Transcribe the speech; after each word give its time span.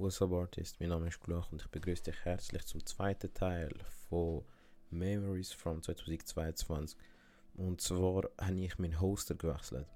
What's 0.00 0.22
up 0.22 0.32
Artist? 0.32 0.78
Mein 0.78 0.90
Name 0.90 1.08
ist 1.08 1.20
Gluch 1.20 1.50
und 1.50 1.60
ich 1.60 1.66
begrüße 1.66 2.04
dich 2.04 2.24
herzlich 2.24 2.64
zum 2.66 2.86
zweiten 2.86 3.34
Teil 3.34 3.74
von 4.08 4.44
Memories 4.90 5.52
from 5.52 5.82
2022. 5.82 6.96
Und 7.56 7.80
zwar 7.80 8.30
habe 8.40 8.60
ich 8.60 8.78
meinen 8.78 9.00
Hoster 9.00 9.34
gewechselt. 9.34 9.88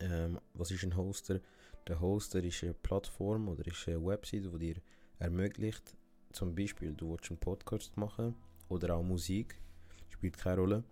Ähm, 0.00 0.40
was 0.54 0.72
ist 0.72 0.82
ein 0.82 0.96
Hoster? 0.96 1.38
Der 1.86 2.00
Hoster 2.00 2.42
ist 2.42 2.64
eine 2.64 2.74
Plattform 2.74 3.46
oder 3.46 3.64
ist 3.68 3.86
eine 3.86 4.04
Website, 4.04 4.52
die 4.52 4.58
dir 4.58 4.82
ermöglicht, 5.20 5.94
zum 6.32 6.56
Beispiel, 6.56 6.92
du 6.92 7.12
willst 7.12 7.30
einen 7.30 7.38
Podcast 7.38 7.96
machen 7.96 8.34
oder 8.68 8.96
auch 8.96 9.04
Musik, 9.04 9.60
spielt 10.08 10.36
keine 10.36 10.60
Rolle. 10.60 10.84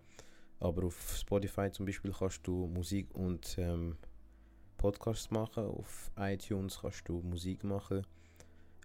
Aber 0.61 0.85
auf 0.85 1.17
Spotify 1.17 1.69
zum 1.71 1.85
Beispiel 1.85 2.13
kannst 2.17 2.47
du 2.47 2.67
Musik 2.67 3.13
und 3.13 3.57
ähm, 3.57 3.97
Podcasts 4.77 5.31
machen. 5.31 5.65
Auf 5.65 6.11
iTunes 6.17 6.79
kannst 6.81 7.07
du 7.07 7.21
Musik 7.21 7.63
machen. 7.63 8.05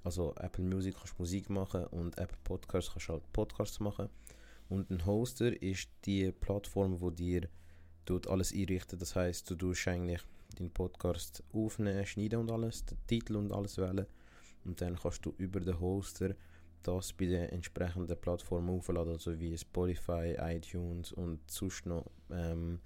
Also 0.05 0.35
Apple 0.37 0.65
Music 0.65 0.97
kannst 0.97 1.15
du 1.19 1.23
Musik 1.23 1.49
machen 1.51 1.87
und 1.87 2.19
Apple 2.19 2.39
Podcasts 2.45 2.93
kannst 2.93 3.09
du 3.09 3.13
halt 3.15 3.33
Podcasts 3.33 3.81
machen. 3.81 4.09
Und 4.69 4.91
ein 4.91 5.05
Hoster 5.07 5.61
ist 5.63 5.89
die 6.05 6.33
Plattform, 6.33 7.01
wo 7.01 7.11
dir 7.11 7.49
dort 8.05 8.27
alles 8.27 8.53
einrichtet. 8.53 9.01
Das 9.01 9.15
heißt, 9.15 9.49
du 9.51 9.55
tust 9.55 9.87
eigentlich 9.87 10.23
den 10.59 10.71
Podcast 10.71 11.43
aufnehmen, 11.53 12.07
schneiden 12.07 12.41
und 12.41 12.51
alles, 12.51 12.85
den 12.85 12.99
Titel 13.07 13.37
und 13.37 13.53
alles 13.53 13.79
wählen. 13.79 14.07
Und 14.65 14.81
dann 14.81 14.99
kannst 14.99 15.25
du 15.25 15.35
über 15.39 15.61
den 15.61 15.79
Hoster 15.79 16.35
das 16.83 17.13
bei 17.13 17.27
den 17.27 17.49
entsprechenden 17.51 18.21
Plattformen 18.21 18.71
aufladen, 18.71 19.13
also 19.13 19.39
wie 19.39 19.57
Spotify, 19.57 20.37
iTunes 20.39 21.13
und 21.13 21.39
sonst 21.51 21.87
noch 21.87 22.11
ähm, 22.31 22.81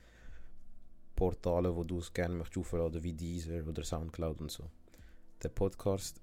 Portale, 1.16 1.74
wo 1.74 1.82
du 1.82 1.98
es 1.98 2.12
gerne 2.12 2.34
möchtest 2.34 2.58
aufladen, 2.58 3.02
wie 3.02 3.14
Deezer 3.14 3.66
oder 3.66 3.82
Soundcloud 3.82 4.40
und 4.40 4.50
so. 4.50 4.64
Der 5.42 5.48
Podcast 5.48 6.20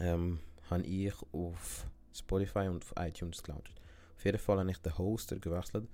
ähm, 0.00 0.40
habe 0.70 0.82
ich 0.82 1.14
auf 1.32 1.86
Spotify 2.12 2.66
und 2.68 2.82
auf 2.82 2.94
iTunes 2.98 3.42
gelauncht. 3.42 3.74
Auf 4.16 4.24
jeden 4.24 4.38
Fall 4.38 4.58
habe 4.58 4.70
ich 4.70 4.78
den 4.78 4.96
Hoster 4.98 5.38
gewechselt 5.38 5.86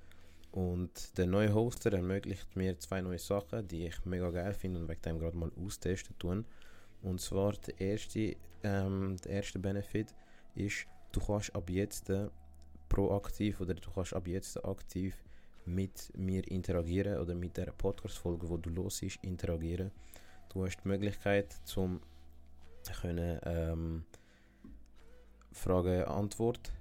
und 0.53 1.17
der 1.19 1.27
neue 1.27 1.55
Hoster 1.55 1.93
ermöglicht 1.93 2.57
mir 2.57 2.79
zwei 2.79 3.01
neue 3.01 3.19
Sachen, 3.19 3.67
die 3.69 3.87
ich 3.87 4.05
mega 4.05 4.31
geil 4.31 4.55
finde 4.55 4.81
und 4.81 4.89
wegen 4.89 5.03
dem 5.03 5.19
gerade 5.19 5.37
mal 5.37 5.53
austesten 5.57 6.19
tun. 6.19 6.47
Und 7.03 7.21
zwar 7.21 7.53
der 7.53 7.81
erste, 7.81 8.37
ähm, 8.63 9.17
der 9.25 9.33
erste 9.33 9.59
Benefit 9.59 10.15
ist, 10.55 10.87
du 11.13 11.21
kannst 11.21 11.55
ab 11.55 11.71
jetzt 11.71 12.13
proaktiv 12.89 13.61
oder 13.61 13.75
du 13.75 13.91
kannst 13.91 14.15
ab 14.15 14.27
jetzt 14.27 14.63
aktiv 14.65 15.15
mit 15.75 16.13
mir 16.17 16.47
interagieren 16.51 17.19
oder 17.19 17.35
mit 17.35 17.57
der 17.57 17.73
Podcast-Folge, 17.73 18.49
wo 18.49 18.57
du 18.57 18.71
los 18.71 19.03
ist, 19.03 19.19
interagieren. 19.23 19.91
Du 20.53 20.65
hast 20.65 20.79
die 20.83 20.89
Möglichkeit, 20.89 21.53
zum 21.65 22.01
können, 23.01 23.39
ähm, 23.45 24.05
Frage 25.53 26.07
Antwort. 26.09 26.73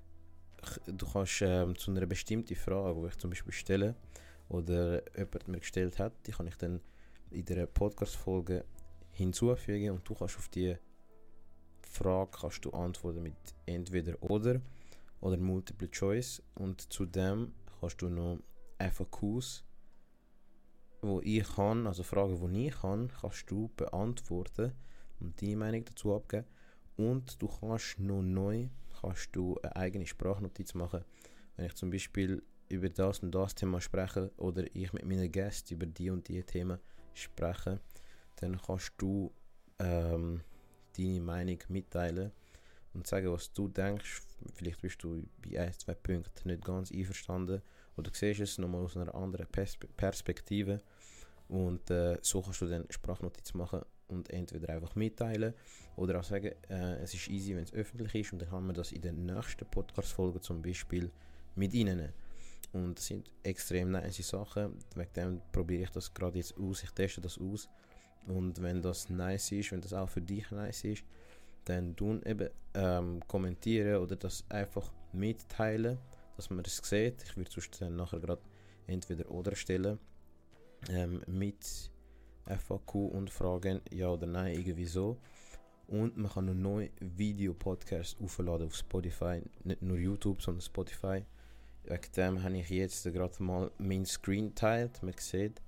Du 0.88 1.06
kannst 1.12 1.42
ähm, 1.42 1.78
zu 1.78 1.92
einer 1.92 2.06
bestimmten 2.06 2.56
Frage, 2.56 3.00
die 3.02 3.08
ich 3.08 3.18
zum 3.18 3.30
Beispiel 3.30 3.54
stelle 3.54 3.96
oder 4.50 5.02
jemand 5.18 5.48
mir 5.48 5.59
gestellt 5.59 6.00
hat, 6.00 6.14
die 6.26 6.31
kann 6.31 6.48
ich 6.48 6.56
dann 6.56 6.81
in 7.31 7.46
der 7.46 7.66
Podcast-Folge 7.68 8.66
hinzufügen 9.12 9.92
und 9.92 10.08
du 10.08 10.16
kannst 10.16 10.38
auf 10.38 10.50
die 10.50 10.76
Frage 11.81 12.31
kannst 12.40 12.66
du 12.66 12.72
antworten 12.72 13.24
mit 13.24 13.36
entweder 13.66 14.22
oder 14.22 14.62
oder 15.22 15.38
Multiple 15.38 15.90
Choice 15.90 16.42
und 16.56 16.81
zudem 16.92 17.53
kannst 17.80 18.02
du 18.02 18.09
noch 18.09 18.40
FAQs, 18.80 19.63
wo 21.02 21.22
ich 21.22 21.47
kann, 21.55 21.88
also 21.88 22.03
Fragen, 22.03 22.53
die 22.53 22.67
ich 22.67 22.75
kann, 22.80 23.11
kannst 23.22 23.49
du 23.52 23.69
beantworten 23.75 24.73
und 25.19 25.41
deine 25.41 25.55
Meinung 25.55 25.85
dazu 25.85 26.16
abgeben. 26.16 26.45
Und 26.97 27.41
du 27.41 27.47
kannst 27.47 28.00
noch 28.00 28.22
neu 28.22 28.67
kannst 29.02 29.35
du 29.35 29.57
eine 29.61 29.75
eigene 29.75 30.05
Sprachnotiz 30.05 30.73
machen. 30.73 31.03
Wenn 31.55 31.66
ich 31.66 31.75
zum 31.75 31.89
Beispiel 31.89 32.44
über 32.67 32.89
das 32.89 33.19
und 33.19 33.31
das 33.34 33.56
Thema 33.56 33.81
spreche 33.81 34.31
oder 34.38 34.63
ich 34.75 34.94
mit 34.94 35.06
meinen 35.06 35.31
Gästen 35.31 35.75
über 35.75 35.85
die 35.85 36.09
und 36.09 36.28
die 36.28 36.44
Themen 36.44 36.79
spreche, 37.13 37.79
dann 38.38 38.59
kannst 38.62 38.94
du 38.97 39.31
ähm, 39.79 40.41
deine 40.97 41.22
Meinung 41.22 41.59
mitteilen 41.69 42.31
und 42.94 43.07
sagen, 43.07 43.31
was 43.31 43.51
du 43.53 43.68
denkst. 43.68 44.22
Vielleicht 44.53 44.81
bist 44.81 45.03
du 45.03 45.23
bei 45.44 45.59
ein, 45.59 45.73
zwei 45.73 45.94
Punkten 45.94 46.50
nicht 46.50 46.63
ganz 46.63 46.91
einverstanden 46.91 47.62
oder 48.00 48.12
siehst 48.14 48.40
es 48.40 48.58
nochmal 48.58 48.84
aus 48.84 48.98
einer 48.98 49.14
anderen 49.14 49.48
Perspe 49.48 49.88
Perspektive. 49.88 50.82
Und 51.48 51.90
äh, 51.90 52.18
so 52.22 52.42
kannst 52.42 52.62
du 52.62 52.68
dann 52.68 52.86
Sprachnotiz 52.90 53.54
machen 53.54 53.82
und 54.08 54.30
entweder 54.30 54.70
einfach 54.74 54.96
mitteilen 54.96 55.54
oder 55.96 56.20
auch 56.20 56.24
sagen, 56.24 56.52
äh, 56.70 56.96
es 57.02 57.14
ist 57.14 57.28
easy, 57.28 57.56
wenn 57.56 57.64
es 57.64 57.74
öffentlich 57.74 58.14
ist 58.16 58.34
und 58.34 58.42
dann 58.42 58.50
kann 58.50 58.66
man 58.66 58.76
das 58.76 58.92
in 58.92 59.02
den 59.02 59.26
nächsten 59.26 59.66
Podcast-Folgen 59.66 60.42
zum 60.42 60.62
Beispiel 60.62 61.12
mit 61.56 61.74
reinnehmen. 61.74 62.14
Und 62.72 62.98
das 63.00 63.08
sind 63.08 63.32
extrem 63.44 63.92
nice 63.92 64.28
Sachen. 64.28 64.78
Wegen 64.96 65.14
dem 65.14 65.42
probiere 65.52 65.84
ich 65.84 65.90
das 65.90 66.14
gerade 66.14 66.38
jetzt 66.38 66.56
aus. 66.58 66.84
Ich 66.84 66.92
teste 66.92 67.20
das 67.20 67.40
aus. 67.40 67.68
Und 68.28 68.62
wenn 68.62 68.81
das 68.81 69.10
nice 69.10 69.52
ist, 69.54 69.72
wenn 69.72 69.81
das 69.81 69.94
auch 69.94 70.10
für 70.10 70.22
dich 70.22 70.52
nice 70.52 70.84
ist, 70.84 71.04
dann 71.66 71.96
tun 71.96 72.22
eben 72.26 72.50
ähm, 72.76 73.22
kommentieren 73.28 74.02
oder 74.02 74.16
das 74.16 74.44
einfach 74.50 74.92
mitteilen, 75.14 75.98
dass 76.39 76.50
man 76.50 76.63
es 76.66 76.77
sieht. 76.77 77.22
Ich 77.23 77.35
würde 77.35 77.51
sonst 77.51 77.81
dann 77.81 77.97
nachher 77.97 78.19
gerade 78.19 78.41
entweder 78.88 79.29
oder 79.29 79.55
stellen 79.55 80.00
ähm, 80.89 81.22
mit 81.27 81.91
FAQ 82.45 82.95
und 82.95 83.29
Fragen 83.29 83.81
ja 83.91 84.09
oder 84.09 84.25
nein, 84.25 84.55
irgendwie 84.55 84.85
so. 84.85 85.17
Und 85.88 86.17
man 86.17 86.31
kann 86.31 86.45
noch 86.45 86.53
neue 86.53 86.91
Videopodcasts 87.00 88.16
aufladen 88.22 88.67
auf 88.67 88.75
Spotify, 88.75 89.41
nicht 89.63 89.81
nur 89.81 89.97
YouTube, 89.97 90.41
sondern 90.41 90.61
Spotify. 90.61 91.25
Wegen 91.83 92.11
dem 92.16 92.44
habe 92.44 92.57
ich 92.57 92.69
jetzt 92.69 93.03
gerade 93.03 93.44
mal 93.44 93.71
mein 93.77 94.06
Screen 94.06 94.56
teilt. 94.56 95.03
Man 95.03 95.16
sieht, 95.17 95.61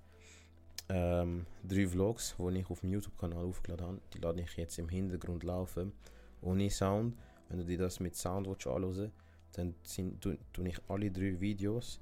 ähm, 0.89 1.45
drei 1.67 1.87
Vlogs, 1.87 2.35
die 2.37 2.59
ich 2.59 2.69
auf 2.69 2.79
dem 2.81 2.91
YouTube-Kanal 2.91 3.43
aufgeladen 3.43 3.85
habe. 3.87 4.01
Die 4.13 4.19
lade 4.19 4.41
ich 4.41 4.55
jetzt 4.55 4.77
im 4.79 4.87
Hintergrund 4.87 5.43
laufen, 5.43 5.91
ohne 6.41 6.69
Sound. 6.69 7.17
Wenn 7.49 7.59
du 7.59 7.65
dir 7.65 7.79
das 7.79 7.99
mit 7.99 8.15
Sound 8.15 8.47
anschauen 8.47 9.11
dann 9.51 9.75
sind, 9.83 10.21
tue, 10.21 10.37
ich 10.65 10.79
alle 10.87 11.11
drei 11.11 11.39
Videos 11.39 11.99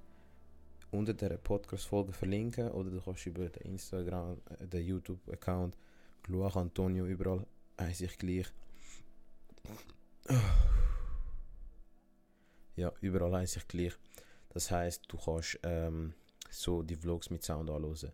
unter 0.91 1.13
der 1.13 1.37
Podcast-Folge 1.37 2.13
verlinken 2.13 2.71
oder 2.71 2.89
du 2.89 3.01
kannst 3.01 3.25
über 3.25 3.47
den 3.49 3.71
Instagram, 3.71 4.37
äh, 4.59 4.67
den 4.67 4.85
YouTube-Account 4.85 5.75
Luach 6.27 6.55
Antonio 6.55 7.05
überall 7.05 7.45
heiße 7.79 8.05
ich 8.05 8.17
gleich. 8.17 8.47
Ja, 12.75 12.93
überall 13.01 13.33
heiße 13.33 13.59
ich 13.59 13.67
gleich. 13.67 13.93
Das 14.49 14.71
heißt, 14.71 15.03
du 15.07 15.17
kannst 15.17 15.59
ähm, 15.63 16.13
so 16.49 16.81
die 16.83 16.95
Vlogs 16.95 17.29
mit 17.29 17.43
Sound 17.43 17.69
anhören. 17.69 18.11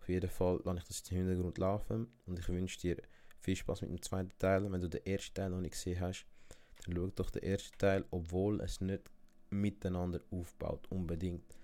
Auf 0.00 0.08
jeden 0.08 0.30
Fall 0.30 0.60
lasse 0.64 0.78
ich 0.80 0.84
das 0.84 1.10
im 1.10 1.18
Hintergrund 1.18 1.58
laufen 1.58 2.08
und 2.26 2.38
ich 2.38 2.48
wünsche 2.48 2.80
dir 2.80 2.96
viel 3.40 3.56
Spaß 3.56 3.82
mit 3.82 3.90
dem 3.90 4.02
zweiten 4.02 4.36
Teil. 4.38 4.70
Wenn 4.70 4.80
du 4.80 4.88
den 4.88 5.04
ersten 5.06 5.34
Teil 5.34 5.50
noch 5.50 5.60
nicht 5.60 5.72
gesehen 5.72 6.00
hast, 6.00 6.26
schau 6.84 7.06
doch 7.08 7.30
den 7.30 7.42
ersten 7.42 7.76
Teil, 7.78 8.04
obwohl 8.10 8.60
es 8.60 8.80
nicht 8.80 9.10
miteinander 9.50 10.20
aufbaut, 10.30 10.86
unbedingt. 10.90 11.58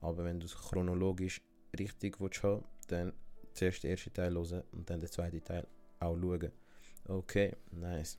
Aber 0.00 0.24
wenn 0.24 0.40
du 0.40 0.46
es 0.46 0.54
chronologisch 0.54 1.40
richtig 1.78 2.20
willst 2.20 2.42
dann 2.88 3.12
zuerst 3.54 3.82
den 3.82 3.90
ersten 3.90 4.12
Teil 4.12 4.34
hören 4.34 4.62
und 4.72 4.88
dann 4.88 5.00
den 5.00 5.10
zweiten 5.10 5.42
Teil 5.44 5.66
auch 6.00 6.16
schauen. 6.16 6.52
Okay, 7.06 7.56
nice. 7.70 8.18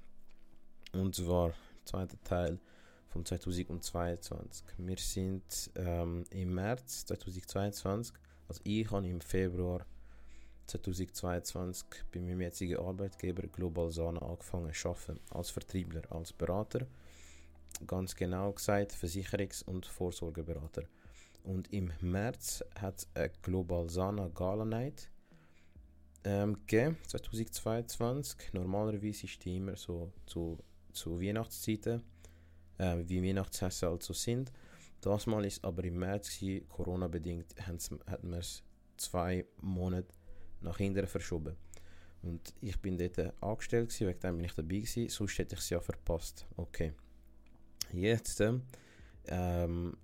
Und 0.94 1.16
zwar, 1.16 1.53
zweiter 1.86 2.22
Teil 2.24 2.59
von 3.08 3.25
2022. 3.25 4.66
Wir 4.78 4.97
sind 4.97 5.72
ähm, 5.75 6.24
im 6.31 6.53
März 6.53 7.06
2022 7.06 8.16
also 8.47 8.62
ich 8.66 8.90
habe 8.91 9.08
im 9.08 9.22
Februar 9.22 9.85
2022 10.68 11.85
bei 12.12 12.19
meinem 12.19 12.41
jetzigen 12.41 12.78
Arbeitgeber 12.78 13.47
Global 13.47 13.91
Sana 13.91 14.22
angefangen 14.22 14.73
zu 14.73 14.90
arbeiten, 14.90 15.20
als 15.32 15.49
Vertriebler, 15.49 16.02
als 16.09 16.34
Berater. 16.34 16.88
Ganz 17.85 18.16
genau 18.16 18.52
gesagt 18.53 18.93
Versicherungs- 18.93 19.64
und 19.64 19.85
Vorsorgeberater. 19.85 20.84
Und 21.43 21.73
im 21.73 21.91
März 21.99 22.64
hat 22.79 23.05
eine 23.14 23.32
Global 23.41 23.90
Sana 23.90 24.29
Gala 24.29 24.64
Night 24.64 25.09
ähm, 26.23 26.53
gegeben, 26.66 26.97
2022. 27.08 28.53
Normalerweise 28.53 29.26
ist 29.26 29.43
die 29.43 29.58
immer 29.58 29.76
so 29.76 30.11
zu, 30.26 30.58
zu 30.93 31.20
Weihnachtszeiten, 31.20 32.02
äh, 32.78 32.97
wie 33.05 33.22
Weihnachtsessen 33.22 33.90
also 33.90 34.14
sind. 34.14 34.52
Das 35.02 35.28
Mal 35.28 35.43
ist 35.43 35.66
aber 35.66 35.84
im 35.84 35.99
März, 35.99 36.40
Corona-bedingt, 36.70 37.55
hat 37.67 38.23
man 38.23 38.40
es 38.40 38.64
zwei 38.96 39.46
Monate 39.59 40.14
nach 40.64 40.78
hinten 40.78 41.08
verschoben. 41.08 41.56
Und 42.22 42.54
ich 42.62 42.80
bin 42.80 42.98
dort 42.98 43.34
angestellt, 43.44 43.90
gewesen, 43.90 44.08
wegen 44.08 44.20
dem 44.20 44.36
bin 44.38 44.46
ich 44.46 44.54
dabei 44.54 44.78
gewesen, 44.78 45.10
sonst 45.10 45.38
hätte 45.38 45.56
ich 45.56 45.62
es 45.62 45.70
ja 45.70 45.80
verpasst. 45.80 46.46
Okay. 46.56 46.94
Jetzt, 47.92 48.42
ähm, 49.28 49.98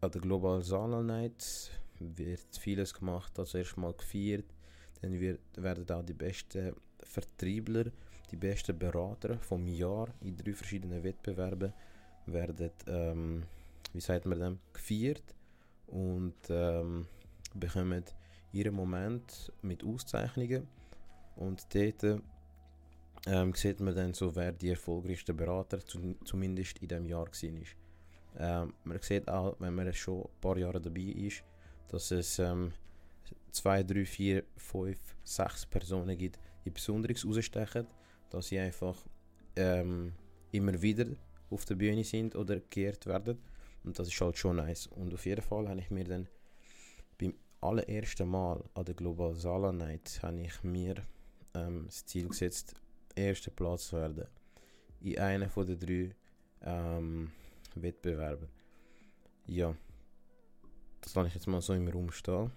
an 0.00 0.10
der 0.10 0.20
Global 0.20 0.62
Sala 0.62 1.02
Night 1.02 1.70
wird 1.98 2.56
vieles 2.58 2.94
gemacht, 2.94 3.38
also 3.38 3.58
erstmal 3.58 3.92
gefeiert, 3.94 4.46
dann 5.00 5.18
wird, 5.20 5.40
werden 5.56 5.90
auch 5.90 6.04
die 6.04 6.14
besten 6.14 6.74
Vertriebler, 7.00 7.86
die 8.30 8.36
besten 8.36 8.78
Berater 8.78 9.38
vom 9.40 9.66
Jahr 9.66 10.08
in 10.20 10.36
drei 10.36 10.52
verschiedenen 10.52 11.02
Wettbewerben 11.02 11.72
werden, 12.26 12.70
ähm, 12.86 13.42
wie 13.92 14.00
sagt 14.00 14.26
man 14.26 14.38
dem, 14.38 14.58
gefeiert 14.72 15.34
und 15.88 16.34
ähm, 16.48 17.06
bekommen 17.54 18.04
ihren 18.56 18.74
Moment 18.74 19.52
mit 19.62 19.84
Auszeichnungen 19.84 20.66
und 21.36 21.66
dort 21.74 22.20
ähm, 23.26 23.54
sieht 23.54 23.80
man 23.80 23.94
dann 23.94 24.14
so, 24.14 24.34
wer 24.34 24.52
die 24.52 24.70
erfolgreichste 24.70 25.34
Berater 25.34 25.84
zu, 25.84 26.16
zumindest 26.24 26.78
in 26.78 26.88
diesem 26.88 27.06
Jahr 27.06 27.26
war. 27.26 27.66
Ähm, 28.38 28.74
man 28.84 29.00
sieht 29.00 29.28
auch, 29.28 29.56
wenn 29.58 29.74
man 29.74 29.92
schon 29.92 30.22
ein 30.22 30.40
paar 30.40 30.56
Jahre 30.56 30.80
dabei 30.80 31.00
ist, 31.00 31.42
dass 31.88 32.10
es 32.10 32.38
ähm, 32.38 32.72
zwei, 33.50 33.82
drei, 33.82 34.04
vier, 34.04 34.44
fünf, 34.56 34.98
sechs 35.24 35.66
Personen 35.66 36.16
gibt, 36.16 36.38
die 36.64 36.70
besonders 36.70 37.24
rausstechen, 37.24 37.86
dass 38.30 38.48
sie 38.48 38.58
einfach 38.58 38.96
ähm, 39.56 40.12
immer 40.52 40.80
wieder 40.80 41.06
auf 41.50 41.64
der 41.64 41.74
Bühne 41.74 42.04
sind 42.04 42.36
oder 42.36 42.60
geehrt 42.70 43.06
werden. 43.06 43.38
Und 43.84 43.98
das 43.98 44.08
ist 44.08 44.20
halt 44.20 44.36
schon 44.36 44.56
nice. 44.56 44.86
Und 44.88 45.14
auf 45.14 45.24
jeden 45.26 45.42
Fall 45.42 45.68
habe 45.68 45.80
ich 45.80 45.90
mir 45.90 46.04
dann 46.04 46.28
beim 47.60 47.68
allerersten 47.68 48.28
Mal 48.28 48.62
an 48.74 48.84
der 48.84 48.94
Global 48.94 49.34
Sala 49.34 49.72
Night 49.72 50.20
habe 50.22 50.40
ich 50.40 50.62
mir 50.62 50.96
ähm, 51.54 51.84
das 51.86 52.04
Ziel 52.06 52.28
gesetzt, 52.28 52.74
erster 53.14 53.50
Platz 53.50 53.88
zu 53.88 53.96
werden. 53.96 54.26
In 55.00 55.18
einer 55.18 55.48
von 55.48 55.66
den 55.66 55.78
drei 55.78 56.14
ähm, 56.62 57.30
Wettbewerben. 57.74 58.48
Ja, 59.46 59.74
das 61.00 61.14
lasse 61.14 61.28
ich 61.28 61.34
jetzt 61.34 61.46
mal 61.46 61.60
so 61.60 61.74
im 61.74 61.88
Raum 61.88 62.10
stehen. 62.10 62.50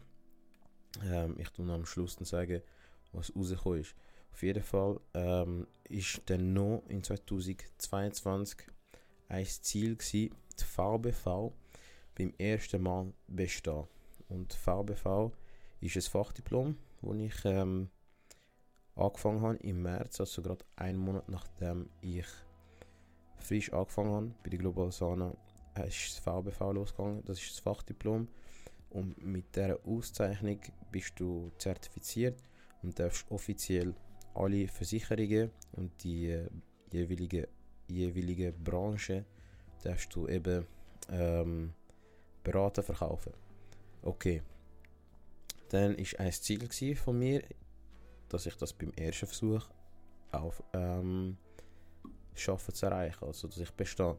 Ähm, 1.04 1.36
ich 1.38 1.50
tue 1.50 1.72
am 1.72 1.86
Schluss 1.86 2.16
dann 2.16 2.26
sagen, 2.26 2.62
was 3.12 3.36
rausgekommen 3.36 3.82
ist. 3.82 3.96
Auf 4.32 4.44
jeden 4.44 4.64
Fall 4.64 5.00
ähm, 5.14 5.68
ist 5.84 6.22
dann 6.28 6.54
noch 6.54 6.84
in 6.88 7.04
2022 7.04 8.58
ein 9.28 9.46
Ziel 9.46 9.96
gewesen, 9.96 10.36
die 10.60 10.64
VBV 10.64 11.52
beim 12.16 12.34
ersten 12.38 12.82
Mal 12.82 13.14
bestehen. 13.28 13.88
Und 14.30 14.54
VBV 14.54 15.32
ist 15.82 15.96
ein 15.96 16.02
Fachdiplom, 16.02 16.78
das 17.02 17.16
ich 17.16 17.46
ähm, 17.46 17.90
angefangen 18.96 19.42
habe 19.42 19.58
im 19.58 19.82
März, 19.82 20.20
also 20.20 20.42
gerade 20.42 20.66
einen 20.76 21.00
Monat 21.00 21.30
nachdem 21.30 21.90
ich 22.02 22.26
frisch 23.38 23.72
angefangen 23.74 24.12
habe 24.12 24.32
bei 24.44 24.50
der 24.50 24.60
Global 24.60 24.92
Sana, 24.92 25.34
ist 25.88 26.18
das 26.18 26.20
VBV 26.20 26.74
losgegangen. 26.74 27.24
Das 27.26 27.40
ist 27.40 27.52
das 27.52 27.60
Fachdiplom. 27.60 28.28
Und 28.90 29.24
mit 29.24 29.56
dieser 29.56 29.80
Auszeichnung 29.86 30.60
bist 30.92 31.20
du 31.20 31.52
zertifiziert 31.58 32.42
und 32.82 33.00
darfst 33.00 33.30
offiziell 33.32 33.94
alle 34.34 34.68
Versicherungen 34.68 35.52
und 35.74 36.04
die 36.04 36.30
äh, 36.30 36.50
jeweilige, 36.92 37.48
jeweilige 37.88 38.52
Branche 38.52 39.26
darfst 39.84 40.14
du 40.16 40.28
eben 40.28 40.66
ähm, 41.12 41.74
beraten, 42.44 42.84
verkaufen. 42.84 43.34
Okay. 44.02 44.42
Dann 45.70 45.96
ist 45.96 46.20
ein 46.20 46.32
Ziel 46.32 46.96
von 46.96 47.18
mir, 47.18 47.44
dass 48.30 48.46
ich 48.46 48.56
das 48.56 48.74
beim 48.74 48.92
ersten 48.94 49.28
Versuch 49.28 49.68
auf 50.32 50.64
ähm, 50.74 51.38
schaffe 52.36 52.74
zu 52.74 52.86
erreichen, 52.86 53.26
also 53.26 53.48
dass 53.48 53.58
ich 53.58 53.72
bestehe. 53.72 54.18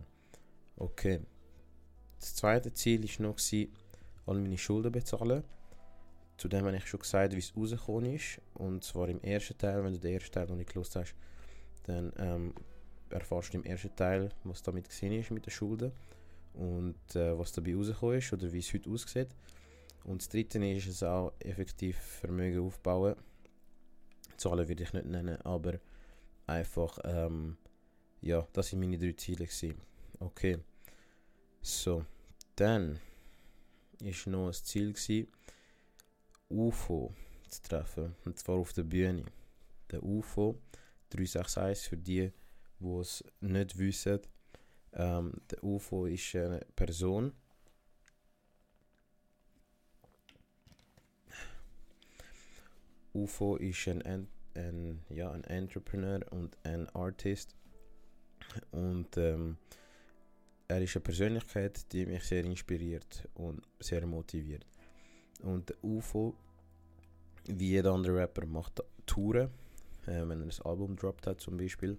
Okay. 0.77 1.21
Das 2.19 2.35
zweite 2.35 2.73
Ziel 2.73 3.03
war 3.03 3.27
noch, 3.27 3.39
alle 4.27 4.41
meine 4.41 4.59
Schulden 4.59 4.93
bezahlen. 4.93 5.43
Zudem 6.37 6.65
habe 6.65 6.77
ich 6.77 6.87
schon 6.87 7.01
gesagt, 7.01 7.35
wie 7.35 7.39
es 7.39 7.57
rausgekommen 7.57 8.15
ist. 8.15 8.41
Und 8.55 8.85
zwar 8.85 9.09
im 9.09 9.21
ersten 9.23 9.59
Teil, 9.59 9.85
wenn 9.85 9.93
du 9.93 9.99
den 9.99 10.15
ersten 10.15 10.33
Teil 10.33 10.47
noch 10.47 10.57
nicht 10.57 10.73
gelesen 10.73 11.01
hast, 11.03 11.15
dann 11.85 12.13
ähm, 12.19 12.55
erfährst 13.11 13.53
du 13.53 13.59
im 13.59 13.65
ersten 13.65 13.95
Teil, 13.97 14.31
was 14.45 14.63
damit 14.63 14.89
gesehen 14.89 15.13
ist 15.13 15.31
mit 15.31 15.47
den 15.47 15.51
Schulden 15.51 15.93
und 16.55 17.17
äh, 17.17 17.39
was 17.39 17.53
dabei 17.53 17.75
rausgekommen 17.75 18.19
ist 18.19 18.33
oder 18.33 18.53
wie 18.53 18.59
es 18.59 18.73
heute 18.73 18.91
aussieht. 18.91 19.29
Und 20.05 20.23
das 20.23 20.29
dritte 20.29 20.65
ist 20.65 20.87
es 20.87 21.03
auch 21.03 21.33
effektiv 21.41 21.97
Vermögen 21.97 22.67
aufbauen. 22.67 23.17
Zahlen 24.37 24.69
würde 24.69 24.83
ich 24.83 24.93
nicht 24.93 25.07
nennen, 25.07 25.41
aber 25.43 25.79
einfach, 26.47 26.99
ähm, 27.05 27.57
ja, 28.21 28.47
das 28.53 28.69
sind 28.69 28.81
meine 28.81 28.99
drei 28.99 29.13
Ziele 29.13 29.47
gewesen. 29.47 29.81
Okay. 30.19 30.59
So, 31.61 32.05
dann 32.57 32.99
ist 34.01 34.27
noch 34.27 34.47
ein 34.47 34.55
Ziel 34.55 34.93
gewesen, 34.93 35.29
UFO 36.49 37.15
zu 37.49 37.63
treffen, 37.63 38.17
und 38.25 38.39
zwar 38.39 38.57
auf 38.57 38.73
der 38.73 38.85
Bühne. 38.85 39.25
Der 39.91 40.03
UFO 40.03 40.59
361 41.11 41.89
für 41.89 41.97
die, 41.97 42.33
die 42.79 42.99
es 42.99 43.25
nicht 43.41 43.77
wissen. 43.79 44.21
Ähm, 44.93 45.33
der 45.51 45.63
UFO 45.63 46.07
ist 46.07 46.35
eine 46.35 46.61
Person, 46.75 47.33
UFO 53.15 53.57
ist 53.57 53.89
ein, 53.89 54.29
ein, 54.55 55.01
ja, 55.09 55.31
ein 55.31 55.45
Entrepreneur 55.45 56.21
und 56.31 56.57
ein 56.65 56.89
Artist. 56.91 57.55
Und 58.73 59.17
ähm, 59.17 59.57
er 60.69 60.81
ist 60.83 60.97
eine 60.97 61.03
Persönlichkeit, 61.03 61.93
die 61.93 62.07
mich 62.07 62.25
sehr 62.25 62.45
inspiriert 62.45 63.29
und 63.35 63.63
sehr 63.81 64.07
motiviert. 64.07 64.67
Und 65.43 65.75
UFO, 65.83 66.35
wie 67.47 67.71
jeder 67.71 67.93
andere 67.93 68.17
Rapper, 68.17 68.47
macht 68.47 68.83
Touren, 69.07 69.51
äh, 70.07 70.23
wenn 70.27 70.41
er 70.41 70.47
ein 70.47 70.53
Album 70.65 70.97
droppt 70.97 71.27
hat 71.27 71.41
zum 71.41 71.57
Beispiel. 71.57 71.99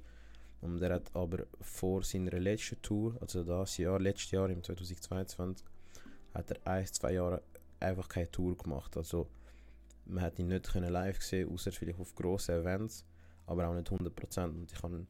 Und 0.62 0.82
er 0.82 0.96
hat 0.96 1.14
aber 1.16 1.46
vor 1.60 2.04
seiner 2.04 2.40
letzten 2.40 2.82
Tour, 2.82 3.18
also 3.20 3.44
das 3.44 3.78
Jahr, 3.78 4.00
letztes 4.00 4.32
Jahr 4.32 4.50
im 4.50 4.64
2022, 4.64 5.66
hat 6.34 6.52
er 6.52 6.68
ein, 6.68 6.86
zwei 6.86 7.14
Jahre 7.14 7.42
einfach 7.80 8.08
keine 8.08 8.32
Tour 8.32 8.56
gemacht. 8.56 8.96
Also 8.96 9.28
man 10.12 10.24
hat 10.24 10.40
ihn 10.40 10.48
nicht 10.48 10.72
können 10.72 10.92
live 10.92 11.22
sehen, 11.22 11.50
außer 11.50 11.72
vielleicht 11.72 12.00
auf 12.00 12.14
grossen 12.16 12.56
Events, 12.56 13.06
aber 13.46 13.68
auch 13.68 13.74
nicht 13.74 13.90
100%. 13.90 14.44
Und 14.44 14.72
ich 14.72 14.84
habe 14.84 15.08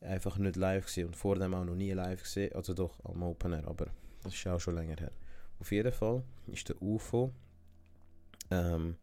einfach 0.00 0.38
nicht 0.38 0.56
live 0.56 0.86
gesehen 0.86 1.08
und 1.08 1.16
vor 1.16 1.36
dem 1.36 1.54
auch 1.54 1.64
noch 1.64 1.74
nie 1.74 1.92
live 1.92 2.22
gesehen, 2.22 2.54
also 2.54 2.72
doch 2.72 3.04
am 3.04 3.22
Open 3.22 3.52
Air, 3.52 3.66
aber 3.66 3.86
das 4.22 4.34
ist 4.34 4.46
auch 4.46 4.60
schon 4.60 4.76
länger 4.76 4.96
her. 4.96 5.12
Auf 5.58 5.72
jeden 5.72 5.92
Fall 5.92 6.22
ist 6.46 6.68
der 6.68 6.80
UFO 6.80 7.32
ähm, 8.50 8.96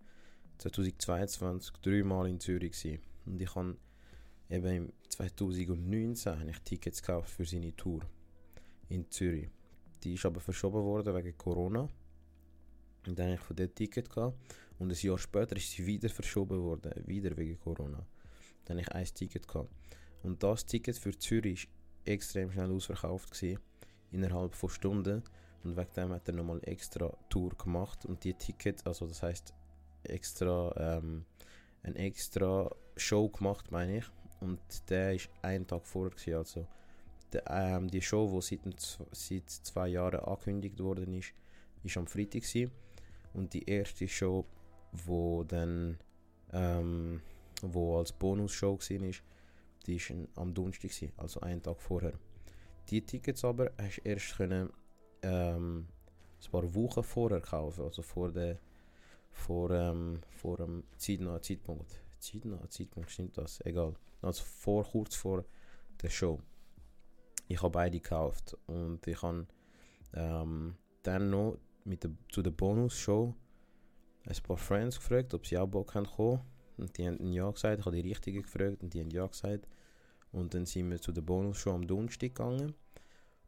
2022 0.57 1.73
dreimal 1.81 2.27
in 2.27 2.39
Zürich 2.39 2.71
gewesen. 2.71 3.01
und 3.25 3.41
ich 3.41 3.53
habe 3.53 3.77
eben 4.49 4.67
im 4.67 4.93
2019 5.09 6.39
habe 6.39 6.49
ich 6.49 6.59
Tickets 6.61 7.01
gekauft 7.01 7.29
für 7.29 7.45
seine 7.45 7.75
Tour 7.75 8.01
in 8.89 9.09
Zürich. 9.11 9.49
Die 10.03 10.13
ist 10.13 10.25
aber 10.25 10.39
verschoben 10.39 10.83
worden 10.83 11.13
wegen 11.15 11.37
Corona. 11.37 11.89
Und 13.07 13.17
dann 13.17 13.27
habe 13.27 13.35
ich 13.35 13.41
von 13.41 13.55
dort 13.55 13.75
Ticket 13.75 14.09
gehabt. 14.09 14.37
Und 14.79 14.91
ein 14.91 14.97
Jahr 14.99 15.17
später 15.17 15.55
ist 15.55 15.71
sie 15.71 15.85
wieder 15.85 16.09
verschoben 16.09 16.61
worden, 16.61 16.91
wieder 17.05 17.35
wegen 17.35 17.59
Corona. 17.59 18.05
Dann 18.65 18.79
ich 18.79 18.91
ein 18.91 19.05
Ticket 19.05 19.47
gehabt. 19.47 19.71
Und 20.23 20.43
das 20.43 20.65
Ticket 20.65 20.97
für 20.97 21.17
Zürich 21.17 21.67
war 21.67 22.13
extrem 22.13 22.51
schnell 22.51 22.71
ausverkauft, 22.71 23.31
gewesen, 23.31 23.59
innerhalb 24.11 24.53
von 24.53 24.69
Stunden. 24.69 25.23
Und 25.63 25.75
wegen 25.77 25.93
dem 25.95 26.11
hat 26.11 26.27
er 26.27 26.35
nochmal 26.35 26.59
extra 26.63 27.15
Tour 27.29 27.51
gemacht. 27.51 28.05
Und 28.05 28.23
die 28.23 28.33
Tickets, 28.33 28.85
also 28.85 29.07
das 29.07 29.23
heißt 29.23 29.53
extra, 30.03 30.97
ähm, 30.97 31.25
eine 31.83 31.97
extra 31.97 32.69
Show 32.95 33.29
gemacht, 33.29 33.71
meine 33.71 33.99
ich. 33.99 34.05
Und 34.39 34.59
der 34.89 35.15
ist 35.15 35.29
einen 35.41 35.65
Tag 35.65 35.85
vorher, 35.85 36.11
gewesen, 36.11 36.35
also 36.35 36.67
der, 37.33 37.43
ähm, 37.49 37.89
die 37.89 38.01
Show, 38.01 38.39
die 38.39 38.57
seit, 38.57 38.99
seit 39.11 39.49
zwei 39.49 39.89
Jahren 39.89 40.19
angekündigt 40.19 40.79
worden 40.79 41.13
ist, 41.13 41.33
ist 41.83 41.97
am 41.97 42.07
Freitag 42.07 42.43
gewesen. 42.43 42.71
Und 43.33 43.53
die 43.53 43.67
erste 43.67 44.07
Show 44.07 44.45
wo 45.05 45.43
dann 45.43 45.97
ähm, 46.53 47.21
wo 47.61 47.97
als 47.97 48.11
Bonusshow 48.11 48.77
war, 48.79 49.11
die 49.85 49.99
war 49.99 50.27
am 50.35 50.53
Donnerstag, 50.53 51.11
also 51.17 51.39
einen 51.41 51.61
Tag 51.61 51.81
vorher. 51.81 52.13
Die 52.89 53.01
Tickets 53.01 53.43
aber 53.43 53.71
hast 53.77 53.97
du 53.97 54.01
erst 54.09 54.37
können, 54.37 54.69
ähm, 55.21 55.87
ein 56.43 56.51
paar 56.51 56.73
Wochen 56.75 57.03
vorher 57.03 57.41
kaufen, 57.41 57.83
also 57.83 58.01
vor, 58.01 58.31
der, 58.31 58.59
vor, 59.31 59.71
ähm, 59.71 60.21
vor 60.29 60.57
dem 60.57 60.83
zeitnahen 60.97 61.41
Zeitpunkt. 61.41 62.01
Zeitnahen 62.19 62.69
Zeitpunkt, 62.69 63.11
stimmt 63.11 63.37
das? 63.37 63.59
Egal. 63.65 63.93
Also 64.21 64.43
vor, 64.43 64.83
kurz 64.83 65.15
vor 65.15 65.43
der 66.01 66.09
Show. 66.09 66.39
Ich 67.47 67.61
habe 67.61 67.71
beide 67.71 67.99
gekauft 67.99 68.57
und 68.67 69.05
ich 69.07 69.21
habe 69.21 69.47
ähm, 70.13 70.75
dann 71.03 71.29
noch 71.29 71.57
mit 71.85 72.03
der, 72.03 72.11
zu 72.29 72.41
der 72.41 72.51
Bonusshow 72.51 73.33
ein 74.27 74.43
paar 74.43 74.57
Friends 74.57 74.97
gefragt, 74.97 75.33
ob 75.33 75.45
sie 75.45 75.57
auch 75.57 75.67
Bock 75.67 75.95
haben 75.95 76.05
kommen. 76.05 76.41
Und 76.77 76.97
die 76.97 77.07
haben 77.07 77.31
ja 77.31 77.49
gesagt. 77.49 77.79
Ich 77.79 77.85
habe 77.85 77.95
die 77.95 78.07
Richtigen 78.07 78.43
gefragt 78.43 78.83
und 78.83 78.93
die 78.93 78.99
haben 78.99 79.09
ja 79.09 79.25
gesagt. 79.25 79.67
Und 80.31 80.53
dann 80.53 80.65
sind 80.65 80.89
wir 80.89 81.01
zu 81.01 81.11
der 81.11 81.21
Bonus-Show 81.21 81.71
am 81.71 81.87
Donnerstag 81.87 82.35
gegangen. 82.35 82.75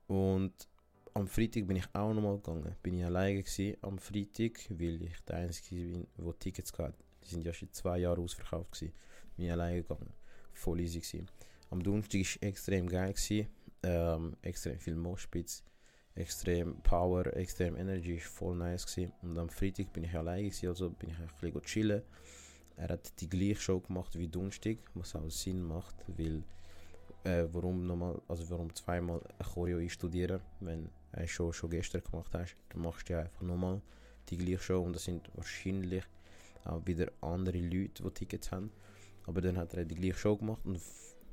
Und 0.08 0.54
am 1.14 1.28
Freitag 1.28 1.68
bin 1.68 1.78
ich 1.78 1.86
auch 1.94 2.14
nochmal 2.14 2.38
gegangen. 2.38 2.76
Bin 2.82 2.96
ich 2.96 3.06
alleine 3.06 3.44
am 3.82 4.00
Freitag, 4.00 4.60
weil 4.70 5.04
ich 5.04 5.20
der 5.28 5.36
Einzige 5.36 5.76
bin, 5.76 6.08
der 6.18 6.40
Tickets 6.40 6.74
hatte. 6.78 6.98
Die 7.24 7.30
sind 7.30 7.46
ja 7.46 7.54
schon 7.54 7.72
zwei 7.72 8.00
Jahre 8.00 8.22
ausverkauft 8.22 8.72
gewesen. 8.72 8.94
bin 9.36 9.46
ich 9.46 9.52
alleine 9.52 9.84
gegangen. 9.84 10.14
Voll 10.54 10.80
easy 10.80 11.00
gewesen. 11.00 11.30
Am 11.70 11.84
Donnerstag 11.84 12.22
war 12.22 12.48
extrem 12.48 12.88
geil. 12.88 13.14
Gewesen. 13.14 13.48
Ähm, 13.84 14.36
extrem 14.42 14.80
viel 14.80 14.96
Moshpits, 14.96 15.64
extrem 16.16 16.76
Power, 16.82 17.26
extrem 17.36 17.76
Energy, 17.76 18.16
ist 18.16 18.28
voll 18.28 18.56
nice 18.56 18.86
gewesen. 18.86 19.14
Und 19.22 19.38
am 19.38 19.50
Freitag 19.50 19.94
bin 19.94 20.04
ich 20.04 20.14
alleine 20.14 20.44
gewesen, 20.44 20.68
also 20.68 20.90
bin 20.90 21.10
ich 21.10 21.18
ein 21.18 21.30
bisschen 21.40 21.62
chillen. 21.64 22.02
Er 22.78 22.90
hat 22.90 23.20
die 23.20 23.30
gleiche 23.30 23.60
Show 23.60 23.80
gemacht 23.80 24.18
wie 24.18 24.28
Donnerstag, 24.28 24.78
was 24.94 25.16
auch 25.16 25.30
Sinn 25.30 25.62
macht, 25.62 25.96
weil 26.08 26.44
äh, 27.24 27.46
warum 27.52 27.86
nochmal, 27.86 28.22
also 28.28 28.50
warum 28.50 28.74
zweimal 28.74 29.22
Choreo 29.54 29.80
einstudieren, 29.80 30.42
wenn 30.62 30.90
eine 31.12 31.28
Show 31.28 31.52
schon 31.52 31.72
gestern 31.72 32.04
gemacht 32.04 32.34
hast, 32.34 32.56
dann 32.70 32.82
machst 32.82 33.10
du 33.10 33.14
ja 33.14 33.20
einfach 33.22 33.42
nochmal 33.42 33.82
die 34.30 34.38
gleiche 34.38 34.64
Show 34.64 34.82
und 34.82 34.94
das 34.94 35.04
sind 35.04 35.30
wahrscheinlich 35.36 36.04
auch 36.66 36.86
wieder 36.86 37.12
andere 37.22 37.60
Leute, 37.60 38.04
die 38.04 38.12
Tickets 38.12 38.52
haben. 38.52 38.72
Aber 39.26 39.42
dann 39.42 39.58
hat 39.58 39.74
er 39.74 39.86
die 39.86 39.96
gleiche 39.96 40.18
Show 40.18 40.38
gemacht 40.38 40.62
und, 40.66 40.80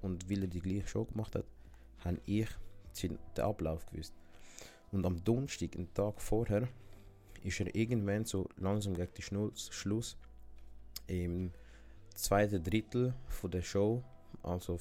und 0.02 0.30
weil 0.30 0.42
er 0.42 0.49
die 0.49 0.61
gleiche 0.61 0.88
Show 0.88 1.04
gemacht 1.04 1.35
hat, 1.35 1.45
habe 2.04 2.18
ich 2.26 2.49
den 3.02 3.18
Ablauf 3.38 3.87
gewusst. 3.87 4.14
Und 4.96 5.04
am 5.04 5.22
Donnerstag, 5.22 5.76
einen 5.76 5.92
Tag 5.92 6.22
vorher, 6.22 6.68
ist 7.44 7.60
er 7.60 7.74
irgendwann 7.74 8.24
so 8.24 8.48
langsam 8.56 8.94
gegen 8.94 9.12
den 9.12 9.22
Schluss, 9.22 9.68
Schluss 9.70 10.16
im 11.06 11.52
zweiten 12.14 12.64
Drittel 12.64 13.12
von 13.28 13.50
der 13.50 13.60
Show, 13.60 14.02
also 14.42 14.80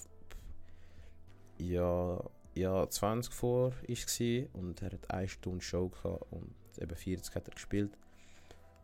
ja, 1.58 2.24
ja 2.56 2.90
20 2.90 3.34
vor 3.34 3.74
ist 3.88 4.08
gsi 4.08 4.48
und 4.54 4.82
er 4.82 4.94
hat 4.94 5.12
eine 5.12 5.28
Stunde 5.28 5.62
Show 5.62 5.90
gehabt 5.90 6.32
und 6.32 6.56
eben 6.80 6.96
40 6.96 7.36
hat 7.36 7.50
er 7.50 7.54
gespielt 7.54 7.98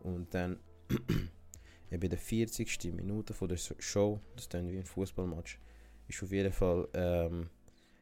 und 0.02 0.34
dann 0.34 0.60
eben 1.92 2.10
der 2.10 2.20
40. 2.20 2.94
Minute 2.94 3.34
von 3.34 3.48
der 3.48 3.58
Show, 3.58 4.20
das 4.36 4.44
ist 4.44 4.54
dann 4.54 4.70
wie 4.70 4.80
ein 4.80 4.86
Fußballmatch, 4.86 5.60
ist 6.10 6.24
auf 6.24 6.32
jeden 6.34 6.52
Fall 6.52 6.90
ähm, 6.94 7.50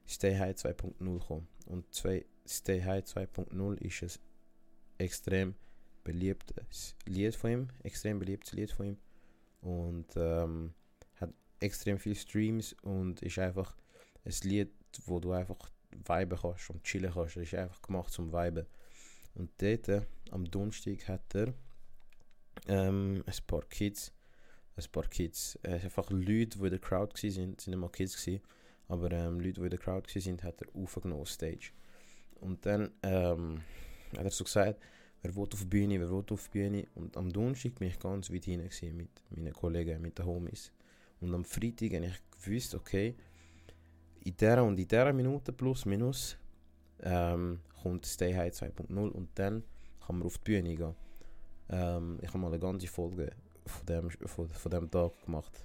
Stay 0.10 0.38
High 0.38 0.56
2.0 0.56 1.20
gekommen 1.20 1.48
und 1.68 1.94
zwei, 1.94 2.26
Stay 2.48 2.82
High 2.82 3.04
2.0 3.04 3.82
ist 3.82 4.04
ein 4.04 5.06
extrem 5.06 5.56
beliebtes 6.04 6.96
Lied 7.06 7.36
von 7.36 7.52
ihm, 7.52 7.68
extrem 7.84 8.18
beliebtes 8.18 8.54
Lied 8.54 8.72
von 8.72 8.88
ihm 8.88 8.98
und 9.62 10.08
ähm, 10.16 10.74
hat 11.18 11.32
extrem 11.60 12.00
viele 12.00 12.16
Streams 12.16 12.74
und 12.82 13.22
ist 13.22 13.38
einfach 13.38 13.76
ein 14.26 14.34
Lied, 14.44 14.72
wo 15.06 15.20
du 15.20 15.32
einfach 15.32 15.70
viben 15.92 16.40
kannst 16.40 16.70
und 16.70 16.84
chillen 16.84 17.12
kannst. 17.14 17.36
Das 17.36 17.44
ist 17.44 17.54
einfach 17.54 17.82
gemacht 17.82 18.12
zum 18.12 18.32
Viben. 18.32 18.66
Und 19.36 19.52
dort, 19.62 20.08
am 20.32 20.46
Donnerstag, 20.46 21.08
hat 21.08 21.36
er 21.36 21.54
ähm, 22.68 23.24
ein 23.26 23.46
paar 23.48 23.62
Kids, 23.66 24.12
ein 24.76 24.86
paar 24.92 25.08
Kids, 25.08 25.58
äh, 25.64 25.74
einfach 25.74 26.10
Leute, 26.10 26.58
die 26.58 26.64
in 26.64 26.70
der 26.70 26.80
Crowd 26.80 27.14
waren, 27.14 27.58
sind, 27.58 27.68
mal 27.68 27.90
Kids 27.90 28.18
gewesen, 28.18 28.42
aber 28.90 29.12
ähm, 29.12 29.40
Leute, 29.40 29.62
die 29.62 29.64
in 29.64 29.70
der 29.70 29.80
Crowd 29.80 30.14
waren, 30.14 30.44
hat 30.44 30.62
er 30.62 30.76
aufgenommen 30.76 31.22
auf 31.22 31.30
Stage. 31.30 31.72
Und 32.42 32.66
dann 32.66 32.92
ähm, 33.04 33.62
hat 34.18 34.26
er 34.26 34.32
so 34.32 34.44
gesagt, 34.44 34.82
wer 35.22 35.36
will 35.36 35.44
auf 35.44 35.60
die 35.60 35.66
Bühne, 35.66 36.00
wer 36.00 36.10
will 36.10 36.24
auf 36.30 36.50
die 36.50 36.60
Bühne. 36.60 36.88
Und 36.96 37.16
am 37.16 37.32
Donnerstag 37.32 37.76
bin 37.76 37.90
ich 37.90 38.00
ganz 38.00 38.32
weit 38.32 38.46
hinein 38.46 38.70
mit 38.94 39.10
meinen 39.30 39.54
Kollegen, 39.54 40.02
mit 40.02 40.18
den 40.18 40.26
Homies. 40.26 40.72
Und 41.22 41.34
am 41.36 41.46
Freitag 41.46 41.94
habe 41.94 42.08
ich 42.08 42.44
gewusst, 42.44 42.74
okay, 42.74 43.16
in 44.22 44.36
dieser 44.36 44.64
und 44.64 44.80
in 44.80 44.88
dieser 44.88 45.14
Minute 45.14 45.54
plus 45.54 45.86
minus 45.86 46.36
ähm, 47.02 47.60
kommt 47.84 48.06
Stay 48.06 48.34
High 48.34 48.54
2.0 48.54 49.10
und 49.10 49.30
dann 49.36 49.64
kann 50.06 50.18
man 50.18 50.26
auf 50.26 50.40
die 50.40 50.52
Bühne 50.52 50.76
gehen. 50.76 50.96
Ähm, 51.70 52.18
ich 52.22 52.28
habe 52.30 52.40
mal 52.40 52.48
eine 52.48 52.60
ganze 52.60 52.88
Folge 52.88 53.30
von 53.66 53.86
dem, 53.86 54.10
von, 54.10 54.48
von 54.48 54.72
dem 54.72 54.90
Tag 54.90 55.12
gemacht. 55.26 55.64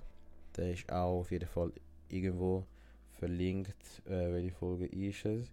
Der 0.56 0.72
ist 0.72 0.92
auch 0.92 1.20
auf 1.20 1.30
jeden 1.30 1.48
Fall 1.48 1.72
irgendwo 2.08 2.66
verlinkt. 3.24 4.02
Äh, 4.04 4.32
welche 4.32 4.52
Folge 4.52 4.86
ist 4.86 5.24
es? 5.24 5.50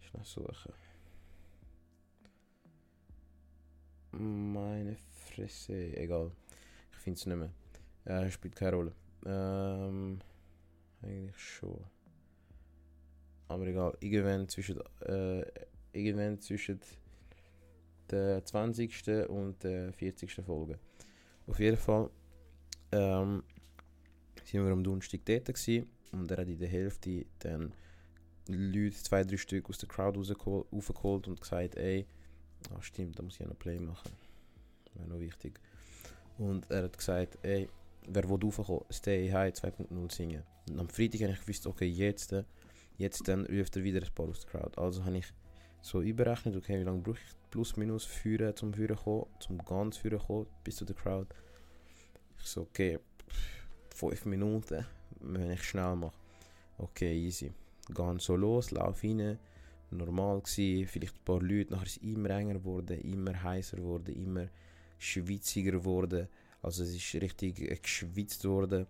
Ich 0.00 0.12
noch 0.12 0.24
suchen. 0.24 0.72
Meine 4.12 4.96
Fresse, 5.26 5.96
egal. 5.96 6.30
Ich 6.92 6.98
finde 6.98 7.18
es 7.18 7.26
nicht 7.26 7.36
mehr. 7.36 7.50
Äh, 8.04 8.30
spielt 8.30 8.54
keine 8.54 8.76
Rolle. 8.76 8.92
Ähm, 9.26 10.20
eigentlich 11.02 11.36
schon. 11.36 11.84
Aber 13.48 13.66
egal, 13.66 13.96
irgendwann 13.98 14.48
zwischen, 14.48 14.80
äh, 15.00 15.44
irgendwann 15.92 16.40
zwischen 16.40 16.78
der 18.08 18.44
20. 18.44 19.28
und 19.28 19.64
der 19.64 19.92
40. 19.94 20.32
Folge. 20.46 20.78
Auf 21.48 21.58
jeden 21.58 21.76
Fall 21.76 22.08
ähm, 22.92 23.42
sind 24.44 24.64
wir 24.64 24.72
am 24.72 24.84
Donnerstag 24.84 25.20
dort 25.24 25.46
gewesen, 25.46 25.88
und 26.12 26.30
er 26.30 26.38
hat 26.38 26.48
in 26.48 26.58
der 26.58 26.68
Hälfte 26.68 27.26
dann 27.40 27.72
Leute, 28.48 28.96
zwei, 28.96 29.24
drei 29.24 29.36
Stück 29.36 29.68
aus 29.68 29.78
der 29.78 29.88
Crowd 29.88 30.18
rausgeholt 30.18 31.28
und 31.28 31.40
gesagt, 31.40 31.76
ey, 31.76 32.06
ah 32.70 32.82
stimmt, 32.82 33.18
da 33.18 33.22
muss 33.22 33.34
ich 33.34 33.40
ja 33.40 33.46
noch 33.46 33.58
Play 33.58 33.78
machen. 33.78 34.10
Wäre 34.94 35.08
noch 35.08 35.20
wichtig. 35.20 35.60
Und 36.38 36.70
er 36.70 36.84
hat 36.84 36.96
gesagt, 36.98 37.38
ey, 37.42 37.68
wer 38.08 38.28
will 38.28 38.38
raufkommen, 38.42 38.84
Stay 38.90 39.30
High 39.30 39.54
2.0 39.54 40.12
singen. 40.12 40.42
Und 40.68 40.80
am 40.80 40.88
Freitag 40.88 41.22
habe 41.22 41.32
ich 41.32 41.40
gewusst, 41.40 41.66
okay, 41.66 41.86
jetzt... 41.86 42.32
Äh, 42.32 42.44
Jetzt 43.00 43.26
dann 43.28 43.46
ruft 43.46 43.74
er 43.76 43.82
wieder 43.82 44.02
ein 44.02 44.14
paar 44.14 44.28
aus 44.28 44.40
der 44.40 44.50
Crowd. 44.50 44.78
Also 44.78 45.06
habe 45.06 45.16
ich 45.16 45.32
so 45.80 46.02
überrechnet, 46.02 46.54
okay, 46.54 46.78
wie 46.78 46.84
lange 46.84 47.00
brauche 47.00 47.16
ich 47.16 47.50
plus 47.50 47.78
minus 47.78 48.04
führen 48.04 48.54
zum 48.54 48.74
Führen 48.74 48.94
kommen, 48.94 49.24
zum 49.38 49.56
ganz 49.64 49.96
Führen 49.96 50.18
kommen, 50.18 50.46
bis 50.64 50.76
zu 50.76 50.84
der 50.84 50.94
Crowd. 50.94 51.34
Ich 52.38 52.44
so, 52.44 52.60
okay, 52.60 52.98
5 53.94 54.26
Minuten, 54.26 54.84
wenn 55.20 55.50
ich 55.50 55.62
schnell 55.62 55.96
mache. 55.96 56.12
Okay, 56.78 57.14
easy. 57.14 57.52
Gehen 57.94 58.18
so 58.18 58.36
los, 58.36 58.70
lauf 58.70 59.02
rein. 59.02 59.38
Normal 59.90 60.40
gewesen, 60.40 60.86
vielleicht 60.86 61.14
ein 61.14 61.24
paar 61.24 61.42
Leute, 61.42 61.72
nachher 61.72 61.86
ist 61.86 61.96
es 61.96 62.02
immer 62.02 62.30
enger 62.30 62.54
geworden, 62.54 63.00
immer 63.00 63.42
heißer 63.42 63.76
geworden, 63.76 64.14
immer 64.14 64.46
schwitziger 64.98 65.72
geworden. 65.72 66.28
Also 66.62 66.84
es 66.84 66.94
ist 66.94 67.14
richtig 67.20 67.60
äh, 67.60 67.76
geschwitzt 67.76 68.44
worden 68.44 68.86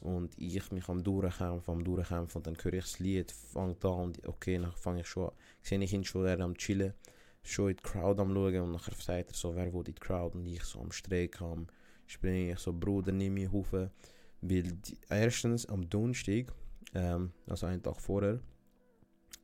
und 0.00 0.32
ich 0.38 0.72
mich 0.72 0.88
am 0.88 1.04
durchkämpfen, 1.04 1.74
am 1.74 1.84
durchkämpfen 1.84 2.38
und 2.38 2.46
dann 2.46 2.56
höre 2.62 2.74
ich 2.74 2.84
das 2.84 2.98
Lied, 2.98 3.30
fangt 3.30 3.84
an 3.84 3.92
und 3.92 4.26
okay, 4.26 4.58
dann 4.58 4.72
fange 4.72 5.02
ich 5.02 5.06
schon, 5.06 5.30
sehe 5.62 5.78
ich 5.82 5.92
ihn 5.92 6.04
schon 6.04 6.26
er 6.26 6.40
am 6.40 6.56
chillen, 6.56 6.94
schon 7.42 7.70
in 7.70 7.76
die 7.76 7.82
Crowd 7.82 8.20
am 8.20 8.32
schauen 8.32 8.60
und 8.60 8.72
nachher 8.72 8.94
sagt 8.94 9.30
er 9.30 9.34
so, 9.34 9.54
wer 9.54 9.72
will 9.72 9.80
in 9.80 9.94
die 9.94 10.00
Crowd 10.00 10.36
und 10.36 10.46
ich 10.46 10.64
so 10.64 10.80
am 10.80 10.90
Streik 10.90 11.40
am 11.42 11.66
springe 12.06 12.52
ich 12.52 12.58
so, 12.58 12.72
Bruder, 12.72 13.12
nimm 13.12 13.34
mich 13.34 13.52
auf, 13.52 13.72
weil 14.40 14.62
die, 14.62 14.96
erstens 15.08 15.66
am 15.66 15.88
Donnerstag, 15.88 16.52
ähm, 16.94 17.32
also 17.46 17.66
einen 17.66 17.82
Tag 17.82 18.00
vorher, 18.00 18.40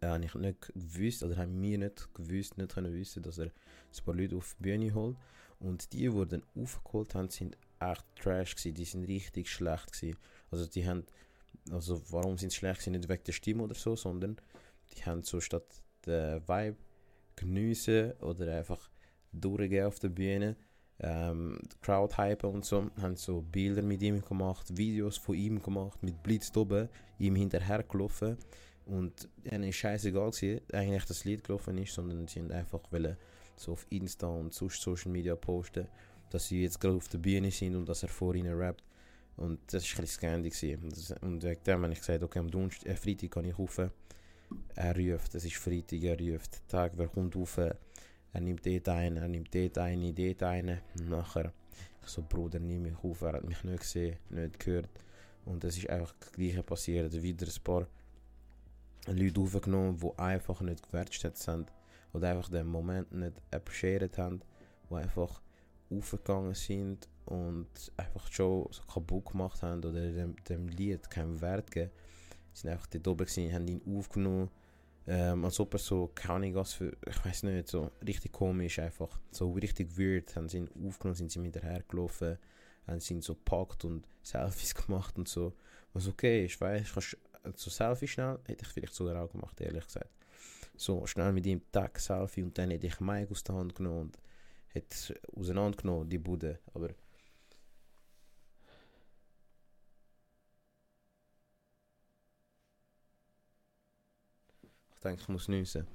äh, 0.01 0.07
habe 0.07 0.25
ich 0.25 0.35
nicht 0.35 0.73
gewusst, 0.75 1.23
oder 1.23 1.37
haben 1.37 1.61
mir 1.61 1.79
nicht 1.79 2.15
gewusst, 2.15 2.59
nicht 2.59 2.75
können 2.75 2.93
wissen, 2.93 3.23
dass 3.23 3.39
er 3.39 3.47
ein 3.47 4.05
paar 4.05 4.15
Leute 4.15 4.37
auf 4.37 4.55
die 4.59 4.63
Bühne 4.63 4.95
holt 4.95 5.17
und 5.59 5.93
die, 5.93 6.09
die 6.09 6.27
dann 6.27 6.43
aufgeholt 6.55 7.15
haben, 7.15 7.29
sind 7.31 7.57
echt 7.81 8.05
trash 8.17 8.57
gewesen, 8.57 8.75
die 8.75 8.85
sind 8.85 9.05
richtig 9.05 9.49
schlecht 9.49 9.93
gewesen. 9.93 10.19
Also 10.51 10.67
die 10.67 10.87
haben, 10.87 11.05
also 11.71 12.03
warum 12.11 12.39
sind 12.39 12.51
sie 12.51 12.59
schlecht 12.59 12.81
gewesen? 12.81 12.99
Nicht 12.99 13.09
wegen 13.09 13.25
der 13.25 13.33
Stimme 13.33 13.63
oder 13.63 13.75
so, 13.75 13.97
sondern 13.97 14.37
die 14.93 15.05
haben 15.05 15.23
so 15.23 15.41
statt 15.41 15.83
der 16.05 16.47
Vibe 16.49 16.77
geniessen 17.37 18.13
oder 18.21 18.57
einfach 18.57 18.91
durchgehen 19.33 19.87
auf 19.87 19.99
der 19.99 20.09
Bühne, 20.09 20.57
ähm, 21.01 21.59
Crowd 21.83 22.17
hypen 22.17 22.51
und 22.51 22.65
so, 22.65 22.91
haben 23.01 23.17
so 23.17 23.43
Bilder 23.43 23.83
mit 23.83 24.03
ihm 24.03 24.23
gemacht, 24.23 24.77
Videos 24.77 25.19
von 25.19 25.35
ihm 25.35 25.63
gemacht, 25.63 26.03
mit 26.03 26.23
Blitz 26.23 26.57
oben, 26.57 26.89
ihm 27.19 27.37
hinterher 27.37 27.83
gelaufen 27.83 28.37
und 28.87 29.29
ihnen 29.45 29.65
ist 29.65 29.77
scheißegal 29.77 30.31
gewesen, 30.31 30.61
eigentlich 30.73 31.05
das 31.05 31.25
Lied 31.25 31.45
gelaufen 31.45 31.77
ist, 31.79 31.95
sondern 31.95 32.27
sie 32.27 32.41
haben 32.41 32.51
einfach 32.51 32.81
wollen 32.91 33.17
so 33.57 33.73
auf 33.73 33.87
Insta 33.91 34.27
und 34.27 34.53
sonst 34.53 34.83
Social 34.83 35.11
Media 35.11 35.35
posten 35.35 35.87
dass 36.31 36.49
sie 36.49 36.63
jetzt 36.63 36.81
gerade 36.81 36.97
auf 36.97 37.09
der 37.09 37.19
Bühne 37.19 37.51
sind 37.51 37.77
und 37.77 37.89
dass 37.89 38.03
er 38.03 38.09
vor 38.09 38.35
ihnen 38.35 38.55
rappt. 38.55 38.83
Und 39.37 39.61
das 39.73 39.85
war 39.93 40.01
ein 40.01 40.43
bisschen 40.43 40.51
scary. 40.51 40.79
Und 41.21 41.43
wegen 41.43 41.63
dem 41.63 41.83
habe 41.83 41.93
ich 41.93 41.99
gesagt, 41.99 42.23
okay, 42.23 42.39
am 42.39 42.51
Donnerstag, 42.51 42.89
äh, 42.89 42.97
Freitag 42.97 43.31
kann 43.31 43.45
ich 43.45 43.59
rauf. 43.59 43.79
Er 44.75 44.97
ruft, 44.97 45.35
es 45.35 45.45
ist 45.45 45.57
Freitag, 45.57 46.03
er 46.03 46.19
ruft, 46.19 46.67
Tag, 46.69 46.93
wer 46.97 47.09
kommt 47.09 47.37
rauf? 47.37 47.59
Er 48.37 48.43
nimmt 48.43 48.67
dort 48.67 48.89
ein, 48.91 49.17
er 49.17 49.29
nimmt 49.29 49.55
dort 49.55 49.79
ein, 49.79 50.15
dort 50.15 50.43
ein. 50.43 50.79
Nachher, 51.09 51.55
ich 52.03 52.09
so, 52.09 52.23
Bruder, 52.23 52.59
nimm 52.59 52.83
mich 52.83 52.93
auf, 53.03 53.23
er 53.23 53.33
hat 53.33 53.45
mich 53.45 53.65
nicht 53.65 53.81
gesehen, 53.81 54.19
nicht 54.29 54.61
gehört. 54.61 54.91
Und 55.47 55.65
es 55.65 55.79
ist 55.79 55.89
einfach 55.89 56.13
das 56.21 56.33
Gleiche 56.33 56.63
passiert. 56.63 57.23
Wieder 57.23 57.47
ein 57.47 57.63
paar 57.65 57.87
Leute 59.07 59.41
aufgenommen, 59.41 59.99
die 59.99 60.19
einfach 60.19 60.61
nicht 60.61 60.83
gewertschätzt 60.83 61.49
haben. 61.49 61.65
Oder 62.13 62.33
einfach 62.33 62.51
den 62.51 62.67
Moment 62.67 63.11
nicht 63.11 63.41
appreciated 63.51 64.19
haben. 64.19 64.43
Die 64.91 64.95
einfach 64.97 65.41
aufgegangen 65.91 66.55
sind 66.55 67.09
und 67.25 67.69
einfach 67.97 68.31
schon 68.31 68.69
so 68.71 68.83
kaputt 68.83 69.33
gemacht 69.33 69.63
haben 69.63 69.83
oder 69.83 70.13
dem, 70.13 70.37
dem 70.45 70.69
Lied 70.69 71.09
keinen 71.09 71.41
Wert 71.41 71.71
gegeben. 71.71 71.93
Sie 72.53 72.61
sind 72.61 72.71
einfach 72.73 72.87
dort 72.89 73.09
oben 73.09 73.25
gewesen, 73.25 73.55
haben 73.55 73.67
ihn 73.67 73.81
aufgenommen, 73.97 74.51
ähm, 75.07 75.45
als 75.45 75.61
ob 75.61 75.75
er 75.75 75.79
so, 75.79 76.11
keine 76.15 76.35
Ahnung 76.35 76.55
was 76.57 76.73
für, 76.75 76.97
ich 77.07 77.25
weiß 77.25 77.45
nicht, 77.45 77.69
so 77.69 77.91
richtig 78.07 78.33
komisch 78.33 78.79
einfach, 78.79 79.21
so 79.31 79.53
richtig 79.53 79.97
weird, 79.97 80.35
haben 80.35 80.49
sie 80.49 80.59
ihn 80.59 80.71
aufgenommen, 80.87 81.15
sind 81.15 81.31
sie 81.31 81.39
mit 81.39 81.63
hergelaufen, 81.63 82.39
haben 82.87 83.01
sie 83.01 83.15
ihn 83.15 83.23
so 83.23 83.35
gepackt 83.35 83.85
und 83.85 84.07
Selfies 84.23 84.75
gemacht 84.87 85.17
und 85.17 85.29
so. 85.29 85.53
Was 85.93 86.09
okay 86.09 86.45
ist, 86.45 86.61
weißt 86.61 86.97
du, 86.97 87.01
so 87.55 87.71
Selfie 87.71 88.09
schnell, 88.09 88.39
hätte 88.47 88.65
ich 88.65 88.73
vielleicht 88.73 88.95
sogar 88.95 89.23
auch 89.23 89.31
gemacht, 89.31 89.61
ehrlich 89.61 89.85
gesagt. 89.85 90.11
So 90.77 91.07
schnell 91.07 91.33
mit 91.33 91.47
ihm 91.47 91.63
Tag 91.71 91.99
Selfie 92.01 92.43
und 92.43 92.59
dann 92.59 92.71
hätte 92.71 92.87
ich 92.87 93.01
Mike 93.01 93.31
aus 93.31 93.45
der 93.45 93.55
Hand 93.55 93.75
genommen 93.75 94.01
und 94.01 94.19
hätte 94.69 95.19
auseinandergenommen, 95.35 96.09
die 96.09 96.19
Bude. 96.19 96.59
Aber 96.75 96.91
denke, 105.07 105.23
ich 105.23 105.29
muss 105.29 105.49
nüssen. 105.49 105.87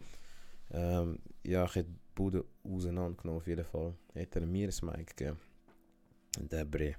Ähm, 0.72 1.20
ja, 1.44 1.66
ich 1.66 1.76
hätte 1.76 1.90
die 1.90 2.00
Bude 2.16 2.46
auseinandergenommen 2.64 3.42
auf 3.42 3.48
jeden 3.48 3.66
Fall. 3.66 3.96
Hätte 4.14 4.40
er 4.40 4.46
mir 4.46 4.70
ein 4.70 4.86
Mike 4.86 5.14
gegeben. 5.16 5.40
Der 6.38 6.66
Bre. 6.66 6.96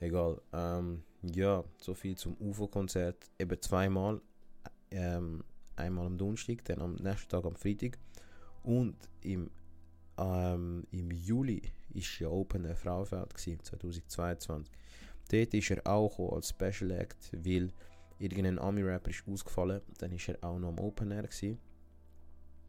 Egal. 0.00 0.40
Ähm, 0.52 1.02
ja, 1.22 1.64
so 1.78 1.94
viel 1.94 2.16
zum 2.16 2.36
UFO-Konzert. 2.40 3.30
Eben 3.38 3.60
zweimal. 3.62 4.20
Ähm, 4.90 5.44
einmal 5.76 6.06
am 6.06 6.18
Donnerstag, 6.18 6.64
dann 6.64 6.80
am 6.80 6.94
nächsten 6.94 7.28
Tag 7.28 7.44
am 7.44 7.56
Freitag. 7.56 7.98
Und 8.62 8.96
im, 9.22 9.50
ähm, 10.18 10.86
im 10.90 11.10
Juli 11.10 11.62
war 11.94 12.02
ja 12.18 12.28
Open 12.28 12.64
Air 12.64 12.76
Frauenfeld 12.76 13.32
2022. 13.64 14.72
Dort 15.30 15.54
ist 15.54 15.70
er 15.70 15.86
auch 15.86 16.32
als 16.32 16.50
Special 16.50 16.90
Act, 16.92 17.30
weil 17.32 17.72
irgendein 18.18 18.58
Ami-Rapper 18.58 19.10
ist 19.10 19.24
ausgefallen. 19.26 19.82
Dann 19.98 20.12
war 20.12 20.34
er 20.34 20.44
auch 20.44 20.58
noch 20.58 20.68
am 20.68 20.78
Open 20.78 21.10
Air. 21.10 21.22
Gewesen. 21.24 21.58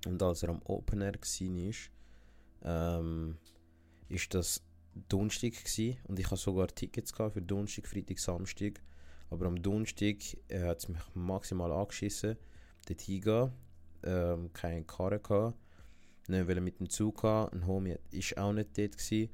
Und 0.05 0.21
als 0.21 0.43
er 0.43 0.49
am 0.49 0.61
Open 0.65 1.01
Air 1.01 1.13
war, 1.13 2.99
ähm, 2.99 3.37
ist 4.09 4.33
das 4.33 4.61
Donnerstag 5.09 5.53
gewesen. 5.53 5.97
und 6.07 6.19
ich 6.19 6.25
hatte 6.25 6.37
sogar 6.37 6.67
Tickets 6.67 7.11
für 7.11 7.41
Donnerstag, 7.41 7.87
Freitag, 7.87 8.19
Samstag. 8.19 8.81
Aber 9.29 9.45
am 9.47 9.61
Donnerstag 9.61 10.17
äh, 10.47 10.61
hat 10.61 10.79
es 10.79 10.87
mich 10.87 11.01
maximal 11.13 11.71
angeschissen, 11.71 12.37
dort 12.87 13.01
hingehen. 13.01 13.51
Ähm, 14.03 14.53
keine 14.53 14.83
Karre 14.83 15.19
gehabt. 15.19 15.57
Nicht 16.27 16.47
weil 16.47 16.61
mit 16.61 16.79
dem 16.79 16.89
Zug 16.89 17.21
gehen. 17.21 17.49
Ein 17.51 17.67
Homie 17.67 17.95
war 17.95 18.43
auch 18.45 18.53
nicht 18.53 18.77
dort. 18.77 18.97
Gewesen. 18.97 19.29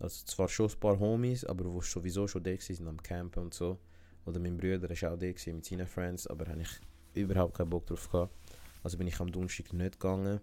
Also 0.00 0.24
zwar 0.24 0.48
schon 0.48 0.70
ein 0.70 0.80
paar 0.80 0.98
Homies, 0.98 1.44
aber 1.44 1.64
die 1.64 1.86
sowieso 1.86 2.26
schon 2.26 2.42
dort 2.42 2.68
waren, 2.68 2.88
am 2.88 3.02
Campen 3.02 3.44
und 3.44 3.54
so. 3.54 3.78
Oder 4.26 4.38
mein 4.38 4.56
Bruder 4.56 4.88
war 4.88 5.12
auch 5.12 5.18
dort 5.18 5.46
mit 5.46 5.64
seinen 5.64 5.86
Friends, 5.86 6.26
aber 6.26 6.46
habe 6.46 6.62
ich 6.62 6.80
überhaupt 7.14 7.54
keinen 7.54 7.70
Bock 7.70 7.86
drauf 7.86 8.08
gehabt. 8.10 8.34
Also 8.82 8.98
bin 8.98 9.06
ich 9.06 9.20
am 9.20 9.30
Donnerstag 9.30 9.72
nicht 9.72 10.00
gegangen. 10.00 10.40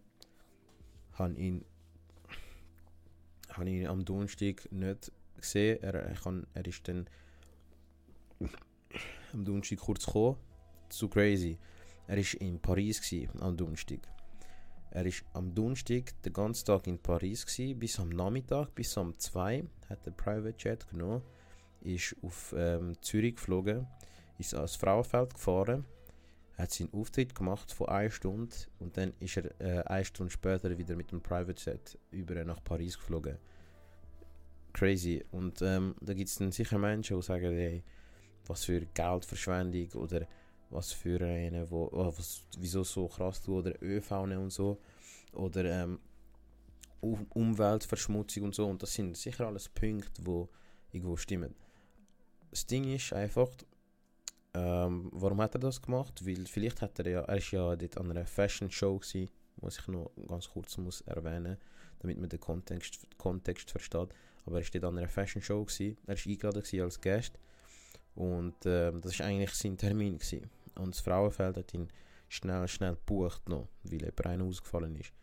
Habe 1.14 1.34
ihn, 1.34 1.66
habe 3.50 3.70
ihn 3.70 3.88
am 3.88 4.06
Donnerstag 4.06 4.72
nicht 4.72 5.12
gesehen. 5.38 5.82
Er, 5.82 6.12
ich 6.12 6.22
kann, 6.22 6.46
er 6.54 6.66
ist 6.66 6.88
dann 6.88 7.08
am 9.34 9.46
Donnerstag 9.46 9.80
kurz 9.80 10.06
gekommen. 10.06 10.38
Zu 10.90 11.08
crazy. 11.08 11.58
Er 12.08 12.18
war 12.18 12.42
in 12.42 12.60
Paris 12.60 13.02
gewesen, 13.02 13.42
am 13.42 13.56
Donnerstag. 13.56 14.00
Er 14.92 15.06
war 15.06 15.12
am 15.34 15.54
Donnerstag 15.54 16.20
den 16.24 16.34
ganzen 16.34 16.66
Tag 16.66 16.88
in 16.88 16.98
Paris 16.98 17.46
gewesen, 17.46 17.78
bis 17.78 18.00
am 18.00 18.10
Nachmittag, 18.10 18.74
bis 18.74 18.98
um 18.98 19.18
2 19.18 19.64
hat 19.88 20.08
er 20.08 20.12
Private 20.14 20.56
Jet 20.58 20.90
genommen, 20.90 21.22
ist 21.82 22.16
auf 22.22 22.54
ähm, 22.58 22.96
Zürich 23.02 23.36
geflogen, 23.36 23.88
ist 24.38 24.54
ans 24.54 24.76
Frauenfeld 24.76 25.34
gefahren, 25.34 25.86
hat 26.58 26.72
seinen 26.72 26.94
Auftritt 26.94 27.34
gemacht 27.36 27.72
von 27.72 27.88
einer 27.90 28.10
Stunde 28.10 28.56
und 28.80 28.98
dann 28.98 29.14
ist 29.20 29.38
er 29.38 29.62
äh, 29.62 29.84
eine 29.86 30.06
Stunde 30.06 30.32
später 30.32 30.78
wieder 30.78 30.96
mit 30.96 31.12
dem 31.12 31.22
Private 31.22 31.62
Jet 31.64 31.98
über 32.12 32.44
nach 32.44 32.64
Paris 32.64 32.98
geflogen. 32.98 33.38
Crazy. 34.74 35.24
Und 35.32 35.62
ähm, 35.62 35.96
da 36.02 36.14
gibt 36.14 36.30
es 36.30 36.36
dann 36.36 36.52
sicher 36.52 36.78
Menschen, 36.78 37.18
die 37.18 37.24
sagen, 37.24 37.52
hey, 37.52 37.84
was 38.46 38.66
für 38.66 38.82
Geldverschwendung 38.94 39.92
oder 39.94 40.28
was 40.70 40.92
für 40.92 41.20
eine, 41.22 41.70
wo, 41.72 41.90
oh, 41.92 42.14
was, 42.16 42.44
wieso 42.58 42.84
so 42.84 43.08
krass 43.08 43.42
du 43.42 43.60
oder 43.60 43.82
ÖV 43.82 44.12
und 44.12 44.52
so 44.52 44.80
oder 45.34 45.66
ähm, 45.66 46.00
Umweltverschmutzung 47.02 48.44
und 48.44 48.56
so 48.56 48.68
und 48.68 48.84
das 48.84 48.94
sind 48.94 49.16
sicher 49.18 49.48
alles 49.48 49.70
Punkte, 49.70 50.26
wo 50.26 50.50
irgendwo 50.92 51.16
stimmen. 51.16 51.56
Das 52.52 52.66
Ding 52.66 52.92
ist 52.94 53.14
einfach, 53.14 53.50
ähm, 54.54 55.10
warum 55.14 55.42
hat 55.42 55.56
er 55.56 55.60
das 55.60 55.82
gemacht? 55.82 56.26
Weil 56.26 56.46
vielleicht 56.46 56.82
hat 56.82 56.98
er 57.00 57.08
ja, 57.08 57.22
er 57.22 57.38
ist 57.38 57.52
ja 57.52 57.76
dort 57.76 57.98
an 57.98 58.10
einer 58.10 58.26
Fashion 58.26 58.72
Show 58.72 58.98
gewesen, 58.98 59.30
was 59.58 59.78
ich 59.78 59.88
noch 59.88 60.12
ganz 60.28 60.50
kurz 60.50 60.78
muss 60.78 61.02
erwähnen, 61.02 61.58
damit 62.00 62.18
man 62.18 62.30
den 62.30 62.40
Kontext, 62.40 63.06
Kontext 63.18 63.70
versteht. 63.70 64.10
Aber 64.46 64.60
er 64.60 64.64
war 64.64 64.70
dort 64.72 64.84
an 64.86 64.98
einer 64.98 65.08
Fashion 65.08 65.42
Show 65.42 65.64
gewesen, 65.64 65.98
er 66.08 66.16
war 66.16 66.26
eingeladen 66.26 66.82
als 66.82 67.02
Gast 67.02 67.40
und 68.16 68.56
ähm, 68.66 69.02
das 69.02 69.20
war 69.20 69.28
eigentlich 69.28 69.54
sein 69.54 69.78
Termin 69.78 70.18
gewesen. 70.18 70.50
Und 70.76 70.96
das 70.96 71.02
Frauenfeld 71.02 71.58
hat 71.58 71.74
ihn 71.74 71.90
schnell, 72.28 72.68
schnell 72.68 72.96
gebucht 72.96 73.48
noch, 73.48 73.68
weil 73.84 74.02
jemand 74.02 74.26
einer 74.26 74.46
ausgefallen 74.46 74.96
ist. 74.96 75.14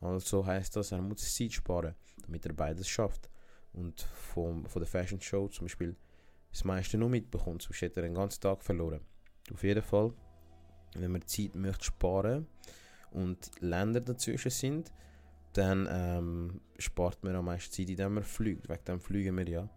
Also 0.00 0.44
heisst 0.44 0.76
das, 0.76 0.92
er 0.92 1.00
muss 1.00 1.34
Zeit 1.34 1.52
sparen, 1.52 1.94
damit 2.22 2.46
er 2.46 2.52
beides 2.52 2.88
schafft. 2.88 3.28
Und 3.72 4.00
vom, 4.00 4.66
von 4.66 4.80
der 4.80 4.88
Fashion 4.88 5.20
Show 5.20 5.48
zum 5.48 5.66
Beispiel 5.66 5.96
das 6.56 6.64
meiste 6.64 6.96
nur 6.96 7.10
mitbekommt, 7.10 7.60
sonst 7.60 7.82
hätte 7.82 8.00
er 8.00 8.06
den 8.06 8.14
ganzen 8.14 8.40
Tag 8.40 8.62
verloren. 8.62 9.00
Auf 9.52 9.62
jeden 9.62 9.82
Fall, 9.82 10.14
wenn 10.94 11.12
man 11.12 11.26
Zeit 11.26 11.54
möchte 11.54 11.84
sparen 11.84 12.46
und 13.10 13.50
Länder 13.60 14.00
dazwischen 14.00 14.50
sind, 14.50 14.90
dann 15.52 15.86
ähm, 15.90 16.60
spart 16.78 17.22
man 17.22 17.36
am 17.36 17.44
meisten 17.44 17.74
Zeit, 17.74 17.90
indem 17.90 18.14
man 18.14 18.24
fliegt. 18.24 18.70
Wegen 18.70 18.84
dem 18.86 19.00
fliegen 19.00 19.36
wir 19.36 19.46
ja. 19.46 19.68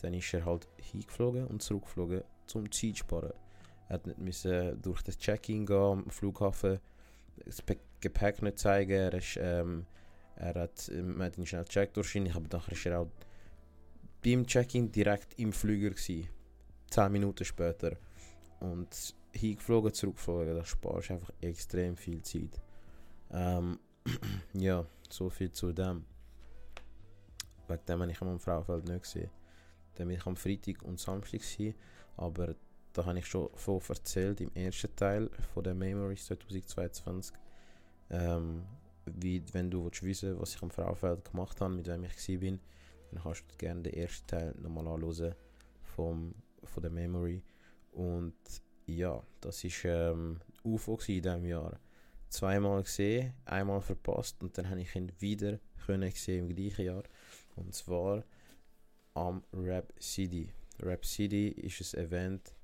Dann 0.00 0.14
ist 0.14 0.32
er 0.32 0.46
halt 0.46 0.66
hingeflogen 0.78 1.46
und 1.48 1.60
zurückgeflogen, 1.62 2.22
zum 2.46 2.72
Zeit 2.72 2.96
sparen. 2.96 3.34
Er 3.88 3.94
hat 3.94 4.06
nicht 4.06 4.18
müssen 4.18 4.80
durch 4.80 5.02
das 5.02 5.18
Check-in 5.18 5.66
gehen 5.66 5.76
am 5.76 6.10
Flughafen, 6.10 6.80
das 7.44 7.62
Gepäck 8.00 8.40
nicht 8.40 8.58
zeigen. 8.58 8.92
Er, 8.92 9.12
ist, 9.12 9.38
ähm, 9.38 9.84
er 10.36 10.54
hat, 10.54 10.90
man 10.94 11.26
hat 11.26 11.36
ihn 11.36 11.44
schnell 11.44 11.64
gecheckt 11.64 11.94
wahrscheinlich, 11.98 12.34
aber 12.34 12.48
nachher 12.50 12.72
ist 12.72 12.86
er 12.86 13.00
auch 13.00 13.10
beim 14.22 14.46
Check-in 14.46 14.90
direkt 14.90 15.38
im 15.38 15.52
Flüger 15.52 15.90
gewesen. 15.90 16.28
10 16.90 17.10
Minuten 17.12 17.44
später. 17.44 17.96
Und 18.60 19.14
hingeflogen, 19.32 19.92
zurückgeflogen. 19.92 20.54
Das 20.56 20.68
spart 20.68 21.10
einfach 21.10 21.32
extrem 21.40 21.96
viel 21.96 22.22
Zeit. 22.22 22.60
Ähm, 23.30 23.78
ja, 24.52 24.84
so 25.08 25.30
viel 25.30 25.50
zu 25.50 25.72
dem. 25.72 26.04
Wegen 27.68 27.84
dem 27.86 28.00
habe 28.02 28.12
ich 28.12 28.20
am 28.20 28.38
Frauenfeld 28.38 28.88
nicht 28.88 29.02
gesehen. 29.02 29.30
Dann 29.94 30.08
bin 30.08 30.16
ich 30.16 30.26
am 30.26 30.36
Freitag 30.36 30.82
und 30.82 31.00
Samstag 31.00 31.40
gewesen, 31.40 31.74
aber 32.16 32.54
da 32.92 33.04
habe 33.04 33.18
ich 33.18 33.26
schon 33.26 33.48
von 33.54 33.80
erzählt 33.88 34.40
im 34.40 34.50
ersten 34.54 34.94
Teil 34.96 35.30
von 35.52 35.64
der 35.64 35.74
Memories 35.74 36.26
2022. 36.26 37.34
Ähm, 38.10 38.64
wie, 39.06 39.42
wenn 39.52 39.70
du 39.70 39.84
willst 39.84 40.02
wissen 40.02 40.38
was 40.38 40.54
ich 40.54 40.62
am 40.62 40.70
Frauenfeld 40.70 41.30
gemacht 41.30 41.60
habe, 41.60 41.74
mit 41.74 41.86
wem 41.88 42.04
ich 42.04 42.42
war, 42.42 42.58
dann 43.12 43.22
kannst 43.22 43.44
du 43.48 43.56
gerne 43.56 43.82
den 43.82 43.94
ersten 43.94 44.26
Teil 44.26 44.54
nochmal 44.60 44.86
anschauen 44.88 45.34
vom, 45.82 46.34
von 46.64 46.82
der 46.82 46.90
Memory. 46.90 47.42
Und 47.92 48.34
ja, 48.86 49.22
das 49.40 49.64
war 49.64 50.10
ähm, 50.12 50.40
UFO 50.64 50.98
in 51.06 51.22
diesem 51.22 51.44
Jahr. 51.44 51.78
Zweimal 52.28 52.82
gesehen, 52.82 53.34
einmal 53.44 53.82
verpasst 53.82 54.42
und 54.42 54.56
dann 54.56 54.70
habe 54.70 54.80
ich 54.80 54.96
ihn 54.96 55.12
wieder 55.18 55.58
können 55.84 56.10
sehen 56.12 56.48
im 56.48 56.54
gleichen 56.54 56.86
Jahr. 56.86 57.02
Und 57.56 57.74
zwar 57.74 58.24
am 59.14 59.42
Rap 59.52 59.92
City. 60.00 60.48
Rap 60.80 61.04
City 61.04 61.48
ist 61.48 61.94
ein 61.94 62.04
Event, 62.06 62.54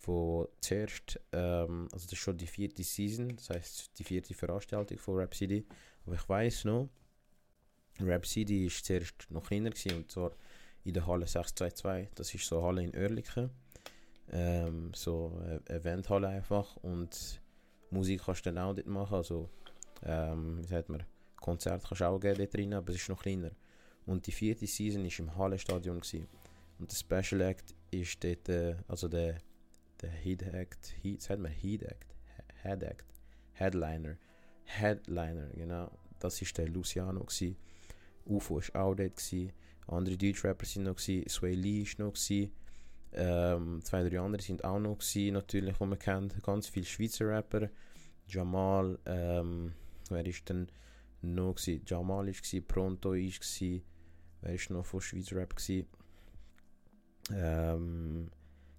wo 0.00 0.48
zuerst, 0.60 1.20
ähm, 1.32 1.88
also 1.92 2.04
das 2.06 2.12
ist 2.12 2.18
schon 2.18 2.36
die 2.36 2.46
vierte 2.46 2.82
Season, 2.82 3.36
das 3.36 3.50
heißt 3.50 3.98
die 3.98 4.04
vierte 4.04 4.34
Veranstaltung 4.34 4.98
von 4.98 5.16
Rap 5.16 5.34
City. 5.34 5.64
Aber 6.04 6.16
ich 6.16 6.28
weiß 6.28 6.64
noch, 6.64 6.88
Rap 8.00 8.26
City 8.26 8.64
war 8.64 8.82
zuerst 8.82 9.30
noch 9.30 9.46
kleiner 9.46 9.70
gewesen, 9.70 9.96
und 9.98 10.10
zwar 10.10 10.32
in 10.84 10.94
der 10.94 11.06
Halle 11.06 11.26
622. 11.26 12.10
Das 12.14 12.34
ist 12.34 12.46
so 12.46 12.58
eine 12.58 12.66
Halle 12.66 12.82
in 12.84 12.94
Oerlikon. 12.94 13.50
Ähm, 14.32 14.92
so 14.94 15.38
eine 15.42 15.60
Eventhalle 15.68 16.28
einfach. 16.28 16.76
Und 16.78 17.40
Musik 17.90 18.22
kannst 18.24 18.46
du 18.46 18.52
dann 18.52 18.64
auch 18.64 18.74
dort 18.74 18.86
machen. 18.86 19.14
Also, 19.14 19.48
ähm, 20.02 20.62
wie 20.62 20.68
sagt 20.68 20.88
man, 20.88 21.02
Konzert 21.36 21.84
kannst 21.86 22.00
du 22.00 22.06
auch 22.06 22.18
geben 22.18 22.38
dort 22.38 22.54
drin, 22.54 22.74
aber 22.74 22.90
es 22.90 22.96
ist 22.96 23.08
noch 23.08 23.22
kleiner. 23.22 23.50
Und 24.06 24.26
die 24.26 24.32
vierte 24.32 24.66
Season 24.66 25.04
war 25.04 25.18
im 25.18 25.36
Hallenstadion. 25.36 26.00
Gewesen. 26.00 26.26
Und 26.78 26.90
der 26.90 26.96
Special 26.96 27.40
Act 27.42 27.74
ist 27.90 28.22
dort, 28.22 28.48
äh, 28.48 28.76
also 28.88 29.08
der 29.08 29.38
der 30.04 30.10
Heat 30.10 30.42
Act, 30.42 30.94
Heat, 31.02 31.22
sagt 31.22 31.40
man 31.40 31.52
Heat 31.52 31.82
Act, 31.82 32.14
Head 32.62 32.82
Act, 32.82 33.06
Headliner, 33.52 34.16
Headliner, 34.64 35.48
genau, 35.54 35.90
das 36.18 36.40
war 36.42 36.48
der 36.56 36.68
Luciano 36.68 37.20
gewesen. 37.20 37.56
UFO 38.26 38.56
war 38.56 38.82
auch 38.82 38.94
dort. 38.94 39.32
Andere 39.86 40.16
Deutschrapper 40.16 40.64
sind 40.64 40.84
noch 40.84 40.96
gewesen, 40.96 41.28
Sway 41.28 41.54
Lee 41.54 41.82
ist 41.82 41.98
noch. 41.98 42.14
Ähm, 43.16 43.80
zwei, 43.84 44.08
drei 44.08 44.18
andere 44.18 44.42
sind 44.42 44.64
auch 44.64 44.78
noch 44.80 44.98
natürlich, 45.14 45.76
die 45.76 45.84
man 45.84 45.98
kennt. 45.98 46.42
Ganz 46.42 46.66
viele 46.68 46.86
Schweizer 46.86 47.28
Rapper. 47.28 47.68
Jamal, 48.26 48.98
ähm, 49.06 49.72
wer 50.08 50.26
ist 50.26 50.48
denn 50.48 50.68
noch 51.22 51.54
gewesen? 51.54 51.82
Jamal 51.86 52.26
gewesen, 52.26 52.66
Pronto 52.66 53.10
gewesen. 53.40 53.82
Wer 54.40 54.54
ist 54.54 54.70
noch 54.70 54.84
von 54.84 55.00
Schweizer 55.00 55.36
Rap? 55.36 55.54
Ähm, 57.32 58.30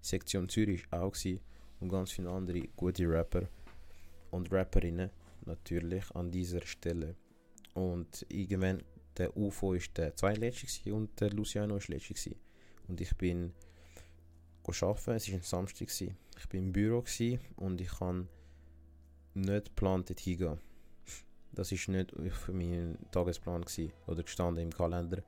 Sektion 0.01 0.49
Zürich 0.49 0.91
war 0.91 1.03
auch 1.03 1.11
gewesen, 1.11 1.39
und 1.79 1.89
ganz 1.89 2.11
viele 2.11 2.29
andere 2.29 2.61
gute 2.75 3.09
Rapper 3.09 3.47
und 4.31 4.51
Rapperinnen 4.51 5.09
natürlich 5.45 6.03
an 6.11 6.31
dieser 6.31 6.61
Stelle. 6.65 7.15
Und 7.73 8.25
irgendwann 8.29 8.83
der 9.17 9.35
UFO 9.35 9.73
ist 9.73 9.97
der 9.97 10.15
zweitletzte 10.15 10.93
und 10.93 11.19
der 11.19 11.31
Luciano 11.31 11.77
ist 11.77 11.87
letzte 11.87 12.35
Und 12.87 13.01
ich 13.01 13.15
bin 13.15 13.53
arbeiten, 14.67 15.11
es 15.11 15.29
war 15.29 15.35
ein 15.35 15.41
Samstag. 15.41 15.89
Ich 15.89 16.01
war 16.09 16.59
im 16.59 16.73
Büro 16.73 17.03
und 17.57 17.81
ich 17.81 17.99
habe 17.99 18.27
nicht 19.33 19.65
geplant, 19.65 20.09
dort 20.09 20.19
hingehen. 20.19 20.59
Das 21.51 21.71
war 21.71 21.93
nicht 21.93 22.11
für 22.11 22.53
meinen 22.53 22.97
Tagesplan 23.11 23.61
gewesen, 23.61 23.93
oder 24.07 24.23
gestanden 24.23 24.63
im 24.63 24.71
Kalender. 24.71 25.23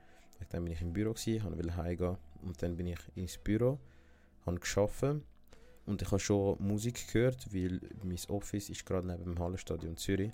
Dann 0.49 0.63
bin 0.63 0.73
ich 0.73 0.81
im 0.81 0.93
Büro, 0.93 1.11
wollte 1.11 1.75
heimgehen 1.77 2.17
und 2.41 2.61
dann 2.61 2.75
bin 2.75 2.87
ich 2.87 2.99
ins 3.15 3.37
Büro, 3.37 3.79
habe 4.45 4.59
gearbeitet 4.59 5.23
und 5.85 6.01
ich 6.01 6.11
habe 6.11 6.19
schon 6.19 6.57
Musik 6.59 7.07
gehört, 7.11 7.53
weil 7.53 7.79
mein 8.03 8.19
Office 8.27 8.69
ist 8.69 8.85
gerade 8.85 9.07
neben 9.07 9.23
dem 9.23 9.39
Hallenstadion 9.39 9.97
Zürich 9.97 10.31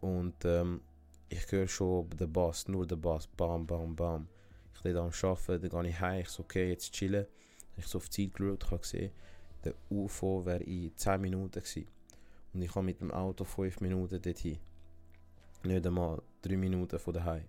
und 0.00 0.34
ähm, 0.44 0.80
ich 1.28 1.50
höre 1.50 1.68
schon 1.68 2.08
den 2.10 2.32
Bass, 2.32 2.68
nur 2.68 2.86
den 2.86 3.00
Bass, 3.00 3.26
bam, 3.26 3.66
bam, 3.66 3.94
bam. 3.94 4.28
Ich 4.74 4.82
bin 4.82 4.96
am 4.96 5.10
Arbeiten, 5.10 5.68
dann 5.68 5.82
gehe 5.82 5.90
ich 5.90 6.00
heim, 6.00 6.20
ich 6.20 6.28
so, 6.28 6.42
okay, 6.42 6.70
jetzt 6.70 6.92
chillen. 6.92 7.26
Ich 7.76 7.86
so 7.86 7.98
auf 7.98 8.08
die 8.08 8.28
Zeit 8.28 8.34
geschaut, 8.34 8.64
ich 8.64 8.70
habe 8.70 8.80
gesehen, 8.80 9.12
der 9.64 9.74
UFO 9.90 10.44
wäre 10.44 10.62
in 10.64 10.96
10 10.96 11.20
Minuten 11.20 11.60
gewesen. 11.60 11.86
Und 12.52 12.62
ich 12.62 12.74
habe 12.74 12.84
mit 12.84 13.00
dem 13.00 13.10
Auto 13.10 13.44
5 13.44 13.80
Minuten 13.80 14.20
dorthin. 14.20 14.58
Nicht 15.64 15.86
einmal 15.86 16.22
3 16.42 16.56
Minuten 16.56 16.98
von 16.98 17.14
daheim. 17.14 17.44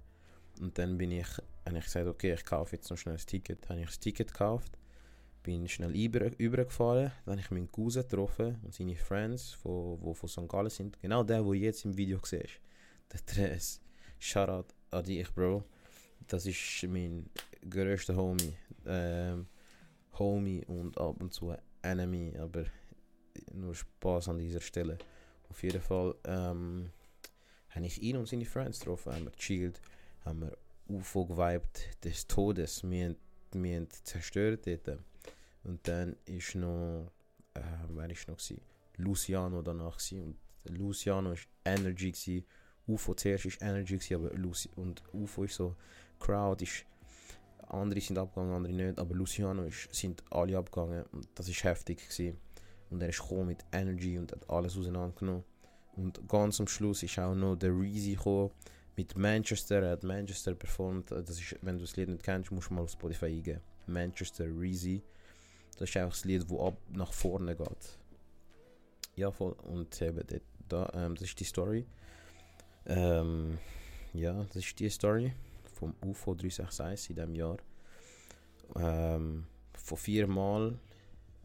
Und 0.60 0.78
dann 0.78 0.98
bin 0.98 1.12
ich, 1.12 1.28
habe 1.66 1.78
ich 1.78 1.84
gesagt, 1.84 2.08
okay, 2.08 2.34
ich 2.34 2.46
kaufe 2.46 2.76
jetzt 2.76 2.90
noch 2.90 2.98
schnell 2.98 3.16
ein 3.16 3.26
Ticket. 3.26 3.64
Dann 3.64 3.78
habe 3.78 3.82
ich 3.82 3.88
das 3.88 4.00
Ticket 4.00 4.28
gekauft, 4.28 4.78
bin 5.44 5.68
schnell 5.68 5.96
über, 5.96 6.32
übergefahren, 6.38 7.12
dann 7.26 7.34
habe 7.34 7.42
ich 7.42 7.52
meinen 7.52 7.72
Cousin 7.72 8.04
getroffen 8.04 8.60
und 8.64 8.74
seine 8.74 8.96
Friends, 8.96 9.52
die 9.52 9.58
von, 9.58 10.16
von 10.16 10.30
St. 10.30 10.48
Gallen 10.48 10.70
sind. 10.70 11.02
Genau 11.02 11.24
der, 11.24 11.46
wo 11.46 11.54
jetzt 11.54 11.86
im 11.86 11.96
Video 11.96 12.20
siehst. 12.24 12.60
Der 13.12 13.26
Tres. 13.26 13.82
Shoutout 14.20 14.74
an 14.92 15.04
dich, 15.04 15.34
Bro. 15.34 15.64
Das 16.28 16.46
ist 16.46 16.84
mein 16.84 17.30
größter 17.68 18.16
Homie. 18.16 18.54
Ähm, 18.86 19.48
Homie 20.18 20.66
und 20.66 20.98
ab 20.98 21.22
und 21.22 21.34
zu 21.34 21.56
Enemy, 21.82 22.38
aber 22.38 22.66
nur 23.54 23.74
Spaß 23.74 24.30
an 24.30 24.38
dieser 24.38 24.62
Stelle. 24.62 24.98
Auf 25.50 25.64
jeden 25.64 25.82
Fall 25.82 26.16
ähm, 26.26 26.92
habe 27.70 27.86
ich 27.86 28.02
ihn 28.02 28.18
und 28.18 28.28
seine 28.28 28.46
Friends 28.46 28.80
getroffen, 28.80 29.14
haben 29.14 29.26
wir 29.26 29.32
gechillt, 29.32 29.82
haben 30.26 30.42
wir 30.42 30.58
UFO 30.88 31.26
geweibt 31.26 32.04
des 32.04 32.28
Todes. 32.28 32.84
Wir 32.84 33.16
wir 33.54 33.78
haben 33.78 33.88
zerstört 34.04 34.68
dort. 34.68 35.00
Und 35.64 35.88
dann 35.88 36.16
ist 36.26 36.56
noch, 36.56 37.12
äh, 37.54 37.62
wer 37.90 38.10
ist 38.10 38.28
noch 38.28 38.38
gewesen? 38.38 38.62
Luciano 38.98 39.62
danach 39.62 39.98
gewesen. 39.98 40.38
Und 40.66 40.78
Luciano 40.78 41.32
ist 41.34 41.48
Energy 41.66 42.12
gewesen. 42.12 42.46
UFO 42.90 43.14
zuerst 43.14 43.46
ist 43.46 43.62
Energy 43.62 44.16
aber 44.16 44.32
Luci 44.34 44.70
und 44.76 45.02
UFO 45.14 45.44
ist 45.44 45.56
so, 45.56 45.76
Crowd 46.20 46.64
ist, 46.64 46.86
andere 47.68 48.02
sind 48.02 48.18
abgegangen, 48.18 48.54
andere 48.54 48.74
nicht, 48.74 49.00
aber 49.00 49.16
Luciano 49.16 49.64
ist, 49.64 49.94
sind 49.94 50.24
alle 50.32 50.58
abgegangen 50.58 51.06
und 51.12 51.28
das 51.36 51.48
ist 51.48 51.64
heftig 51.64 52.00
gewesen. 52.10 52.38
Und 52.90 53.02
er 53.02 53.10
ist 53.10 53.22
gekommen 53.22 53.48
mit 53.48 53.64
Energy 53.72 54.18
und 54.18 54.32
hat 54.32 54.50
alles 54.50 54.76
auseinandergenommen. 54.76 55.44
Und 55.96 56.28
ganz 56.28 56.60
am 56.60 56.68
Schluss 56.68 57.04
ist 57.04 57.20
auch 57.20 57.36
noch 57.36 57.56
der 57.56 57.72
Reezy 57.72 58.16
gekommen 58.16 58.52
mit 58.96 59.16
Manchester. 59.16 59.84
Er 59.84 59.92
hat 59.92 60.04
Manchester 60.04 60.56
performt. 60.56 61.12
Das 61.12 61.30
ist, 61.30 61.56
wenn 61.62 61.76
du 61.78 61.82
das 61.82 61.96
Lied 61.96 62.10
nicht 62.10 62.24
kennst, 62.24 62.52
musst 62.52 62.70
du 62.70 62.74
mal 62.74 62.82
auf 62.82 62.92
Spotify 62.92 63.26
eingeben. 63.26 63.62
Manchester 63.86 64.46
Reezy. 64.46 65.04
Das 65.78 65.90
ist 65.90 65.98
auch 65.98 66.10
das 66.10 66.26
Lied, 66.26 66.44
das 66.50 66.60
ab 66.60 66.78
nach 66.92 67.14
vorne 67.14 67.56
geht. 67.56 68.00
Ja, 69.16 69.32
voll. 69.32 69.54
Und 69.64 70.02
eben, 70.02 70.24
da, 70.68 70.90
ähm, 70.94 71.16
das 71.16 71.26
ist 71.26 71.40
die 71.40 71.44
Story. 71.44 71.86
Ähm, 72.90 73.58
ja, 74.14 74.34
das 74.46 74.58
ist 74.58 74.80
die 74.80 74.90
Story 74.90 75.32
vom 75.76 75.94
UFO 76.02 76.34
361 76.34 77.12
in 77.12 77.16
diesem 77.16 77.36
Jahr. 77.36 77.58
Ähm, 78.76 79.46
von 79.78 79.98
viermal 79.98 80.78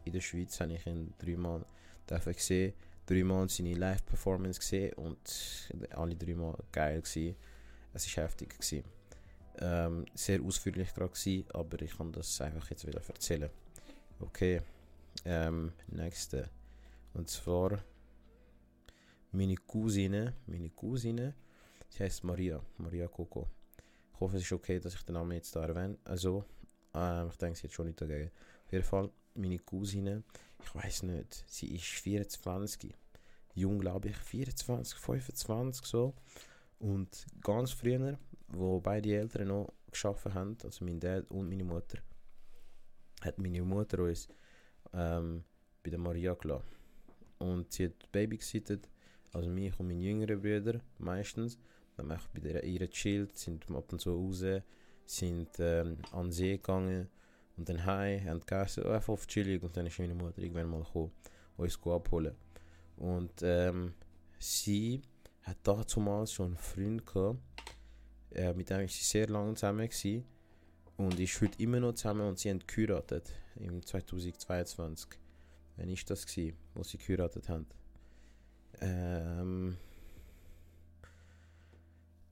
in 0.03 0.11
der 0.11 0.21
Schweiz 0.21 0.59
habe 0.59 0.73
ich 0.73 0.85
ihn 0.85 1.13
dreimal 1.17 1.65
gesehen 2.07 2.73
dreimal 3.05 3.47
seine 3.49 3.75
Live-Performance 3.75 4.59
gesehen 4.59 4.93
und 4.93 5.69
alle 5.91 6.15
dreimal 6.15 6.57
geil 6.71 7.01
gewesen. 7.01 7.35
Es 7.93 8.17
war 8.17 8.23
heftig. 8.23 8.49
Gewesen. 8.49 8.83
Ähm, 9.59 10.05
sehr 10.13 10.41
ausführlich 10.41 10.93
gerade 10.93 11.43
aber 11.53 11.81
ich 11.81 11.97
kann 11.97 12.11
das 12.11 12.41
einfach 12.41 12.69
jetzt 12.69 12.85
wieder 12.85 13.01
erzählen. 13.07 13.49
Okay, 14.19 14.61
ähm, 15.23 15.71
nächste. 15.87 16.49
Und 17.13 17.29
zwar 17.29 17.79
meine 19.35 19.55
Cousine, 19.57 20.33
meine 20.47 20.69
Cousine, 20.69 21.35
sie 21.89 22.03
heißt 22.03 22.23
Maria, 22.23 22.61
Maria 22.77 23.07
Coco. 23.07 23.47
Ich 24.13 24.19
hoffe, 24.19 24.37
es 24.37 24.43
ist 24.43 24.51
okay, 24.53 24.79
dass 24.79 24.95
ich 24.95 25.03
den 25.03 25.13
Namen 25.13 25.33
jetzt 25.33 25.55
da 25.55 25.65
erwähne. 25.65 25.97
Also, 26.05 26.45
ähm, 26.93 27.27
ich 27.29 27.37
denke, 27.37 27.57
sie 27.57 27.67
hat 27.67 27.73
schon 27.73 27.87
nicht 27.87 27.99
dagegen. 27.99 28.31
Auf 28.65 28.71
jeden 28.71 28.85
Fall, 28.85 29.09
meine 29.33 29.59
Cousine, 29.59 30.23
ich 30.63 30.73
weiß 30.73 31.03
nicht, 31.03 31.43
sie 31.47 31.75
ist 31.75 31.83
24. 31.83 32.95
Jung, 33.55 33.79
glaube 33.79 34.09
ich, 34.09 34.17
24, 34.17 34.97
25 34.97 35.85
so. 35.85 36.13
Und 36.79 37.25
ganz 37.41 37.71
früher, 37.71 38.17
wo 38.47 38.79
beide 38.79 39.15
Eltern 39.15 39.49
noch 39.49 39.73
geschafft 39.91 40.25
haben, 40.33 40.57
also 40.63 40.83
mein 40.83 40.99
Dad 40.99 41.29
und 41.29 41.49
meine 41.49 41.63
Mutter, 41.63 41.99
hat 43.21 43.37
meine 43.37 43.61
Mutter 43.61 43.99
uns 43.99 44.27
ähm, 44.93 45.43
bei 45.83 45.89
der 45.89 45.99
Maria 45.99 46.33
gelassen. 46.33 46.75
Und 47.37 47.71
sie 47.71 47.85
hat 47.85 48.11
Baby 48.11 48.37
gesittet, 48.37 48.89
also 49.35 49.49
mich 49.49 49.77
und 49.79 49.87
meine 49.87 50.01
jüngeren 50.01 50.41
Brüder 50.41 50.79
meistens. 50.97 51.59
Dann 51.97 52.11
haben 52.11 52.19
wir 52.33 52.41
bei 52.41 52.49
der, 52.49 52.63
ihr 52.63 52.79
gechillt, 52.79 53.37
sind 53.37 53.69
ab 53.69 53.91
und 53.91 53.99
zu 53.99 54.13
raus, 54.13 54.43
sind 55.05 55.49
ähm, 55.59 55.97
an 56.11 56.25
den 56.25 56.31
See 56.31 56.57
gegangen 56.57 57.09
und 57.57 57.69
dann 57.69 57.85
heim, 57.85 58.25
haben 58.25 58.39
gegessen, 58.39 58.85
einfach 58.85 59.13
auf 59.13 59.27
chillig 59.27 59.61
und 59.63 59.75
dann 59.77 59.85
ist 59.85 59.99
meine 59.99 60.15
Mutter 60.15 60.39
irgendwann 60.39 60.69
mal 60.69 60.83
gekommen, 60.83 61.11
uns 61.57 61.79
abholen. 61.85 62.35
Und 62.97 63.33
ähm, 63.43 63.93
sie 64.39 65.01
hat 65.43 65.57
damals 65.63 66.33
schon 66.33 66.47
einen 66.47 66.57
Freund 66.57 67.05
gehabt, 67.05 67.39
äh, 68.31 68.53
mit 68.53 68.69
dem 68.69 68.79
war 68.79 68.87
sie 68.87 69.03
sehr 69.03 69.27
lange 69.27 69.53
zusammen 69.53 69.87
gewesen, 69.87 70.25
und 70.97 71.19
ist 71.19 71.41
heute 71.41 71.61
immer 71.61 71.79
noch 71.79 71.93
zusammen 71.93 72.27
und 72.27 72.39
sie 72.39 72.49
haben 72.49 72.63
geheiratet 72.65 73.29
im 73.57 73.85
2022. 73.85 75.09
Wann 75.77 75.89
ist 75.89 76.09
das 76.09 76.25
gewesen, 76.25 76.57
wo 76.73 76.83
sie 76.83 76.97
geheiratet 76.97 77.49
haben? 77.49 77.67
Ähm, 78.81 79.77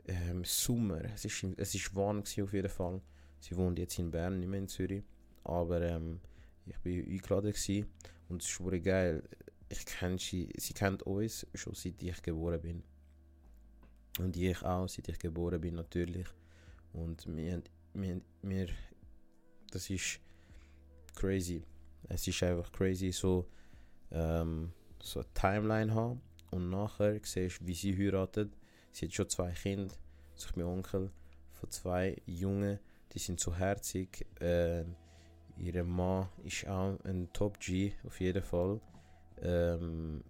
ähm, 0.07 0.43
Sommer. 0.43 1.03
Es 1.13 1.25
ist, 1.25 1.43
es 1.57 1.75
ist 1.75 1.95
warm 1.95 2.19
auf 2.19 2.53
jeden 2.53 2.69
Fall. 2.69 3.01
Sie 3.39 3.55
wohnt 3.55 3.79
jetzt 3.79 3.99
in 3.99 4.11
Bern, 4.11 4.39
nicht 4.39 4.49
mehr 4.49 4.59
in 4.59 4.67
Zürich. 4.67 5.03
Aber 5.43 5.81
ähm, 5.81 6.19
ich 6.65 6.77
bin 6.79 7.05
eingeladen 7.05 7.51
gewesen 7.51 7.87
und 8.29 8.41
es 8.41 8.49
ist 8.49 8.63
wirklich 8.63 8.83
geil. 8.83 9.23
Ich 9.69 9.85
kenn 9.85 10.17
sie, 10.17 10.49
sie 10.57 10.73
kennt 10.73 11.03
uns 11.03 11.47
schon 11.53 11.73
seit 11.73 12.01
ich 12.01 12.21
geboren 12.21 12.61
bin. 12.61 12.83
Und 14.19 14.37
ich 14.37 14.61
auch, 14.61 14.87
seit 14.87 15.09
ich 15.09 15.19
geboren 15.19 15.59
bin 15.59 15.75
natürlich. 15.75 16.27
Und 16.93 17.25
wir, 17.35 17.61
wir, 17.93 18.21
wir 18.43 18.67
das 19.71 19.89
ist 19.89 20.19
crazy. 21.15 21.63
Es 22.07 22.27
ist 22.27 22.43
einfach 22.43 22.71
crazy, 22.71 23.11
so, 23.11 23.47
ähm, 24.11 24.71
so 25.01 25.19
eine 25.19 25.33
Timeline 25.33 25.93
haben 25.93 26.21
und 26.53 26.69
nachher 26.69 27.19
siehst 27.23 27.61
du, 27.61 27.67
wie 27.67 27.73
sie 27.73 27.97
heiratet. 27.97 28.51
Sie 28.91 29.05
hat 29.05 29.13
schon 29.13 29.29
zwei 29.29 29.51
Kinder, 29.51 29.93
also 30.33 30.47
ich 30.47 30.53
bin 30.53 30.63
Onkel 30.63 31.11
von 31.51 31.71
zwei 31.71 32.21
Jungen, 32.25 32.79
die 33.11 33.19
sind 33.19 33.39
so 33.39 33.55
herzig. 33.55 34.25
Äh, 34.39 34.85
Ihre 35.57 35.83
Mann 35.83 36.29
ist 36.43 36.67
auch 36.67 36.97
ein 37.03 37.31
Top 37.31 37.59
G, 37.59 37.93
auf 38.05 38.19
jeden 38.19 38.41
Fall. 38.41 38.79
Ähm, 39.41 40.23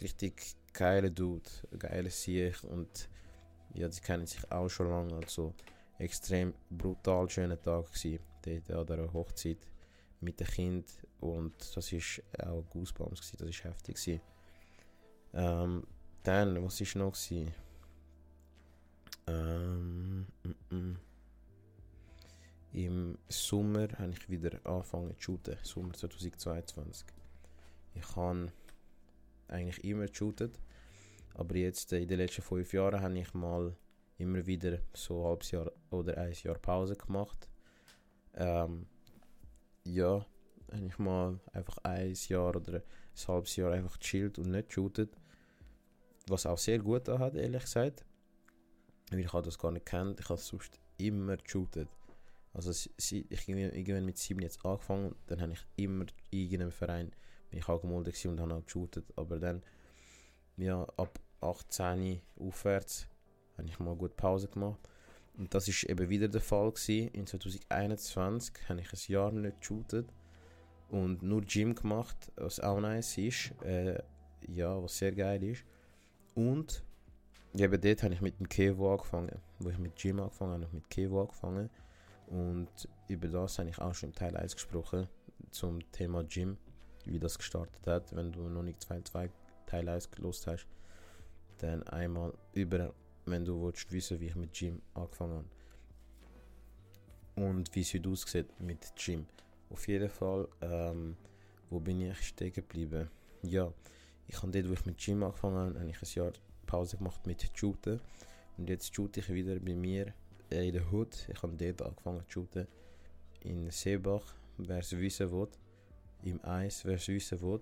richtig 0.00 0.54
geiler 0.72 1.10
Dude, 1.10 1.48
geiler 1.78 2.10
Sieg 2.10 2.62
und 2.64 3.08
ja, 3.74 3.90
sie 3.90 4.00
kennen 4.00 4.26
sich 4.26 4.50
auch 4.50 4.68
schon 4.68 4.88
lange. 4.88 5.14
Also 5.14 5.54
extrem 5.98 6.54
brutal 6.70 7.28
schöner 7.30 7.60
Tag 7.60 7.86
gewesen, 7.92 8.18
dort 8.42 8.70
an 8.70 8.86
der 8.98 9.12
Hochzeit 9.12 9.66
mit 10.20 10.40
dem 10.40 10.46
Kind 10.46 10.86
und 11.20 11.54
das 11.74 11.92
ist 11.92 12.22
auch 12.38 12.62
Goosebumps 12.70 13.20
gewesen, 13.20 13.36
das 13.38 13.48
ist 13.48 13.64
heftig 13.64 13.96
gewesen. 13.96 14.20
Ähm, 15.36 15.86
dann, 16.22 16.64
was 16.64 16.80
ist 16.80 16.96
noch 16.96 17.12
gewesen? 17.12 17.52
Ähm, 19.26 20.26
mm, 20.42 20.74
mm. 20.74 20.98
Im 22.72 23.18
Sommer 23.28 23.88
habe 23.98 24.12
ich 24.12 24.30
wieder 24.30 24.58
angefangen 24.64 25.14
zu 25.16 25.22
shooten, 25.22 25.58
Sommer 25.62 25.92
2022. 25.92 27.06
Ich 27.94 28.16
habe 28.16 28.50
eigentlich 29.48 29.84
immer 29.84 30.06
geshootet, 30.06 30.58
aber 31.34 31.56
jetzt 31.56 31.92
äh, 31.92 32.00
in 32.00 32.08
den 32.08 32.18
letzten 32.18 32.42
fünf 32.42 32.72
Jahren 32.72 33.02
habe 33.02 33.18
ich 33.18 33.34
mal 33.34 33.76
immer 34.16 34.46
wieder 34.46 34.78
so 34.94 35.20
ein 35.20 35.28
halbes 35.28 35.50
Jahr 35.50 35.70
oder 35.90 36.16
ein 36.16 36.32
Jahr 36.32 36.58
Pause 36.58 36.96
gemacht. 36.96 37.46
Ähm, 38.34 38.86
ja, 39.84 40.24
habe 40.72 40.86
ich 40.86 40.98
mal 40.98 41.38
einfach 41.52 41.76
ein 41.82 42.14
Jahr 42.28 42.56
oder 42.56 42.76
ein 42.76 43.28
halbes 43.28 43.56
Jahr 43.56 43.72
einfach 43.72 43.98
chillt 43.98 44.38
und 44.38 44.50
nicht 44.50 44.72
shootet. 44.72 45.14
Was 46.28 46.46
auch 46.46 46.58
sehr 46.58 46.78
gut 46.78 47.08
hat, 47.08 47.34
ehrlich 47.34 47.62
gesagt. 47.62 48.04
Weil 49.10 49.20
ich 49.20 49.32
habe 49.32 49.44
das 49.44 49.58
gar 49.58 49.70
nicht 49.70 49.86
kennt. 49.86 50.20
Ich 50.20 50.28
habe 50.28 50.40
sonst 50.40 50.80
immer 50.98 51.36
geshootet. 51.36 51.88
Also 52.52 52.70
ich 52.70 53.48
irgendwann 53.48 54.04
mit 54.04 54.16
7 54.16 54.40
jetzt 54.40 54.64
angefangen, 54.64 55.14
dann 55.26 55.42
habe 55.42 55.52
ich 55.52 55.66
immer 55.76 56.06
in 56.30 56.40
irgendeinem 56.40 56.72
Verein 56.72 57.12
bin 57.50 57.60
ich 57.60 57.68
angemeldet 57.68 58.24
und 58.26 58.40
habe 58.40 58.54
auch 58.54 58.64
geshootet. 58.64 59.04
Aber 59.16 59.38
dann, 59.38 59.62
ja, 60.56 60.82
ab 60.96 61.18
18 61.40 62.20
aufwärts, 62.38 63.06
habe 63.56 63.68
ich 63.68 63.78
mal 63.78 63.94
gut 63.94 64.16
Pause 64.16 64.48
gemacht. 64.48 64.80
Und 65.36 65.54
das 65.54 65.68
ist 65.68 65.84
eben 65.84 66.08
wieder 66.08 66.28
der 66.28 66.40
Fall 66.40 66.70
gewesen. 66.72 67.08
In 67.08 67.26
2021 67.26 68.54
habe 68.68 68.80
ich 68.80 68.92
ein 68.92 69.12
Jahr 69.12 69.32
nicht 69.32 69.60
geshootet 69.60 70.08
und 70.88 71.22
nur 71.22 71.42
Gym 71.42 71.74
gemacht, 71.74 72.32
was 72.36 72.60
auch 72.60 72.80
nice 72.80 73.18
ist. 73.18 73.52
Äh, 73.62 74.02
ja, 74.48 74.82
was 74.82 74.96
sehr 74.96 75.12
geil 75.12 75.42
ist. 75.42 75.64
Und 76.36 76.84
eben 77.54 77.80
dort 77.80 78.02
habe 78.02 78.14
ich 78.14 78.20
mit 78.20 78.38
dem 78.38 78.48
Kevo 78.48 78.92
angefangen. 78.92 79.40
Wo 79.58 79.70
ich 79.70 79.78
mit 79.78 79.96
Gym 79.96 80.20
angefangen 80.20 80.52
habe, 80.52 80.64
ich 80.66 80.72
mit 80.72 80.88
Kevo 80.90 81.22
angefangen. 81.22 81.70
Und 82.28 82.68
über 83.08 83.26
das 83.28 83.58
habe 83.58 83.70
ich 83.70 83.78
auch 83.78 83.94
schon 83.94 84.10
im 84.10 84.14
Teil 84.14 84.36
1 84.36 84.54
gesprochen, 84.54 85.08
zum 85.50 85.80
Thema 85.92 86.22
Gym, 86.24 86.58
wie 87.04 87.18
das 87.18 87.38
gestartet 87.38 87.86
hat. 87.86 88.14
Wenn 88.14 88.32
du 88.32 88.48
noch 88.48 88.62
nicht 88.62 88.86
Teil 88.86 89.02
2 89.02 89.30
Teil 89.64 89.88
1 89.88 90.10
gelost 90.10 90.46
hast, 90.46 90.66
dann 91.58 91.82
einmal 91.84 92.34
über, 92.52 92.92
wenn 93.24 93.44
du 93.44 93.62
willst 93.62 93.90
wissen, 93.90 94.20
wie 94.20 94.26
ich 94.26 94.36
mit 94.36 94.52
Gym 94.52 94.82
angefangen 94.92 95.36
habe. 97.36 97.48
Und 97.48 97.74
wie 97.74 97.80
es 97.80 97.94
heute 97.94 98.10
aussieht 98.10 98.60
mit 98.60 98.92
Gym. 98.96 99.26
Auf 99.70 99.88
jeden 99.88 100.10
Fall, 100.10 100.48
ähm, 100.60 101.16
wo 101.70 101.80
bin 101.80 102.00
ich 102.02 102.20
stehen 102.20 102.52
geblieben? 102.52 103.08
Ja, 103.42 103.72
ich 104.28 104.42
habe 104.42 104.50
dort, 104.52 104.68
wo 104.68 104.72
ich 104.72 104.86
mit 104.86 104.98
Gym 104.98 105.22
angefangen 105.22 105.56
habe, 105.56 105.80
habe 105.80 105.90
ich 105.90 106.02
ein 106.02 106.08
Jahr 106.14 106.32
Pause 106.66 106.96
gemacht 106.96 107.26
mit 107.26 107.50
Shooten. 107.54 108.00
Und 108.56 108.68
jetzt 108.68 108.94
shoote 108.94 109.20
ich 109.20 109.28
wieder 109.28 109.58
bei 109.60 109.74
mir 109.74 110.12
in 110.50 110.72
der 110.72 110.92
Hood. 110.92 111.28
Ich 111.28 111.42
habe 111.42 111.56
dort 111.56 111.82
angefangen 111.82 112.22
zu 112.26 112.32
shooten. 112.32 112.66
In 113.40 113.70
Seebach, 113.70 114.34
wer 114.58 114.78
es 114.78 114.92
wissen 114.92 115.30
will. 115.30 115.48
Im 116.24 116.44
Eis, 116.44 116.84
wer 116.84 116.94
es 116.94 117.06
wissen 117.08 117.40
will. 117.40 117.60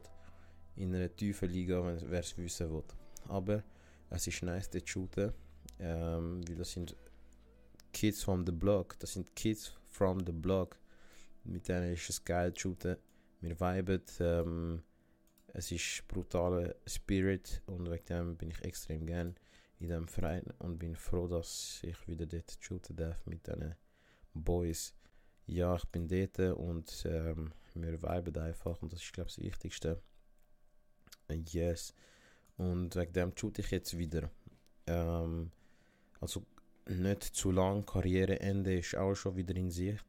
In 0.77 0.94
einer 0.94 1.14
tiefen 1.14 1.50
Liga, 1.50 1.83
wer 1.85 2.20
es 2.20 2.37
wissen 2.38 2.70
will. 2.70 2.85
Aber 3.29 3.62
es 4.11 4.27
ist 4.27 4.42
nice, 4.42 4.70
dort 4.70 4.87
zu 4.87 4.92
shooten. 4.92 5.33
Ähm, 5.79 6.46
weil 6.48 6.57
das 6.57 6.72
sind 6.72 6.96
Kids 7.92 8.22
from 8.22 8.46
the 8.46 8.53
Block. 8.53 8.98
Das 9.00 9.12
sind 9.12 9.35
Kids 9.35 9.74
from 9.87 10.20
the 10.24 10.33
Block 10.33 10.79
mit 11.44 11.68
denen 11.68 11.92
ist 11.92 12.09
es 12.09 12.24
geil 12.24 12.53
zu 12.55 12.61
shooten. 12.61 12.96
Wir 13.40 13.59
viben. 13.61 14.03
Ähm, 14.20 14.83
es 15.55 15.71
ist 15.71 16.07
brutaler 16.09 16.75
Spirit 16.85 17.62
und 17.67 17.88
wegen 17.88 18.05
dem 18.07 18.37
bin 18.37 18.51
ich 18.51 18.62
extrem 18.64 19.07
gern 19.07 19.37
in 19.79 19.87
diesem 19.87 20.09
Verein 20.09 20.45
und 20.59 20.79
bin 20.79 20.97
froh, 20.97 21.29
dass 21.29 21.81
ich 21.83 22.09
wieder 22.09 22.27
dort 22.27 22.57
shooten 22.61 22.97
darf 22.97 23.25
mit 23.25 23.47
diesen 23.47 23.75
Boys. 24.35 24.95
Ja, 25.47 25.77
ich 25.77 25.85
bin 25.87 26.09
dort 26.09 26.57
und 26.59 27.05
ähm, 27.07 27.53
wir 27.75 28.03
viben 28.03 28.37
einfach 28.38 28.83
und 28.83 28.93
das 28.93 29.01
ist 29.01 29.12
glaube 29.12 29.31
ich 29.31 29.37
das 29.37 29.45
Wichtigste. 29.45 30.03
Yes. 31.31 31.95
Und 32.57 32.97
wegen 32.97 33.12
dem 33.12 33.33
shoot 33.37 33.59
ich 33.61 33.71
jetzt 33.71 33.97
wieder. 33.97 34.31
Ähm, 34.87 35.53
also 36.21 36.45
nicht 36.87 37.23
zu 37.23 37.53
lang, 37.53 37.87
Karriereende 37.87 38.79
ist 38.79 38.97
auch 38.97 39.14
schon 39.14 39.37
wieder 39.37 39.55
in 39.55 39.71
Sicht. 39.71 40.05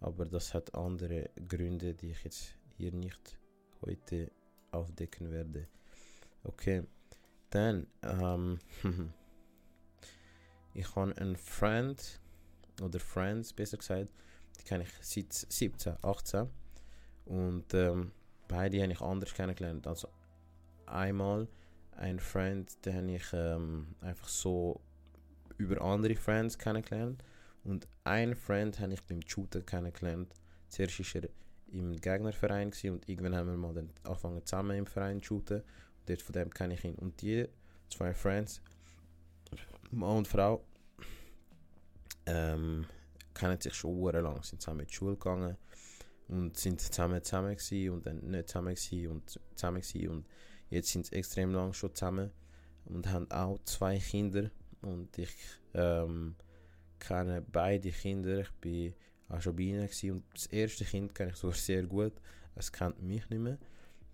Aber 0.00 0.26
das 0.26 0.52
hat 0.52 0.74
andere 0.74 1.30
Gründe, 1.48 1.94
die 1.94 2.10
ich 2.10 2.24
jetzt 2.24 2.54
hier 2.76 2.92
nicht 2.92 3.38
heute 3.80 4.30
aufdecken 4.72 5.30
werde. 5.30 5.68
Okay, 6.44 6.84
dann, 7.50 7.86
ähm, 8.02 8.58
ich 10.74 10.96
habe 10.96 11.16
einen 11.16 11.36
Freund, 11.36 12.20
oder 12.80 12.98
Friends 12.98 13.52
besser 13.52 13.76
gesagt, 13.76 14.08
die 14.58 14.64
kenne 14.64 14.84
ich 14.84 14.90
seit 15.00 15.32
17, 15.32 15.96
18. 16.02 16.48
Und 17.26 17.72
ähm, 17.74 18.12
beide 18.48 18.82
habe 18.82 18.92
ich 18.92 19.00
anders 19.00 19.34
kennengelernt. 19.34 19.86
Also 19.86 20.08
einmal 20.86 21.48
ein 21.96 22.18
Freund, 22.18 22.84
den 22.84 22.96
habe 22.96 23.12
ich 23.12 23.32
ähm, 23.32 23.94
einfach 24.00 24.28
so 24.28 24.80
über 25.58 25.80
andere 25.82 26.16
Friends 26.16 26.58
kennengelernt. 26.58 27.22
Und 27.64 27.86
einen 28.04 28.34
Freund 28.34 28.80
habe 28.80 28.94
ich 28.94 29.02
beim 29.02 29.20
Shooter 29.26 29.60
kennengelernt. 29.62 30.34
Zuerst 30.68 30.98
war 30.98 31.22
er 31.22 31.28
im 31.72 31.96
Gegnerverein 32.00 32.72
und 32.84 33.08
irgendwann 33.08 33.36
haben 33.36 33.50
wir 33.50 33.56
mal 33.56 33.74
dann 33.74 33.90
angefangen 34.04 34.44
zusammen 34.44 34.76
im 34.76 34.86
Verein 34.86 35.20
zu 35.20 35.26
shooten. 35.26 35.60
Und 35.60 36.08
dort 36.08 36.22
von 36.22 36.32
dem 36.32 36.50
kenne 36.50 36.74
ich 36.74 36.84
ihn. 36.84 36.94
Und 36.96 37.20
die 37.22 37.48
zwei 37.88 38.12
Friends, 38.12 38.60
Mann 39.90 40.18
und 40.18 40.28
Frau, 40.28 40.64
ähm, 42.26 42.86
kennen 43.34 43.60
sich 43.60 43.74
schon 43.74 44.12
lang, 44.12 44.42
sind 44.42 44.60
zusammen 44.60 44.80
in 44.80 44.86
die 44.86 44.94
Schule 44.94 45.16
gegangen 45.16 45.56
und 46.28 46.56
sind 46.56 46.80
zusammen 46.80 47.22
zusammen 47.22 47.56
gewesen 47.56 47.90
und 47.90 48.06
dann 48.06 48.18
nicht 48.18 48.48
zusammen 48.48 48.74
gewesen 48.74 49.08
und 49.08 49.40
zusammen 49.54 49.80
gewesen 49.80 50.08
und 50.08 50.26
jetzt 50.70 50.90
sind 50.90 51.06
sie 51.06 51.16
extrem 51.16 51.52
lang 51.52 51.72
schon 51.72 51.94
zusammen 51.94 52.30
und 52.84 53.08
haben 53.08 53.30
auch 53.30 53.58
zwei 53.64 53.98
Kinder 53.98 54.50
und 54.82 55.16
ich 55.18 55.34
ähm, 55.74 56.36
kenne 56.98 57.42
beide 57.42 57.90
Kinder. 57.90 58.40
Ich 58.40 58.50
bin 58.52 58.94
auch 59.28 59.40
schon 59.40 59.56
bei 59.56 59.62
ihnen 59.62 59.86
gewesen. 59.86 60.12
und 60.12 60.24
das 60.34 60.46
erste 60.46 60.84
Kind 60.84 61.14
kenne 61.14 61.30
ich 61.30 61.36
sogar 61.36 61.56
sehr 61.56 61.82
gut. 61.84 62.12
Es 62.54 62.70
kennt 62.70 63.02
mich 63.02 63.28
nicht 63.30 63.40
mehr. 63.40 63.58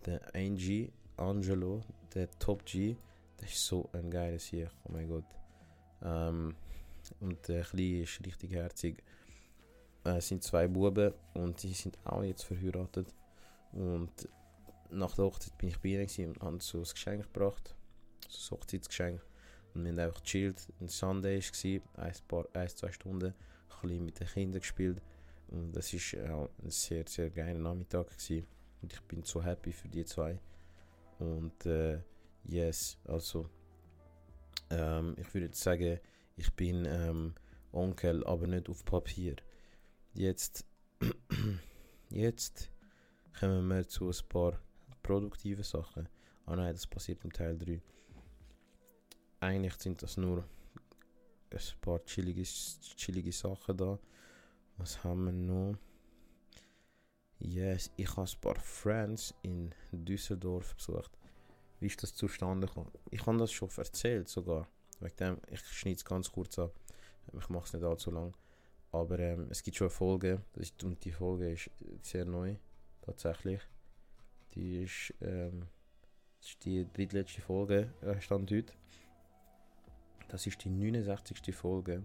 Der 0.07 0.21
Angie, 0.35 0.93
Angelo, 1.17 1.83
der 2.15 2.31
Top 2.39 2.65
G, 2.65 2.97
der 3.41 3.49
ist 3.49 3.65
so 3.65 3.89
ein 3.93 4.11
geiles 4.11 4.47
Sieg. 4.47 4.69
Oh 4.85 4.93
mein 4.93 5.09
Gott. 5.09 5.25
Ähm, 6.03 6.55
und 7.21 7.49
der 7.49 7.65
Kleine 7.65 8.03
ist 8.03 8.25
richtig 8.25 8.53
herzig. 8.53 9.03
Es 10.05 10.29
sind 10.29 10.43
zwei 10.43 10.69
Buben 10.69 11.13
und 11.35 11.61
sie 11.61 11.73
sind 11.73 11.99
auch 12.05 12.23
jetzt 12.23 12.45
verheiratet. 12.45 13.09
Und 13.73 14.29
nach 14.91 15.15
der 15.15 15.25
Hochzeit 15.27 15.57
bin 15.59 15.69
ich 15.69 15.79
bei 15.81 15.89
ihnen 15.91 16.33
und 16.33 16.43
habe 16.43 16.59
so 16.61 16.79
ein 16.79 16.85
Geschenk 16.85 17.33
gebracht. 17.33 17.75
So 18.29 18.55
ein 18.55 18.61
Hochzeitsgeschenk. 18.61 19.21
Und 19.75 19.85
wir 19.85 19.91
haben 19.91 19.99
einfach 19.99 20.23
gechillt. 20.23 20.73
Ein 20.81 20.89
Sunday 20.89 21.41
war 21.41 22.05
ein, 22.05 22.47
ein, 22.55 22.69
zwei 22.69 22.93
Stunden, 22.93 23.35
ein 23.71 23.81
bisschen 23.83 24.05
mit 24.05 24.21
den 24.21 24.27
Kindern 24.27 24.61
gespielt. 24.61 25.03
Und 25.49 25.73
das 25.73 25.93
war 25.93 26.35
auch 26.35 26.51
ein 26.63 26.71
sehr, 26.71 27.05
sehr 27.07 27.31
geiler 27.31 27.59
Nachmittag. 27.59 28.09
Gewesen. 28.09 28.47
Und 28.83 28.93
ich 28.93 29.01
bin 29.03 29.23
so 29.23 29.43
happy 29.43 29.73
für 29.73 29.89
die 29.89 30.05
zwei. 30.05 30.39
Und 31.19 31.67
äh, 31.67 32.01
yes, 32.45 32.99
also 33.05 33.49
ähm, 34.71 35.15
ich 35.19 35.33
würde 35.35 35.55
sagen, 35.55 35.99
ich 36.37 36.53
bin 36.55 36.85
ähm, 36.85 37.35
Onkel, 37.73 38.25
aber 38.27 38.47
nicht 38.47 38.69
auf 38.69 38.85
Papier. 38.85 39.37
Jetzt, 40.15 40.65
jetzt 42.11 42.71
kommen 43.39 43.67
wir 43.69 43.89
zu 43.89 44.09
ein 44.09 44.29
paar 44.29 44.61
produktiven 45.03 45.65
Sachen. 45.65 46.09
Ah 46.47 46.57
nein, 46.57 46.73
das 46.73 46.87
passiert 46.87 47.25
im 47.25 47.33
Teil 47.33 47.59
3 47.59 47.81
eigentlich 49.41 49.75
sind 49.75 50.03
das 50.03 50.17
nur 50.17 50.45
ein 51.53 51.81
paar 51.81 52.05
chillige, 52.05 52.43
chillige 52.43 53.33
Sachen 53.33 53.77
da. 53.77 53.99
Was 54.77 55.03
haben 55.03 55.27
wir 55.27 55.33
noch? 55.33 55.77
Yes, 57.41 57.91
ich 57.97 58.17
habe 58.17 58.29
ein 58.29 58.41
paar 58.41 58.57
Friends 58.57 59.35
in 59.43 59.73
Düsseldorf 59.93 60.75
besucht. 60.75 61.17
Wie 61.81 61.87
ist 61.87 62.03
das 62.03 62.15
zustande 62.15 62.67
gekommen? 62.67 62.91
Ich 63.11 63.25
habe 63.25 63.39
das 63.39 63.53
schon 63.53 63.71
erzählt 63.77 64.29
sogar. 64.29 64.69
Wegen 65.01 65.17
dem, 65.17 65.41
ich 65.51 65.61
schneide 65.61 65.97
es 65.97 66.05
ganz 66.05 66.31
kurz 66.31 66.59
ab. 66.59 66.73
Ich 67.39 67.49
mache 67.49 67.67
es 67.67 67.73
nicht 67.73 67.85
allzu 67.85 68.11
lang. 68.11 68.35
Aber 68.91 69.19
ähm, 69.19 69.47
es 69.51 69.63
gibt 69.63 69.77
schon 69.77 69.87
eine 69.87 69.95
Folge. 69.95 70.43
Ist, 70.55 70.83
und 70.83 71.05
die 71.05 71.13
Folge 71.13 71.53
ist 71.53 71.71
sehr 72.03 72.25
neu. 72.25 72.57
Tatsächlich. 73.03 73.61
Die 74.55 74.83
ist, 74.83 75.15
ähm, 75.21 75.67
das 76.41 76.51
ist 76.51 76.65
die 76.65 76.87
drittletzte 76.93 77.41
Folge, 77.41 77.93
äh, 78.01 78.21
stand 78.21 78.51
heute. 78.51 78.73
Das 80.29 80.47
ist 80.47 80.63
die 80.63 80.71
69. 80.71 81.55
Folge. 81.55 82.05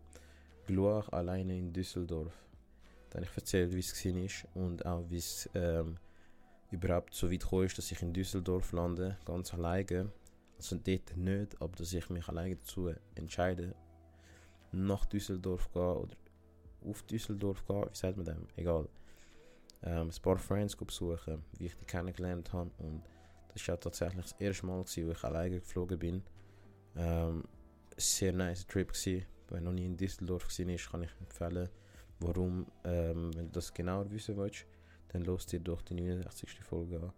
Gloire 0.65 1.11
alleine 1.11 1.57
in 1.57 1.73
Düsseldorf. 1.73 2.33
Da 3.09 3.17
habe 3.17 3.27
ich 3.29 3.37
erzählt, 3.37 3.73
wie 3.73 3.79
es 3.79 3.93
war 4.05 4.63
und 4.63 4.85
auch 4.85 5.03
wie 5.09 5.17
es 5.17 5.49
ähm, 5.53 5.97
überhaupt 6.71 7.13
so 7.13 7.29
weit 7.29 7.41
gekommen 7.41 7.65
ist, 7.65 7.77
dass 7.77 7.91
ich 7.91 8.01
in 8.01 8.13
Düsseldorf 8.13 8.71
lande, 8.71 9.17
ganz 9.25 9.53
alleine. 9.53 10.11
Also 10.57 10.77
dort 10.77 11.17
nicht, 11.17 11.61
aber 11.61 11.75
dass 11.75 11.93
ich 11.93 12.09
mich 12.09 12.27
alleine 12.29 12.55
dazu 12.55 12.93
entscheide, 13.15 13.75
nach 14.71 15.05
Düsseldorf 15.05 15.71
gehen 15.73 15.81
oder 15.81 16.15
auf 16.89 17.03
Düsseldorf 17.03 17.65
gehen, 17.67 17.83
wie 17.91 17.95
sagt 17.95 18.15
man 18.15 18.25
dem? 18.25 18.47
Egal. 18.55 18.87
Ähm, 19.83 20.07
ein 20.07 20.21
paar 20.21 20.37
Friends 20.37 20.77
besuchen, 20.77 21.43
wie 21.57 21.65
ich 21.65 21.75
die 21.75 21.85
kennengelernt 21.85 22.53
habe 22.53 22.71
und 22.77 23.03
das 23.53 23.67
war 23.67 23.79
tatsächlich 23.79 24.23
das 24.23 24.35
erste 24.39 24.65
Mal, 24.65 24.79
wo 24.79 25.11
ich 25.11 25.23
alleine 25.23 25.59
geflogen 25.59 25.99
bin. 25.99 26.23
Ähm, 26.95 27.43
sehr 27.97 28.33
nice 28.33 28.65
Trip 28.65 28.91
gewesen. 28.91 29.25
Wer 29.49 29.61
noch 29.61 29.71
nie 29.71 29.85
in 29.85 29.97
Düsseldorf 29.97 30.47
war, 30.47 30.75
kann 30.91 31.03
ich 31.03 31.11
empfehlen. 31.19 31.69
Warum, 32.19 32.65
ähm, 32.83 33.35
wenn 33.35 33.47
du 33.47 33.51
das 33.51 33.73
genauer 33.73 34.09
wissen 34.09 34.37
willst, 34.37 34.65
dann 35.09 35.23
lost 35.23 35.53
ihr 35.53 35.59
doch 35.59 35.81
die 35.81 35.93
69. 35.93 36.63
Folge 36.63 36.99
an. 36.99 37.13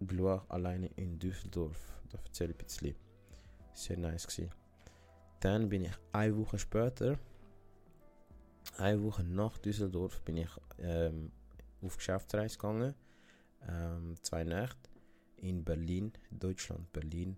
Blois 0.00 0.42
alleine 0.48 0.88
in 0.96 1.18
Düsseldorf. 1.18 1.78
Da 2.10 2.18
erzähle 2.18 2.50
ich 2.50 2.56
ein 2.56 2.64
bisschen. 2.64 2.94
Sehr 3.72 3.96
nice 3.96 4.26
gewesen. 4.26 4.50
Dann 5.40 5.68
bin 5.68 5.84
ich 5.84 5.92
eine 6.12 6.36
Woche 6.36 6.58
später, 6.58 7.18
eine 8.76 9.02
Woche 9.02 9.22
nach 9.22 9.56
Düsseldorf, 9.58 10.20
bin 10.22 10.38
ich 10.38 10.50
ähm, 10.78 11.30
auf 11.82 11.96
Geschäftsreise 11.96 12.56
gegangen. 12.56 12.94
Ähm, 13.68 14.16
zwei 14.22 14.44
Nächte 14.44 14.90
in 15.36 15.64
Berlin, 15.64 16.12
Deutschland, 16.30 16.92
Berlin. 16.92 17.36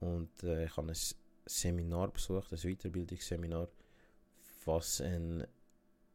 Und 0.00 0.42
äh, 0.42 0.64
ich 0.64 0.76
habe 0.76 0.88
ein 0.88 0.96
Seminar 1.50 2.12
besucht, 2.12 2.52
ein 2.52 2.58
Weiterbildungsseminar, 2.58 3.68
was 4.64 5.00
ein 5.00 5.46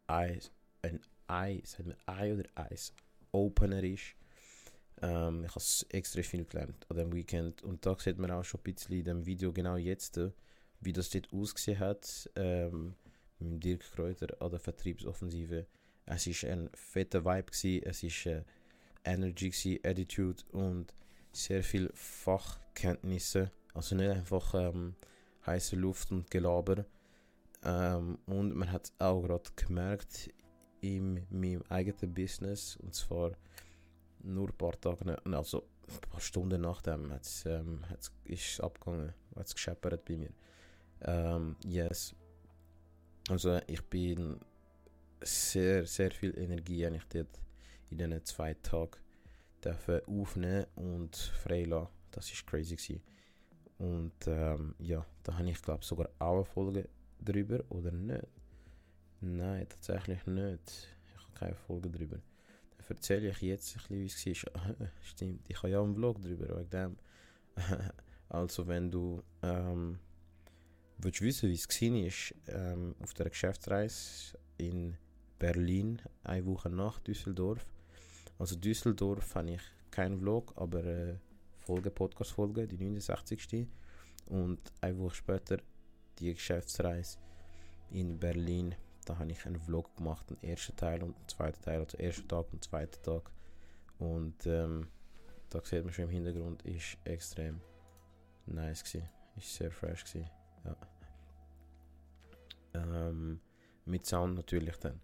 Eis, 0.07 0.51
ein 0.81 1.01
Eis, 1.27 1.77
ein 1.79 1.93
Ei 2.05 2.33
oder 2.33 2.45
Eis 2.55 2.93
Opener 3.31 3.83
ist. 3.83 4.15
Ähm, 5.01 5.43
ich 5.43 5.51
habe 5.53 5.95
extra 5.97 6.21
viel 6.21 6.45
gelernt 6.45 6.85
an 6.89 6.97
dem 6.97 7.13
Weekend 7.13 7.61
und 7.63 7.85
da 7.85 7.97
sieht 7.99 8.17
man 8.17 8.31
auch 8.31 8.45
schon 8.45 8.61
ein 8.61 8.73
bisschen 8.73 8.95
in 8.95 9.03
dem 9.03 9.25
Video 9.25 9.51
genau 9.51 9.75
jetzt, 9.75 10.19
wie 10.79 10.93
das 10.93 11.09
dort 11.09 11.31
ausgesehen 11.33 11.79
hat, 11.79 12.29
ähm, 12.35 12.95
mit 13.39 13.63
Dirk 13.63 13.91
Kräuter 13.91 14.41
an 14.41 14.51
der 14.51 14.59
Vertriebsoffensive. 14.59 15.67
Es 16.05 16.27
war 16.27 16.49
ein 16.51 16.69
fetter 16.73 17.25
Vibe, 17.25 17.51
gewesen, 17.51 17.83
es 17.83 18.25
war 18.25 18.33
äh, 18.33 18.43
Energy, 19.03 19.49
gewesen, 19.49 19.79
Attitude 19.83 20.43
und 20.51 20.93
sehr 21.33 21.63
viel 21.63 21.91
Fachkenntnisse. 21.93 23.51
Also 23.73 23.95
nicht 23.95 24.09
einfach 24.09 24.53
ähm, 24.53 24.95
heiße 25.45 25.75
Luft 25.75 26.11
und 26.11 26.29
Gelaber. 26.29 26.85
Ähm, 27.63 28.17
und 28.25 28.55
man 28.55 28.71
hat 28.71 28.91
auch 28.99 29.21
gerade 29.21 29.49
gemerkt 29.55 30.29
in 30.81 31.25
meinem 31.29 31.63
eigenen 31.69 32.13
Business, 32.13 32.77
und 32.77 32.93
zwar 32.93 33.31
nur 34.23 34.49
ein 34.49 34.57
paar 34.57 34.79
Tage, 34.79 35.17
also 35.25 35.63
ein 35.87 36.09
paar 36.09 36.19
Stunden 36.19 36.61
nachdem 36.61 37.11
hat's, 37.11 37.45
ähm, 37.45 37.83
ist 38.25 38.53
es 38.53 38.59
abgegangen, 38.59 39.13
hat 39.35 39.47
es 39.47 39.55
gescheppert 39.55 40.05
bei 40.05 40.17
mir. 40.17 40.31
Ähm, 41.01 41.55
yes. 41.63 42.15
Also 43.29 43.59
ich 43.67 43.81
bin 43.83 44.39
sehr, 45.21 45.85
sehr 45.85 46.11
viel 46.11 46.37
Energie 46.37 46.85
habe 46.85 46.97
ich 46.97 47.05
dort 47.05 47.41
in 47.89 47.97
diesen 47.97 48.23
zwei 48.25 48.53
Tagen 48.55 48.99
aufnehmen 50.07 50.67
und 50.75 51.15
freilassen. 51.15 51.89
Das 52.11 52.29
war 52.31 52.45
crazy. 52.45 52.75
Gewesen. 52.75 53.01
Und 53.77 54.13
ähm, 54.27 54.75
ja, 54.79 55.05
da 55.23 55.37
habe 55.37 55.49
ich 55.49 55.61
glaube 55.61 55.83
sogar 55.83 56.09
auch 56.19 56.35
eine 56.35 56.45
Folge 56.45 56.89
drüber, 57.23 57.63
oder 57.69 57.91
nicht? 57.91 58.25
Nein, 59.21 59.67
tatsächlich 59.67 60.25
nicht. 60.27 60.87
Ich 61.09 61.23
habe 61.23 61.33
keine 61.33 61.55
Folge 61.55 61.89
drüber. 61.89 62.17
Dann 62.77 62.87
erzähle 62.87 63.29
ich 63.29 63.41
jetzt 63.41 63.75
ein 63.75 64.03
bisschen, 64.03 64.25
wie 64.25 64.31
es 64.31 64.45
war. 64.45 64.75
Stimmt, 65.01 65.41
ich 65.47 65.57
habe 65.57 65.69
ja 65.69 65.81
einen 65.81 65.95
Vlog 65.95 66.21
drüber, 66.21 66.47
wegen 66.57 66.69
dem. 66.69 66.97
also 68.29 68.67
wenn 68.67 68.91
du 68.91 69.21
ähm, 69.41 69.99
willst 70.97 71.21
wissen, 71.21 71.49
wie 71.49 71.55
es 71.55 71.67
war, 72.47 72.55
ähm, 72.55 72.95
auf 73.01 73.13
der 73.13 73.29
Geschäftsreise 73.29 74.37
in 74.57 74.97
Berlin, 75.39 76.01
eine 76.23 76.45
Woche 76.45 76.69
nach 76.69 76.99
Düsseldorf. 76.99 77.65
Also 78.39 78.55
Düsseldorf 78.55 79.35
habe 79.35 79.51
ich 79.51 79.61
keinen 79.91 80.19
Vlog, 80.19 80.53
aber 80.55 80.83
äh, 80.83 81.15
Folge, 81.65 81.89
Podcast-Folge, 81.89 82.67
die 82.67 82.77
69. 82.77 83.67
Und 84.27 84.59
eine 84.81 84.99
Woche 84.99 85.15
später 85.15 85.57
die 86.19 86.33
Geschäftsreise 86.33 87.17
in 87.89 88.19
Berlin. 88.19 88.75
Da 89.05 89.17
habe 89.17 89.31
ich 89.31 89.45
einen 89.45 89.59
Vlog 89.59 89.95
gemacht, 89.95 90.29
den 90.29 90.41
ersten 90.43 90.75
Teil 90.75 91.03
und 91.03 91.17
den 91.17 91.27
zweiten 91.27 91.61
Teil, 91.61 91.79
also 91.79 91.97
ersten 91.97 92.27
Tag 92.27 92.51
und 92.51 92.63
zweiten 92.63 93.01
Tag. 93.03 93.31
Und 93.99 94.45
ähm, 94.45 94.87
da 95.49 95.61
sieht 95.63 95.83
man 95.83 95.93
schon 95.93 96.05
im 96.05 96.11
Hintergrund, 96.11 96.61
ist 96.63 96.97
extrem 97.03 97.61
nice 98.45 98.83
gewesen. 98.83 99.09
Ist 99.35 99.55
sehr 99.55 99.71
fresh 99.71 100.03
gewesen. 100.05 100.29
Ja. 100.63 100.77
Ähm, 102.73 103.39
mit 103.85 104.05
Sound 104.05 104.35
natürlich 104.35 104.77
dann. 104.77 104.99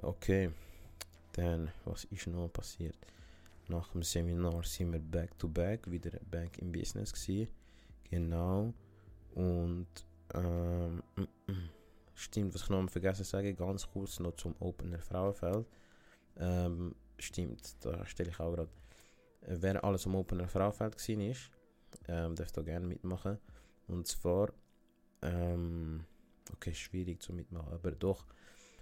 Okay, 0.00 0.50
dann 1.32 1.70
was 1.84 2.04
ist 2.04 2.26
noch 2.26 2.48
passiert? 2.48 2.94
Nach 3.68 3.88
dem 3.88 4.02
Seminar 4.02 4.62
sind 4.64 4.92
wir 4.92 5.00
back 5.00 5.38
to 5.38 5.48
back, 5.48 5.90
wieder 5.90 6.10
back 6.30 6.58
im 6.58 6.72
Business 6.72 7.12
gewesen. 7.12 7.48
Genau. 8.10 8.72
Und 9.34 9.86
ähm, 10.34 11.02
stimmt, 12.14 12.54
was 12.54 12.62
ich 12.62 12.70
noch 12.70 12.88
vergessen 12.90 13.24
zu 13.24 13.30
sagen, 13.30 13.54
ganz 13.56 13.88
kurz 13.88 14.20
noch 14.20 14.36
zum 14.36 14.54
Opener 14.60 14.98
Frauenfeld. 14.98 15.66
Ähm, 16.36 16.94
stimmt, 17.18 17.76
da 17.84 18.04
stelle 18.06 18.30
ich 18.30 18.40
auch 18.40 18.54
gerade. 18.54 18.70
Wer 19.42 19.84
alles 19.84 20.06
am 20.06 20.14
Opener 20.14 20.48
Frauenfeld 20.48 20.96
war, 20.96 21.34
ähm, 22.08 22.34
darf 22.34 22.52
da 22.52 22.62
gerne 22.62 22.86
mitmachen. 22.86 23.38
Und 23.86 24.06
zwar 24.06 24.52
ähm, 25.22 26.04
okay, 26.52 26.74
schwierig 26.74 27.22
zu 27.22 27.32
mitmachen, 27.32 27.72
aber 27.72 27.92
doch, 27.92 28.24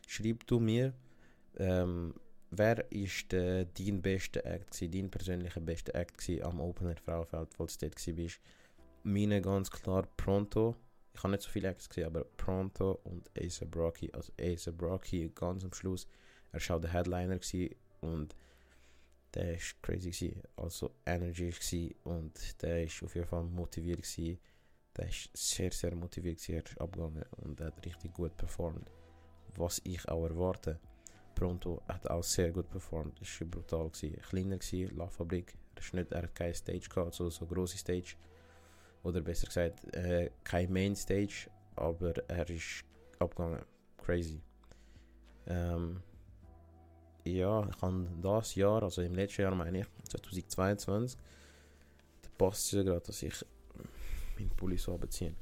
schreib 0.06 0.46
du 0.46 0.60
mir, 0.60 0.92
ähm, 1.56 2.14
wer 2.58 2.90
ist 2.90 3.32
der, 3.32 3.64
dein 3.64 4.02
bester 4.02 4.44
Act 4.44 4.72
gewesen, 4.72 4.92
dein 4.92 5.10
persönlicher 5.10 5.60
bester 5.60 5.94
Act 5.94 6.18
gewesen 6.18 6.44
am 6.44 6.60
Opener 6.60 6.96
Frauenfeld, 6.96 7.54
falls 7.54 7.78
du 7.78 7.88
dort 7.88 8.18
warst? 8.18 8.40
Meine 9.02 9.40
ganz 9.40 9.70
klar 9.70 10.06
Pronto. 10.16 10.76
Ich 11.14 11.22
habe 11.22 11.32
nicht 11.32 11.42
so 11.42 11.50
viele 11.50 11.68
Acts 11.68 11.88
gesehen, 11.88 12.06
aber 12.06 12.24
Pronto 12.24 13.00
und 13.04 13.30
Ace 13.38 13.64
Brocky. 13.70 14.10
Also 14.12 14.32
Ace 14.38 14.70
Brocky 14.76 15.30
ganz 15.34 15.64
am 15.64 15.72
Schluss. 15.72 16.06
Er 16.52 16.60
war 16.68 16.80
der 16.80 16.92
Headliner 16.92 17.38
und 18.00 18.34
der 19.34 19.52
war 19.52 19.58
crazy 19.82 20.10
gewesen. 20.10 20.42
Also 20.56 20.90
Energy 21.06 21.50
gewesen 21.50 21.94
und 22.04 22.62
der 22.62 22.84
war 22.86 23.04
auf 23.04 23.14
jeden 23.14 23.26
Fall 23.26 23.44
motiviert 23.44 24.02
gewesen 24.02 24.38
der 24.96 25.08
ist 25.08 25.30
sehr, 25.34 25.70
sehr 25.72 25.94
motiviert, 25.94 26.40
sehr 26.40 26.62
abgegangen 26.78 27.24
und 27.42 27.60
hat 27.60 27.84
richtig 27.84 28.12
gut 28.14 28.36
performt. 28.36 28.90
Was 29.56 29.80
ich 29.84 30.08
auch 30.08 30.24
erwarte. 30.24 30.78
Pronto 31.36 31.82
hat 31.86 32.08
auch 32.10 32.24
sehr 32.24 32.50
gut 32.50 32.68
performt. 32.70 33.20
War 33.20 33.46
brutal. 33.46 33.90
Gewesen. 33.90 34.20
Kleiner 34.22 34.56
war, 34.56 34.96
La 34.96 35.06
Fabrik. 35.08 35.54
Er, 35.74 35.82
ist 35.82 35.94
nicht, 35.94 36.10
er 36.10 36.22
hat 36.22 36.34
keine 36.34 36.54
Stage 36.54 36.88
gehabt, 36.88 37.14
so, 37.14 37.28
so 37.28 37.46
grosse 37.46 37.76
Stage. 37.76 38.16
Oder 39.04 39.20
besser 39.20 39.46
gesagt, 39.46 39.84
äh, 39.94 40.30
kein 40.42 40.72
Main 40.72 40.96
Stage, 40.96 41.48
aber 41.76 42.14
er 42.28 42.48
ist 42.48 42.84
abgegangen. 43.18 43.60
Crazy. 43.98 44.40
Ähm, 45.46 46.02
ja, 47.24 47.68
ich 47.68 47.82
habe 47.82 48.08
das 48.22 48.54
Jahr, 48.54 48.82
also 48.82 49.02
im 49.02 49.14
letzten 49.14 49.42
Jahr 49.42 49.54
meine 49.54 49.80
ich, 49.80 49.86
2022, 50.08 51.18
da 52.22 52.28
passt 52.38 52.66
es 52.66 52.72
ja 52.72 52.82
gerade, 52.82 53.06
dass 53.06 53.22
ich 53.22 53.44
meinen 54.38 54.50
Pulli 54.56 54.78
so 54.78 54.94
abziehen. 54.94 55.36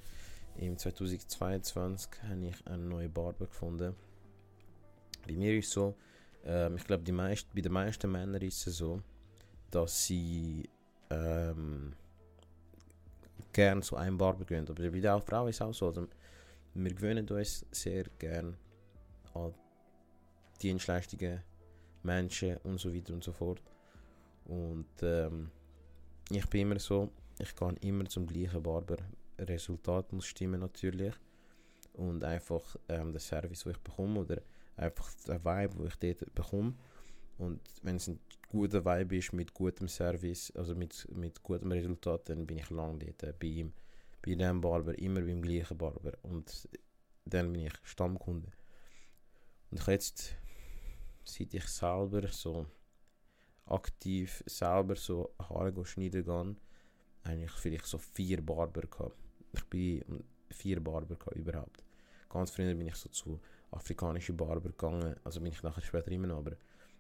Im 0.57 0.77
2022 0.77 2.11
habe 2.29 2.47
ich 2.47 2.67
eine 2.67 2.83
neue 2.83 3.09
Barbe 3.09 3.47
gefunden. 3.47 3.95
Bei 5.27 5.35
mir 5.35 5.57
ist 5.59 5.67
es 5.67 5.73
so, 5.73 5.95
ähm, 6.45 6.77
ich 6.77 6.85
glaube, 6.85 7.13
meist, 7.13 7.53
bei 7.55 7.61
den 7.61 7.73
meisten 7.73 8.11
Männern 8.11 8.43
ist 8.43 8.67
es 8.67 8.79
so, 8.79 9.01
dass 9.71 10.07
sie 10.07 10.69
ähm, 11.11 11.95
gern 13.53 13.83
so 13.83 13.97
einen 13.97 14.19
Barber 14.19 14.45
gewöhnen. 14.45 14.69
Aber 14.69 14.91
bei 14.91 15.01
der 15.01 15.21
Frau 15.21 15.47
ist 15.47 15.57
es 15.57 15.63
auch 15.63 15.73
so. 15.73 15.87
Also, 15.87 16.07
wir 16.75 16.95
gewöhnen 16.95 17.29
uns 17.29 17.65
sehr 17.71 18.05
gern 18.19 18.57
an 19.35 19.55
Dienstleistungen, 20.61 21.41
Menschen 22.03 22.57
und 22.65 22.79
so 22.79 22.93
weiter 22.95 23.15
und 23.15 23.25
so 23.25 23.33
fort. 23.33 23.63
Und 24.47 24.87
ähm, 25.03 25.51
ich 26.31 26.47
bin 26.49 26.63
immer 26.63 26.79
so, 26.79 27.11
ich 27.39 27.55
gehe 27.55 27.75
immer 27.81 28.05
zum 28.07 28.27
gleichen 28.27 28.63
Barber. 28.63 28.97
Resultat 29.39 30.13
muss 30.13 30.27
stimmen 30.27 30.61
natürlich. 30.61 31.15
Und 31.95 32.25
einfach 32.25 32.77
ähm, 32.89 33.13
der 33.13 33.21
Service, 33.21 33.63
den 33.63 33.73
ich 33.73 33.79
bekomme, 33.79 34.21
oder 34.21 34.39
einfach 34.77 35.13
der 35.27 35.45
Vibe, 35.45 35.77
den 35.77 35.87
ich 35.87 35.97
dort 35.97 36.35
bekomme. 36.35 36.75
Und 37.39 37.61
wenn 37.83 37.97
es 37.97 38.09
ein 38.09 38.21
guter 38.49 38.85
Vibe 38.85 39.17
ist 39.17 39.33
mit 39.33 39.53
gutem 39.55 39.89
Service, 39.89 40.53
also 40.53 40.75
mit, 40.75 41.07
mit 41.15 41.43
gutem 41.43 41.73
Resultat, 41.73 42.29
dann 42.29 42.47
bin 42.47 42.59
ich 42.59 42.71
lange 42.71 42.99
dort 42.99 43.39
bei 43.39 43.47
ihm. 43.47 43.73
Bei 44.25 44.35
dem 44.35 44.61
Barber, 44.61 44.99
immer 44.99 45.21
beim 45.21 45.43
gleichen 45.43 45.77
Barber. 45.77 46.13
Und 46.23 46.69
dann 47.25 47.53
bin 47.53 47.67
ich 47.67 47.75
Stammkunde. 47.83 48.51
Und 49.71 49.81
ich 49.81 49.87
jetzt, 49.87 50.37
seit 51.25 51.53
ich 51.53 51.67
selber 51.67 52.29
so 52.29 52.67
aktiv 53.67 54.43
selber 54.47 54.95
so 54.95 55.35
Haare 55.39 55.85
schneiden 55.85 56.25
gehe, 56.25 56.57
eigentlich 57.23 57.53
vielleicht 57.53 57.87
so 57.87 57.99
vier 57.99 58.43
Barber 58.43 58.83
gehabt. 58.83 59.17
Ich 59.53 59.65
bin 59.65 60.25
vier 60.51 60.81
Barber 60.83 61.17
gehabt, 61.17 61.37
überhaupt. 61.37 61.83
Ganz 62.29 62.51
früher 62.51 62.75
bin 62.75 62.87
ich 62.87 62.97
so 62.97 63.09
zu 63.09 63.41
afrikanischen 63.75 64.37
Barber 64.37 64.71
gegangen, 64.71 65.17
also 65.25 65.41
bin 65.41 65.53
ich 65.53 65.63
nachher 65.63 65.83
später 65.83 66.11
immer 66.11 66.27
noch, 66.29 66.39
aber 66.39 66.53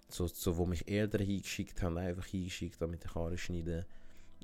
so, 0.08 0.26
so 0.26 0.56
wo 0.56 0.66
mich 0.66 0.86
Eltern 0.88 1.22
hingeschickt 1.22 1.82
haben, 1.82 1.98
einfach 1.98 2.26
hingeschickt 2.26 2.80
haben 2.80 2.90
mit 2.90 3.04
den 3.04 3.14
Haaren 3.14 3.38
schneiden, 3.38 3.84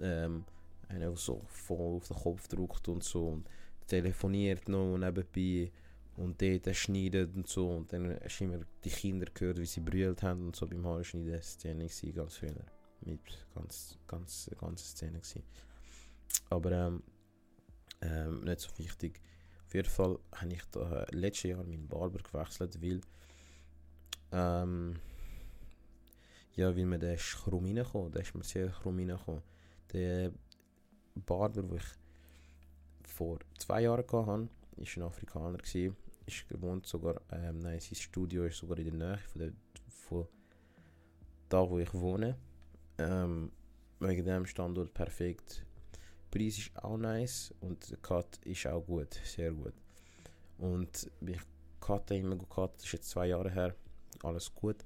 ähm, 0.00 0.44
einer 0.88 1.14
so 1.16 1.42
voll 1.46 1.96
auf 1.96 2.08
den 2.08 2.16
Kopf 2.16 2.48
drückt 2.48 2.88
und 2.88 3.04
so 3.04 3.28
und 3.28 3.46
telefoniert 3.86 4.68
noch 4.68 4.96
nebenbei 4.96 5.70
und 6.16 6.40
dort 6.40 6.76
schneidet 6.76 7.34
und 7.34 7.48
so. 7.48 7.68
Und 7.70 7.92
dann 7.92 8.18
hast 8.22 8.40
du 8.40 8.44
immer 8.44 8.60
die 8.84 8.90
Kinder 8.90 9.26
gehört, 9.32 9.58
wie 9.58 9.66
sie 9.66 9.80
brüllt 9.80 10.22
haben 10.22 10.46
und 10.46 10.56
so 10.56 10.66
beim 10.66 10.84
Haarschneiden. 10.86 11.32
Das 11.32 11.36
war 11.36 11.42
Szene 11.42 11.84
gewesen, 11.84 12.14
ganz 12.14 12.36
früher. 12.36 12.64
Mit 13.02 13.20
ganz, 13.54 13.98
ganz, 14.06 14.50
ganz 14.58 14.90
Szene. 14.90 15.20
Aber 16.50 16.72
ähm, 16.72 17.02
ähm, 18.02 18.40
nicht 18.40 18.60
so 18.60 18.70
wichtig. 18.78 19.20
Auf 19.70 19.74
jeden 19.74 19.88
Fall 19.88 20.18
habe 20.34 20.52
ich 20.52 20.64
da, 20.72 21.04
äh, 21.04 21.14
letztes 21.14 21.44
Jahr 21.44 21.62
meinen 21.62 21.86
Barber 21.86 22.18
gewechselt, 22.18 22.82
weil 22.82 23.00
ähm, 24.32 24.96
ja, 26.56 26.74
weil 26.74 26.86
mir 26.86 26.98
der 26.98 27.14
ist 27.14 27.36
krumm 27.36 27.66
reingekommen, 27.66 28.10
der 28.10 28.22
ist 28.22 28.34
mir 28.34 28.42
sehr 28.42 28.66
krumm 28.70 28.98
reingekommen. 28.98 29.42
Der 29.92 30.32
Barber, 31.14 31.62
den 31.62 31.76
ich 31.76 31.84
vor 33.04 33.38
zwei 33.60 33.82
Jahren 33.82 33.98
hatte, 33.98 34.12
war 34.12 34.40
ein 34.40 35.02
Afrikaner. 35.04 35.58
Ist 35.62 36.48
gewohnt 36.48 36.86
sogar, 36.86 37.20
ähm, 37.30 37.60
nein, 37.60 37.78
sein 37.78 37.94
Studio 37.94 38.46
ist 38.46 38.58
sogar 38.58 38.76
in 38.76 38.86
der 38.86 38.94
Nähe 38.94 39.18
von, 39.18 39.40
der, 39.40 39.52
von 39.88 40.26
da, 41.48 41.70
wo 41.70 41.78
ich 41.78 41.94
wohne. 41.94 42.36
Ähm, 42.98 43.52
wegen 44.00 44.24
dem 44.24 44.46
Standort 44.46 44.92
perfekt. 44.92 45.64
Preis 46.30 46.58
ist 46.58 46.70
auch 46.84 46.96
nice 46.96 47.52
und 47.60 47.90
der 47.90 47.98
Cut 47.98 48.38
ist 48.44 48.66
auch 48.66 48.82
gut, 48.82 49.14
sehr 49.24 49.52
gut. 49.52 49.74
Und 50.58 51.10
ich 51.26 51.40
Cut 51.80 52.10
immer 52.10 52.36
gehabt, 52.36 52.76
das 52.76 52.84
ist 52.84 52.92
jetzt 52.92 53.10
zwei 53.10 53.26
Jahre 53.26 53.50
her, 53.50 53.74
alles 54.22 54.54
gut. 54.54 54.84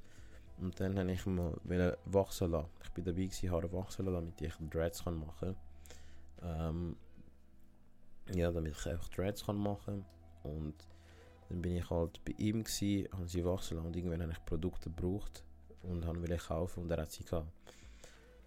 Und 0.58 0.78
dann 0.78 0.98
habe 0.98 1.10
ich 1.10 1.26
mal 1.26 1.58
wachsen 2.04 2.52
lassen. 2.52 2.68
Ich 2.84 2.90
bin 2.90 3.04
dabei 3.04 3.24
gewesen, 3.24 3.50
Haare 3.50 3.72
wachsen 3.72 4.06
lassen, 4.06 4.14
damit 4.14 4.40
ich 4.40 4.54
Dreads 4.70 5.04
kann 5.04 5.18
machen 5.18 5.56
kann. 6.40 6.76
Ähm, 6.76 6.96
ja, 8.32 8.52
damit 8.52 8.72
ich 8.78 8.86
einfach 8.86 9.08
Dreads 9.08 9.44
kann 9.44 9.56
machen 9.56 10.04
Und 10.44 10.74
dann 11.48 11.60
bin 11.60 11.76
ich 11.76 11.90
halt 11.90 12.24
bei 12.24 12.32
ihm 12.38 12.62
gewesen, 12.62 13.08
habe 13.12 13.28
sie 13.28 13.44
wachsen 13.44 13.76
lassen 13.76 13.88
und 13.88 13.96
irgendwann 13.96 14.22
habe 14.22 14.32
ich 14.32 14.44
Produkte 14.44 14.90
gebraucht 14.90 15.42
und 15.82 16.06
will 16.06 16.36
kaufen 16.38 16.84
und 16.84 16.90
er 16.90 17.02
hat 17.02 17.12
sie 17.12 17.24
gehabt. 17.24 17.52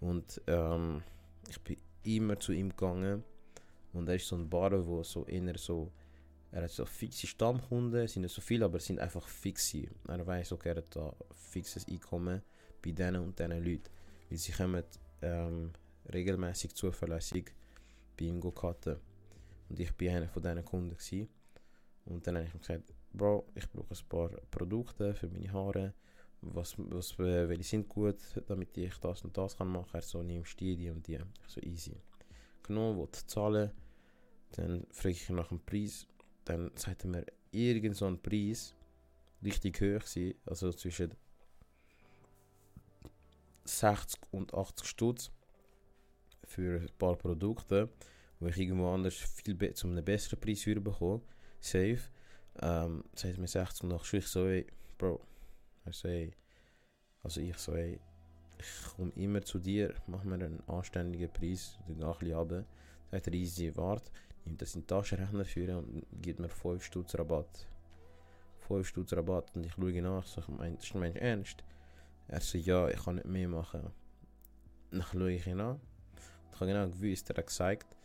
Und 0.00 0.40
ähm, 0.46 1.02
ich 1.48 1.60
bin 1.60 1.76
immer 2.16 2.38
zu 2.38 2.52
ihm 2.52 2.70
gegangen 2.70 3.24
und 3.92 4.08
er 4.08 4.16
ist 4.16 4.28
so 4.28 4.36
ein 4.36 4.48
Bar, 4.48 4.86
wo 4.86 5.02
so 5.02 5.24
eher 5.26 5.56
so 5.58 5.90
er 6.50 6.62
hat 6.62 6.70
so 6.70 6.86
fixe 6.86 7.26
Stammkunden, 7.26 8.08
sind 8.08 8.22
nicht 8.22 8.34
so 8.34 8.40
viele, 8.40 8.64
aber 8.64 8.80
sind 8.80 8.98
einfach 9.00 9.26
fixe. 9.28 9.88
Er 10.06 10.26
weiß 10.26 10.54
auch, 10.54 10.64
er 10.64 10.76
hat 10.76 10.96
da 10.96 11.14
fixes 11.34 11.86
Einkommen 11.86 12.42
bei 12.82 12.92
diesen 12.92 13.16
und 13.16 13.38
diesen 13.38 13.62
Leuten. 13.62 13.90
Weil 14.30 14.38
sie 14.38 14.52
kommen 14.52 14.82
ähm, 15.20 15.72
regelmäßig 16.12 16.74
zuverlässig 16.74 17.52
bei 18.18 18.26
ihm 18.26 18.40
cutten. 18.40 18.96
Und 19.68 19.78
ich 19.78 19.90
war 20.00 20.16
einer 20.16 20.28
von 20.28 20.42
diesen 20.42 20.64
Kunden. 20.64 20.96
Gewesen. 20.96 21.28
Und 22.06 22.26
dann 22.26 22.36
habe 22.36 22.46
ich 22.46 22.54
ihm 22.54 22.60
gesagt, 22.60 22.94
Bro, 23.12 23.46
ich 23.54 23.68
brauche 23.70 23.90
ein 23.90 24.08
paar 24.08 24.28
Produkte 24.50 25.14
für 25.14 25.28
meine 25.28 25.52
Haare. 25.52 25.92
Was, 26.40 26.74
was, 26.78 27.18
äh, 27.18 27.48
welche 27.48 27.64
sind 27.64 27.88
gut, 27.88 28.18
damit 28.46 28.76
ich 28.78 28.96
das 28.98 29.22
und 29.22 29.36
das 29.36 29.56
kann 29.56 29.68
machen. 29.68 29.90
Er 29.92 30.02
so, 30.02 30.22
nimmst 30.22 30.58
die, 30.60 30.76
die 30.76 30.90
und 30.90 31.06
die. 31.06 31.14
Ich 31.14 31.52
so, 31.52 31.60
easy. 31.60 31.96
Genommen, 32.62 32.98
wollte 32.98 33.26
zahlen. 33.26 33.70
Dann 34.52 34.86
frage 34.90 35.14
ich 35.14 35.28
nach 35.30 35.48
dem 35.48 35.60
Preis 35.60 36.06
dann 36.48 36.70
sagt 36.76 37.04
er 37.04 37.10
mir, 37.10 37.26
irgend 37.50 37.96
so 37.96 38.06
ein 38.06 38.20
Preis 38.20 38.74
richtig 39.42 39.80
hoch 39.80 40.06
sein, 40.06 40.34
also 40.46 40.72
zwischen 40.72 41.14
60 43.64 44.20
und 44.30 44.54
80 44.54 44.86
Stutz 44.86 45.30
für 46.44 46.80
ein 46.80 46.90
paar 46.98 47.16
Produkte, 47.16 47.90
wo 48.40 48.46
ich 48.46 48.56
irgendwo 48.56 48.88
anders 48.88 49.14
viel 49.14 49.74
zu 49.74 49.86
einem 49.86 50.04
besseren 50.04 50.40
Preis 50.40 50.66
würde 50.66 51.20
safe. 51.60 52.00
Ähm, 52.60 53.04
sagt 53.14 53.38
mir 53.38 53.46
60 53.46 53.84
und 53.84 53.92
80 53.92 54.14
ich 54.14 54.26
so, 54.26 54.46
ey, 54.46 54.66
Bro, 54.96 55.20
also, 55.88 56.08
ey, 56.08 56.32
also 57.22 57.40
ich 57.40 57.56
so, 57.58 57.74
ey, 57.74 57.98
ich 58.58 58.96
komme 58.96 59.12
immer 59.16 59.42
zu 59.42 59.58
dir, 59.58 59.94
mach 60.06 60.24
mir 60.24 60.34
einen 60.34 60.62
anständigen 60.68 61.32
Preis, 61.32 61.78
dann 61.86 61.98
ich 61.98 62.04
ein 62.04 62.18
bisschen 62.18 62.36
runter. 62.36 62.64
Sagt 63.10 63.26
er, 63.26 63.32
easy, 63.34 63.76
warte 63.76 64.10
nimmt 64.48 64.62
das 64.62 64.74
in 64.74 64.82
den 64.82 64.86
Taschenrechner 64.86 65.44
führen 65.44 65.76
und 65.76 66.06
gibt 66.22 66.40
mir 66.40 66.48
5 66.48 66.82
Stutz 66.82 67.14
Rabatt. 67.14 67.66
5 68.66 68.86
Stutz 68.86 69.12
Rabatt 69.12 69.54
und 69.54 69.66
ich 69.66 69.72
schaue 69.72 70.02
nach, 70.02 70.26
so, 70.26 70.40
ich 70.40 70.48
meine, 70.48 70.76
ist 70.76 70.94
mein 70.94 71.16
ernst? 71.16 71.62
Er 72.28 72.40
sagt, 72.40 72.64
ja, 72.66 72.88
ich 72.88 73.02
kann 73.04 73.16
nicht 73.16 73.26
mehr 73.26 73.48
machen. 73.48 73.90
Dann 74.90 75.02
schaue 75.02 75.32
ich 75.32 75.46
ihn 75.46 75.60
an. 75.60 75.80
Ich 76.52 76.60
habe 76.60 76.70
genau 76.70 76.88
gewusst, 76.88 77.30
er 77.30 77.36
hat 77.36 77.46
gesagt. 77.46 77.96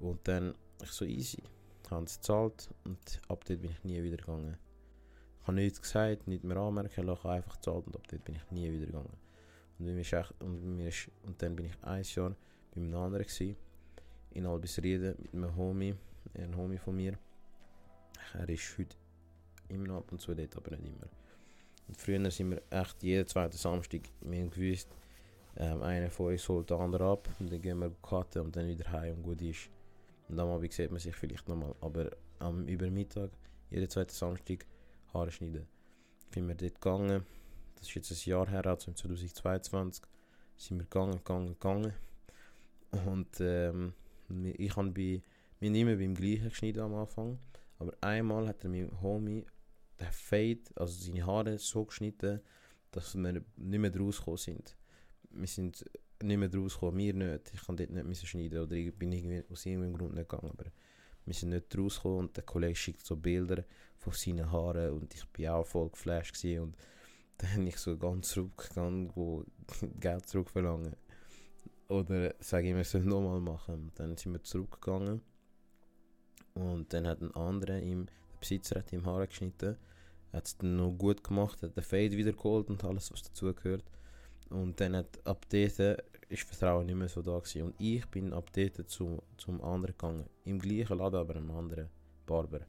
Und 0.00 0.26
dann, 0.28 0.54
ich 0.82 0.90
so 0.90 1.04
easy. 1.04 1.42
Habe 1.90 2.04
es 2.04 2.16
gezahlt 2.16 2.68
und 2.84 3.20
ab 3.28 3.44
dort 3.44 3.60
bin 3.60 3.70
ich 3.70 3.84
nie 3.84 4.02
wieder 4.02 4.16
gegangen. 4.16 4.56
Ich 5.44 5.48
habe 5.48 5.58
nichts 5.58 5.82
gesagt, 5.82 6.26
nicht 6.26 6.42
mehr 6.42 6.56
anmerken 6.56 7.04
lassen, 7.04 7.28
einfach 7.28 7.56
gezahlt 7.56 7.86
und 7.86 7.96
ab 7.96 8.08
dort 8.08 8.24
bin 8.24 8.34
ich 8.34 8.50
nie 8.50 8.72
wieder 8.72 8.86
gegangen. 8.86 9.12
Und, 9.78 9.88
ist 9.88 10.12
echt, 10.14 10.32
und, 10.40 10.76
mir 10.78 10.88
ist, 10.88 11.10
und 11.22 11.42
dann 11.42 11.54
bin 11.54 11.66
ich 11.66 11.76
ein 11.82 12.02
Jahr 12.02 12.34
bei 12.74 12.80
einem 12.80 12.94
anderen 12.94 13.26
gewesen 13.26 13.54
in 14.30 14.46
Albisrieden 14.46 15.14
mit 15.18 15.34
einem 15.34 15.54
Homie, 15.54 15.94
ein 16.32 16.56
Homie 16.56 16.78
von 16.78 16.96
mir. 16.96 17.18
Er 18.32 18.48
ist 18.48 18.78
heute 18.78 18.96
immer 19.68 19.86
noch 19.88 19.96
ab 19.98 20.12
und 20.12 20.20
zu 20.22 20.34
dort, 20.34 20.56
aber 20.56 20.70
nicht 20.78 20.86
immer. 20.86 21.10
Und 21.88 21.96
früher 21.98 22.30
sind 22.30 22.50
wir 22.50 22.62
echt 22.70 23.02
jeden 23.02 23.26
zweiten 23.26 23.58
Samstag, 23.58 24.00
wir 24.22 24.40
haben 24.40 24.50
gewusst, 24.50 24.88
ähm, 25.58 25.82
einer 25.82 26.08
von 26.08 26.32
uns 26.32 26.48
holt 26.48 26.70
den 26.70 26.78
anderen 26.78 27.06
ab 27.06 27.28
und 27.38 27.52
dann 27.52 27.60
gehen 27.60 27.80
wir 27.80 27.90
cutten 28.00 28.40
und 28.40 28.56
dann 28.56 28.66
wieder 28.66 28.90
heim 28.90 29.16
und 29.16 29.22
gut 29.24 29.42
ist. 29.42 29.68
Und 30.30 30.40
Abend 30.40 30.72
sieht 30.72 30.90
man 30.90 31.00
sich 31.00 31.14
vielleicht 31.14 31.46
nochmal, 31.50 31.74
aber 31.82 32.12
am 32.38 32.66
Übermittag, 32.66 33.28
jeden 33.70 33.90
zweiten 33.90 34.14
Samstag, 34.14 34.64
Haare 35.14 35.30
schneiden. 35.30 35.66
Sind 36.32 36.48
wir 36.48 36.54
dort 36.54 36.74
gegangen, 36.74 37.24
das 37.76 37.88
ist 37.88 37.94
jetzt 37.94 38.10
ein 38.10 38.30
Jahr 38.30 38.48
her, 38.48 38.66
also 38.66 38.90
im 38.90 38.96
2022, 38.96 40.04
sind 40.56 40.78
wir 40.78 40.84
gegangen, 40.84 41.18
gegangen, 41.18 41.52
gegangen. 41.54 41.92
Und 43.06 43.40
ähm, 43.40 43.92
ich 44.28 44.74
habe 44.76 44.90
bei, 44.90 45.22
wir 45.60 45.68
haben 45.68 45.74
immer 45.74 45.96
beim 45.96 46.14
gleichen 46.14 46.48
geschnitten 46.48 46.80
am 46.80 46.94
Anfang, 46.94 47.38
aber 47.78 47.92
einmal 48.00 48.48
hat 48.48 48.64
er 48.64 48.70
mein 48.70 48.90
Homie 49.00 49.44
der 49.98 50.12
Fade, 50.12 50.62
also 50.76 50.92
seine 50.92 51.24
Haare 51.24 51.58
so 51.58 51.84
geschnitten, 51.84 52.40
dass 52.90 53.14
wir 53.14 53.32
nicht 53.32 53.46
mehr 53.56 53.90
draus 53.90 54.18
gekommen 54.18 54.36
sind. 54.36 54.76
Wir 55.30 55.46
sind 55.46 55.84
nicht 56.22 56.38
mehr 56.38 56.48
draus 56.48 56.74
gekommen, 56.74 56.98
wir 56.98 57.14
nicht. 57.14 57.52
Ich 57.52 57.64
kann 57.64 57.76
dort 57.76 57.90
nicht 57.90 58.26
schneiden 58.26 58.60
oder 58.60 58.74
ich 58.74 58.94
bin 58.96 59.12
irgendwie 59.12 59.44
aus 59.50 59.66
irgendeinem 59.66 59.96
Grund 59.96 60.14
nicht 60.14 60.28
gegangen, 60.28 60.50
aber 60.50 60.70
wir 61.26 61.34
sind 61.34 61.50
nicht 61.50 61.74
draus 61.74 61.96
gekommen 61.96 62.18
und 62.18 62.36
der 62.36 62.44
Kollege 62.44 62.76
schickt 62.76 63.04
so 63.04 63.16
Bilder 63.16 63.64
von 63.98 64.12
seinen 64.12 64.50
Haaren 64.50 64.92
und 64.92 65.14
ich 65.14 65.26
bin 65.28 65.48
auch 65.48 65.66
voll 65.66 65.90
geflasht 65.90 66.44
und 66.44 66.76
dann 67.38 67.52
habe 67.52 67.64
ich 67.64 67.78
so 67.78 67.96
ganz 67.96 68.28
zurückgegangen, 68.28 69.10
wo 69.14 69.44
Geld 70.00 70.26
zurückverlangen. 70.28 70.94
Oder 71.88 72.34
sage 72.40 72.70
ich, 72.70 72.76
wir 72.76 72.84
sollen 72.84 73.08
nochmal 73.08 73.40
machen. 73.40 73.92
Dann 73.96 74.16
sind 74.16 74.32
wir 74.32 74.42
zurückgegangen. 74.42 75.20
Und 76.54 76.92
dann 76.92 77.06
hat 77.06 77.20
ein 77.20 77.34
anderer, 77.34 77.80
ihm, 77.80 78.06
der 78.06 78.38
Besitzer 78.38 78.78
hat 78.78 78.92
ihm 78.92 79.04
Haare 79.04 79.26
geschnitten. 79.26 79.76
Hat 80.32 80.46
es 80.46 80.56
dann 80.56 80.76
noch 80.76 80.92
gut 80.92 81.22
gemacht, 81.22 81.62
hat 81.62 81.76
den 81.76 81.84
Fade 81.84 82.12
wieder 82.12 82.32
geholt 82.32 82.70
und 82.70 82.82
alles, 82.84 83.12
was 83.12 83.22
dazugehört. 83.22 83.84
Und 84.50 84.80
dann 84.80 84.96
hat 84.96 85.26
ab 85.26 85.46
dort 85.48 85.78
ist 86.34 86.44
Vertrauen 86.44 86.86
nicht 86.86 86.96
mehr 86.96 87.08
so 87.08 87.22
da 87.22 87.38
gewesen. 87.38 87.62
Und 87.62 87.74
ich 87.78 88.04
bin 88.06 88.32
ab 88.32 88.50
dort 88.52 88.88
zu, 88.90 89.22
zum 89.36 89.62
anderen 89.62 89.96
gegangen. 89.96 90.28
Im 90.44 90.58
gleichen 90.58 90.98
Laden, 90.98 91.16
aber 91.16 91.36
einem 91.36 91.50
anderen 91.50 91.88
Barber. 92.26 92.60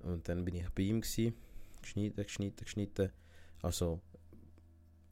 Und 0.00 0.28
dann 0.28 0.44
bin 0.44 0.54
ich 0.54 0.68
bei 0.70 0.82
ihm 0.84 1.00
gewesen, 1.00 1.34
geschnitten, 1.82 2.22
geschnitten, 2.22 2.64
geschnitten. 2.64 3.10
Also 3.62 4.00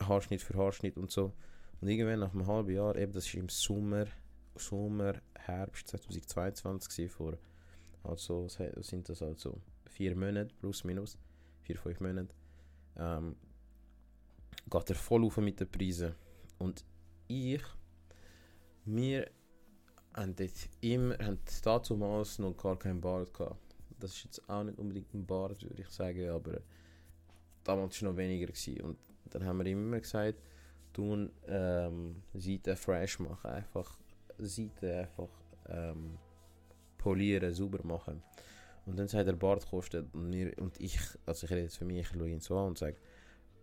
Haarschnitt 0.01 0.43
für 0.43 0.57
Haarschnitt 0.57 0.97
und 0.97 1.11
so. 1.11 1.33
Und 1.81 1.89
irgendwann 1.89 2.21
nach 2.21 2.33
einem 2.33 2.47
halben 2.47 2.75
Jahr, 2.75 2.97
eben 2.97 3.13
das 3.13 3.33
war 3.33 3.41
im 3.41 3.49
Sommer, 3.49 4.07
Sommer, 4.55 5.15
Herbst 5.35 5.89
2022 5.89 7.11
vor, 7.11 7.37
also 8.03 8.49
sind 8.49 9.09
das 9.09 9.23
also 9.23 9.61
vier 9.87 10.17
Monate 10.17 10.55
plus 10.61 10.85
minus, 10.85 11.19
vier, 11.63 11.77
fünf 11.77 12.01
Monate, 12.01 12.35
ähm, 12.97 13.37
geht 14.71 14.91
er 14.91 14.97
voll 14.97 15.25
auf 15.25 15.37
mit 15.39 15.61
den 15.61 15.71
Preisen. 15.71 16.15
Und 16.59 16.85
ich, 17.29 17.63
wir 18.85 19.31
haben 20.15 20.35
dort 20.35 20.69
immer, 20.81 21.19
haben 21.19 21.39
damals 21.63 22.39
noch 22.39 22.57
gar 22.57 22.79
keinen 22.79 23.01
Bart 23.01 23.33
gehabt. 23.35 23.77
Das 23.99 24.13
ist 24.13 24.25
jetzt 24.25 24.49
auch 24.49 24.63
nicht 24.63 24.79
unbedingt 24.79 25.13
ein 25.15 25.27
Bart, 25.27 25.63
würde 25.63 25.83
ich 25.83 25.89
sagen, 25.89 26.29
aber 26.31 26.61
damals 27.65 27.91
war 27.91 27.97
es 27.97 28.03
noch 28.03 28.17
weniger. 28.17 28.47
Gewesen. 28.47 28.81
Und 28.81 28.99
dann 29.31 29.45
haben 29.45 29.59
wir 29.59 29.67
immer 29.67 30.01
gesagt, 30.01 30.39
tun, 30.93 31.31
ähm, 31.47 32.23
Seite 32.35 32.77
fresh 32.77 33.19
machen. 33.19 33.51
Einfach 33.51 33.99
Seite 34.39 35.01
einfach 35.01 35.29
ähm, 35.69 36.19
polieren, 36.99 37.53
sauber 37.53 37.85
machen. 37.85 38.23
Und 38.87 38.99
dann 38.99 39.09
sagt 39.09 39.27
der 39.27 39.33
Bart 39.33 39.69
kostet 39.69 40.13
und, 40.15 40.31
mir, 40.31 40.53
und 40.59 40.81
ich, 40.81 40.99
also 41.27 41.45
ich 41.45 41.51
rede 41.51 41.63
jetzt 41.63 41.79
für 41.79 41.85
mich, 41.85 42.01
ich 42.01 42.09
schaue 42.09 42.29
ihn 42.29 42.41
so 42.41 42.57
an 42.57 42.69
und 42.69 42.79
sage, 42.79 42.97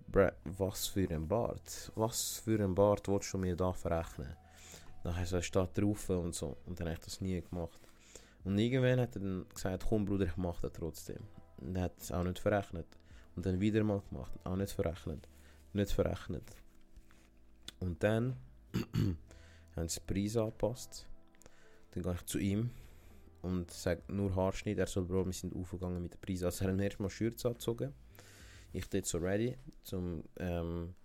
was 0.07 0.87
für 0.87 1.09
ein 1.09 1.27
Bart? 1.27 1.91
Was 1.95 2.41
für 2.43 2.63
ein 2.63 2.75
Bart 2.75 3.07
willst 3.07 3.33
du 3.33 3.37
mir 3.37 3.55
da 3.55 3.73
verrechnen? 3.73 4.35
Dann 5.03 5.25
so, 5.25 5.39
drauf 5.41 6.09
und 6.09 6.33
so. 6.33 6.57
Und 6.65 6.79
dann 6.79 6.87
habe 6.87 6.97
ich 6.97 7.05
das 7.05 7.21
nie 7.21 7.41
gemacht. 7.41 7.79
Und 8.43 8.57
irgendwann 8.57 8.99
hat 8.99 9.15
er 9.15 9.21
dann 9.21 9.45
gesagt, 9.53 9.85
komm 9.87 10.05
Bruder, 10.05 10.25
ich 10.25 10.37
mache 10.37 10.61
das 10.63 10.73
trotzdem. 10.73 11.23
Und 11.57 11.75
er 11.75 11.83
hat 11.83 11.99
es 11.99 12.11
auch 12.11 12.23
nicht 12.23 12.39
verrechnet. 12.39 12.87
Und 13.35 13.45
dann 13.45 13.59
wieder 13.59 13.83
mal 13.83 14.01
gemacht, 14.09 14.31
auch 14.43 14.55
nicht 14.55 14.71
verrechnet. 14.71 15.27
Nicht 15.73 15.91
verrechnet. 15.91 16.43
Und 17.79 18.01
dann 18.03 18.35
haben 19.75 19.89
sie 19.89 19.99
den 19.99 20.07
Preis 20.07 20.37
angepasst. 20.37 21.07
Dann 21.91 22.03
gehe 22.03 22.13
ich 22.13 22.25
zu 22.25 22.39
ihm 22.39 22.69
und 23.41 23.71
sage 23.71 24.01
nur 24.07 24.35
Haarschnitt. 24.35 24.77
Er 24.77 24.87
soll, 24.87 25.05
Bro, 25.05 25.25
wir 25.25 25.33
sind 25.33 25.55
aufgegangen 25.55 26.01
mit 26.01 26.13
dem 26.13 26.21
Preis. 26.21 26.43
Also 26.43 26.65
er 26.65 26.73
hat 26.73 26.79
erstmal 26.79 27.09
Schürze 27.09 27.47
angezogen. 27.47 27.93
Ich 28.73 28.89
dort 28.89 29.05
so 29.05 29.17
ready, 29.19 29.55
zum, 29.83 30.23
ähm, 30.37 30.95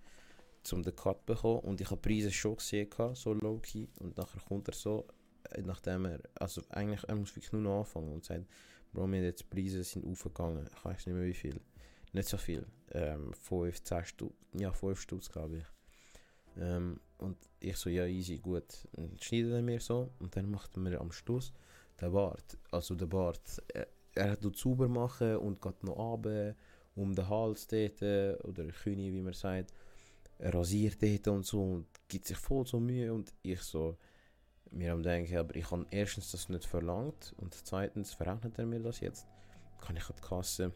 zum 0.62 0.82
den 0.82 0.96
Cut 0.96 1.24
bekommen. 1.26 1.60
Und 1.60 1.80
ich 1.80 1.90
habe 1.90 2.00
Preise 2.00 2.30
schon 2.32 2.56
gesehen, 2.56 2.88
so 3.14 3.32
low-key. 3.34 3.86
Und 4.00 4.16
nachher 4.16 4.40
kommt 4.40 4.68
er 4.68 4.74
so, 4.74 5.06
äh, 5.50 5.62
nachdem 5.62 6.06
er, 6.06 6.20
also 6.34 6.62
eigentlich, 6.70 7.04
er 7.04 7.14
muss 7.14 7.34
wirklich 7.36 7.52
nur 7.52 7.62
noch 7.62 7.80
anfangen 7.80 8.12
und 8.12 8.24
sagt, 8.24 8.46
Bro, 8.92 9.06
mir 9.06 9.22
jetzt 9.22 9.48
Preise 9.50 9.84
sind 9.84 10.04
aufgegangen. 10.04 10.68
Ich 10.74 10.84
weiß 10.84 11.06
nicht 11.06 11.14
mehr 11.14 11.26
wie 11.26 11.34
viel. 11.34 11.60
Nicht 12.12 12.28
so 12.28 12.38
viel. 12.38 12.66
Ähm, 12.92 13.32
5, 13.34 13.82
10 13.82 14.04
Stutz, 14.06 14.34
ja 14.54 14.72
5 14.72 15.00
Stutz 15.00 15.30
glaube 15.30 15.58
ich. 15.58 15.66
Ähm, 16.56 16.98
und 17.18 17.36
ich 17.60 17.76
so, 17.76 17.90
ja 17.90 18.06
easy, 18.06 18.38
gut. 18.38 18.88
Dann 18.92 19.16
schneidet 19.20 19.52
er 19.52 19.62
mir 19.62 19.80
so 19.80 20.10
und 20.18 20.34
dann 20.34 20.50
macht 20.50 20.76
mir 20.78 20.98
am 21.00 21.12
Schluss 21.12 21.52
der 22.00 22.10
Bart, 22.10 22.56
also 22.70 22.94
der 22.94 23.06
Bart, 23.06 23.62
er, 23.74 23.88
er 24.14 24.30
hat 24.30 24.56
sauber 24.56 24.88
machen 24.88 25.36
und 25.36 25.60
geht 25.60 25.82
noch 25.82 25.96
runter, 25.96 26.54
um 26.98 27.14
den 27.14 27.28
Hals 27.28 27.66
dort, 27.66 28.02
oder 28.44 28.64
Kühne, 28.82 29.12
wie 29.12 29.22
man 29.22 29.32
sagt, 29.32 29.72
er 30.38 30.54
rasiert 30.54 31.02
dort 31.02 31.28
und 31.28 31.46
so 31.46 31.62
und 31.62 31.86
gibt 32.08 32.26
sich 32.26 32.36
voll 32.36 32.66
so 32.66 32.78
Mühe 32.78 33.12
und 33.12 33.32
ich 33.42 33.60
so, 33.60 33.96
mir 34.70 34.92
am 34.92 35.02
denken, 35.02 35.36
aber 35.36 35.56
ich 35.56 35.70
habe 35.70 35.86
erstens 35.90 36.30
das 36.30 36.48
nicht 36.48 36.64
verlangt 36.64 37.34
und 37.38 37.54
zweitens 37.54 38.12
verrechnet 38.12 38.58
er 38.58 38.66
mir 38.66 38.80
das 38.80 39.00
jetzt, 39.00 39.26
kann 39.80 39.96
ich 39.96 40.08
an 40.08 40.16
die 40.16 40.26
Kasse 40.26 40.72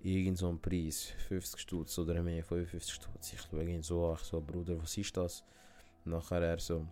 irgend 0.00 0.38
so 0.38 0.48
einen 0.48 0.60
Preis, 0.60 1.12
50 1.28 1.60
Stutz 1.60 1.98
oder 1.98 2.22
mehr, 2.22 2.44
55 2.44 2.94
Stutz, 2.94 3.32
ich 3.32 3.40
schaue 3.40 3.64
ihn 3.64 3.82
so 3.82 4.06
an, 4.06 4.14
ich 4.14 4.20
so, 4.20 4.40
Bruder, 4.40 4.80
was 4.80 4.96
ist 4.96 5.16
das? 5.16 5.44
Nachher 6.04 6.42
er 6.42 6.58
so, 6.58 6.86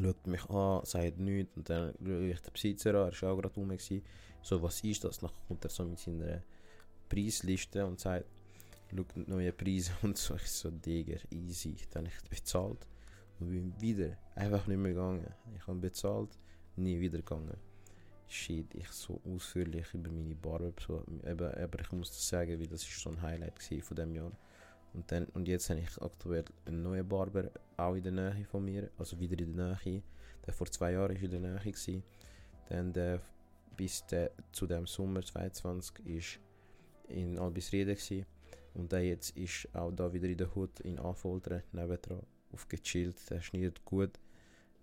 schaut 0.00 0.26
mich 0.26 0.48
an, 0.48 0.84
sagt 0.84 1.18
nichts 1.18 1.56
und 1.56 1.68
dann 1.68 1.94
schaue 1.98 2.28
ich 2.28 2.40
den 2.40 2.52
Besitzer 2.52 2.94
an, 2.94 3.12
er 3.12 3.22
war 3.22 3.32
auch 3.32 3.40
gerade 3.40 3.54
rum, 3.54 3.76
so, 4.42 4.62
was 4.62 4.80
ist 4.84 5.02
das? 5.02 5.18
Dann 5.18 5.30
kommt 5.48 5.64
er 5.64 5.70
so 5.70 5.84
mit 5.84 5.98
seiner 5.98 6.42
Preisliste 7.08 7.84
und 7.86 8.00
sagt, 8.00 8.26
schaut 8.90 9.28
neue 9.28 9.52
Preise 9.52 9.92
und 10.02 10.16
so, 10.16 10.34
ich 10.34 10.50
so, 10.50 10.70
Digger, 10.70 11.18
easy, 11.30 11.76
dann 11.90 12.06
habe 12.06 12.14
ich 12.14 12.28
bezahlt 12.28 12.86
und 13.38 13.50
bin 13.50 13.80
wieder 13.80 14.16
einfach 14.34 14.66
nicht 14.66 14.78
mehr 14.78 14.92
gegangen. 14.92 15.26
Ich 15.56 15.66
habe 15.66 15.78
bezahlt, 15.78 16.30
nie 16.76 16.98
wieder 16.98 17.18
gegangen. 17.18 17.56
Shit, 18.28 18.74
ich 18.74 18.88
so 18.88 19.20
ausführlich 19.24 19.86
über 19.94 20.10
meine 20.10 20.34
Barber 20.34 20.72
aber, 21.24 21.56
aber 21.56 21.80
ich 21.80 21.92
muss 21.92 22.10
das 22.10 22.28
sagen, 22.28 22.58
weil 22.58 22.66
das 22.66 22.82
ist 22.82 23.00
so 23.00 23.10
ein 23.10 23.22
Highlight 23.22 23.62
von 23.82 23.96
dem 23.96 24.14
Jahr. 24.14 24.32
Und, 24.94 25.12
dann, 25.12 25.26
und 25.26 25.46
jetzt 25.46 25.68
habe 25.70 25.80
ich 25.80 26.02
aktuell 26.02 26.44
einen 26.64 26.82
neuen 26.82 27.06
Barber, 27.06 27.50
auch 27.76 27.94
in 27.94 28.02
der 28.02 28.12
Nähe 28.12 28.44
von 28.46 28.64
mir, 28.64 28.90
also 28.98 29.20
wieder 29.20 29.38
in 29.38 29.54
der 29.54 29.78
Nähe. 29.84 30.02
Der 30.46 30.54
vor 30.54 30.66
zwei 30.68 30.92
Jahren 30.92 31.14
war 31.14 31.22
in 31.22 31.30
der 31.30 31.40
Nähe. 31.40 31.58
Gewesen. 31.58 32.02
Dann 32.68 32.92
der, 32.92 33.20
bis 33.76 34.06
der, 34.06 34.30
zu 34.52 34.66
dem 34.66 34.86
Sommer 34.86 35.22
2022 35.22 36.06
ist 36.06 36.40
in 37.08 37.38
Albisriede 37.38 37.94
gewesen. 37.94 38.26
Und 38.74 38.92
der 38.92 39.04
jetzt 39.04 39.36
ist 39.36 39.74
auch 39.74 39.90
da 39.90 40.12
wieder 40.12 40.28
in 40.28 40.38
der 40.38 40.54
Hut 40.54 40.80
in 40.80 40.98
Anfoltern 40.98 41.62
nebendran 41.72 42.22
aufgechillt. 42.52 43.30
Der 43.30 43.40
schneidet 43.40 43.84
gut. 43.84 44.18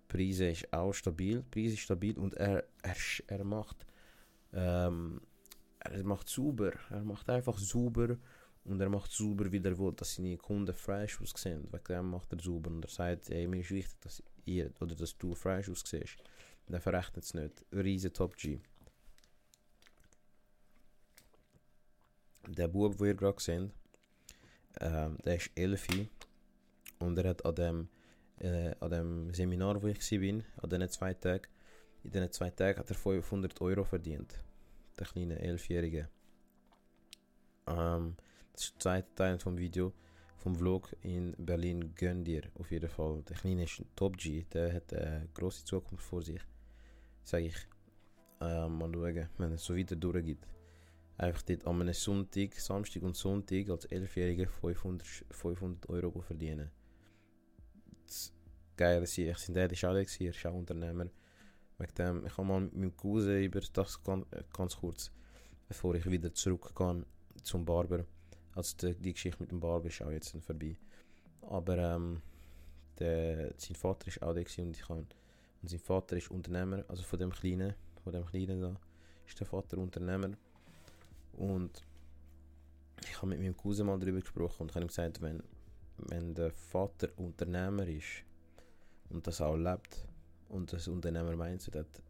Preise 0.07 0.49
ist 0.49 0.71
auch 0.74 0.93
stabil. 0.93 1.41
Die 1.41 1.49
Preis 1.49 1.74
ist 1.74 1.80
stabil 1.80 2.17
und 2.17 2.34
er, 2.36 2.63
er, 2.82 2.95
er 3.28 3.43
macht 3.43 3.86
ähm, 4.53 5.21
er 5.80 6.03
macht 6.03 6.30
sauber. 6.30 6.71
Er 6.89 7.03
macht 7.03 7.30
einfach 7.30 7.57
sauber 7.57 8.17
und 8.63 8.80
er 8.80 8.89
macht 8.89 9.11
sauber, 9.11 9.51
wie 9.51 9.61
er 9.63 9.78
will, 9.78 9.93
dass 9.93 10.15
seine 10.15 10.38
Kunden 10.38 10.74
fresh 10.74 11.21
aussehen. 11.21 11.67
Wegen 11.71 11.84
dem 11.84 12.09
macht 12.09 12.32
er 12.32 12.39
sauber. 12.39 12.69
Und 12.69 12.86
er 12.86 12.89
sagt, 12.89 13.30
ey, 13.30 13.47
mir 13.47 13.59
ist 13.59 13.71
wichtig, 13.71 13.99
dass 14.01 14.24
ihr 14.45 14.71
oder 14.80 14.95
dass 14.95 15.17
du 15.17 15.36
fresh 15.36 15.69
aussiehst. 15.69 16.24
Er 16.67 16.80
verrechnet 16.80 17.26
es 17.26 17.34
nicht. 17.34 17.65
Riesen 17.74 18.13
Top 18.13 18.38
G. 18.38 18.59
Der 22.47 22.67
Bub, 22.67 22.97
den 22.97 23.07
ihr 23.07 23.13
gerade 23.15 23.41
seht, 23.41 23.71
ähm, 24.81 25.17
der 25.25 25.35
ist 25.35 25.51
11 25.55 25.87
und 26.99 27.17
er 27.17 27.29
hat 27.29 27.45
an 27.45 27.55
dem, 27.55 27.89
äh, 28.39 28.73
an 28.79 28.91
dem 28.91 29.33
Seminar, 29.33 29.81
wo 29.81 29.87
ich 29.87 29.99
war, 30.11 30.43
an 30.63 30.69
diesen 30.69 30.89
zwei 30.89 31.13
Tagen, 31.13 31.47
in 32.03 32.11
diesen 32.11 32.31
zwei 32.31 32.49
Tagen 32.49 32.79
hat 32.79 32.89
er 32.89 32.95
500 32.95 33.61
Euro 33.61 33.83
verdient. 33.83 34.43
Der 34.99 35.07
kleine 35.07 35.39
Elfjährige. 35.39 36.09
Ähm, 37.67 38.15
das 38.51 38.65
ist 38.65 38.73
der 38.73 38.79
zweite 38.79 39.15
Teil 39.15 39.39
vom 39.39 39.57
Video, 39.57 39.93
vom 40.37 40.55
Vlog 40.55 40.95
in 41.01 41.33
Berlin. 41.37 41.95
Gönn 41.95 42.23
dir 42.23 42.43
auf 42.59 42.69
jeden 42.71 42.89
Fall. 42.89 43.23
Der 43.23 43.37
Kleine 43.37 43.63
ist 43.63 43.79
ein 43.79 43.87
Top-G, 43.95 44.43
der 44.53 44.73
hat 44.73 44.93
eine 44.93 45.29
grosse 45.33 45.63
Zukunft 45.63 46.03
vor 46.03 46.21
sich. 46.21 46.41
Sag 47.23 47.41
ich. 47.41 47.55
Äh, 48.41 48.67
mal 48.67 48.91
schauen, 48.93 49.29
wenn 49.37 49.51
es 49.53 49.63
so 49.63 49.75
weiter 49.75 49.95
durchgeht. 49.95 50.45
Einfach 51.18 51.43
dort 51.43 51.68
an 51.68 51.82
einem 51.82 51.93
Sonntag, 51.93 52.55
Samstag 52.55 53.03
und 53.03 53.16
Sonntag 53.16 53.70
als 53.70 53.86
Elfjähriger 53.86 54.47
500, 54.47 55.07
500 55.30 55.89
Euro 55.89 56.22
verdienen. 56.22 56.72
Das 58.05 58.34
Geile 58.76 59.03
ist, 59.03 59.18
ich 59.18 59.38
sind 59.38 59.57
auch 59.57 59.97
hier, 60.07 60.32
ist 60.32 60.45
auch 60.45 60.53
Unternehmer. 60.53 61.07
Wegen 61.78 61.95
dem, 61.95 62.26
ich 62.26 62.38
habe 62.38 62.47
mal 62.47 62.61
mit 62.61 62.76
meinem 62.76 62.97
Cousin 62.97 63.43
über 63.43 63.61
das 63.61 64.03
ganz, 64.03 64.26
ganz 64.51 64.76
kurz, 64.78 65.11
bevor 65.68 65.95
ich 65.95 66.09
wieder 66.09 66.34
zurückgehe 66.34 67.05
zum 67.43 67.66
Barber, 67.66 68.05
also 68.55 68.78
die, 68.78 68.95
die 68.95 69.14
Geschichte 69.14 69.41
mit 69.41 69.51
dem 69.51 69.59
Barber 69.59 69.88
ist 69.88 70.01
auch 70.01 70.11
jetzt 70.11 70.36
vorbei. 70.41 70.78
Aber 71.41 71.78
ähm, 71.78 72.22
der, 72.99 73.53
sein 73.57 73.76
Vater 73.76 74.07
ist 74.07 74.22
auch 74.22 74.34
da 74.34 74.39
und 74.39 74.78
ich 74.78 74.88
kann, 74.88 75.07
und 75.61 75.70
sein 75.70 75.80
Vater 75.80 76.18
ist 76.18 76.32
Unternehmer, 76.32 76.84
also 76.88 77.03
von 77.03 77.20
dem 77.20 77.32
Kleinen, 77.32 77.74
von 78.03 78.14
dem 78.14 78.26
Kleinen 78.26 78.61
da, 78.61 78.76
ist 79.28 79.39
der 79.39 79.47
Vater 79.47 79.78
Unternehmer. 79.78 80.32
Und 81.34 81.84
ich 83.01 83.17
habe 83.17 83.27
mit 83.27 83.39
meinem 83.39 83.57
Cousin 83.57 83.88
mal 83.88 83.99
darüber 83.99 84.19
gesprochen 84.19 84.63
und 84.63 84.75
habe 84.75 84.86
ihm 84.86 84.88
gesagt, 84.88 85.21
wenn, 85.21 85.43
wenn 85.97 86.34
der 86.34 86.51
Vater 86.51 87.09
Unternehmer 87.17 87.88
ist 87.88 88.23
und 89.09 89.25
das 89.27 89.41
auch 89.41 89.55
lebt 89.55 90.07
und 90.49 90.71
das 90.71 90.88
Unternehmer-Mindset 90.88 91.75
hat, 91.75 92.01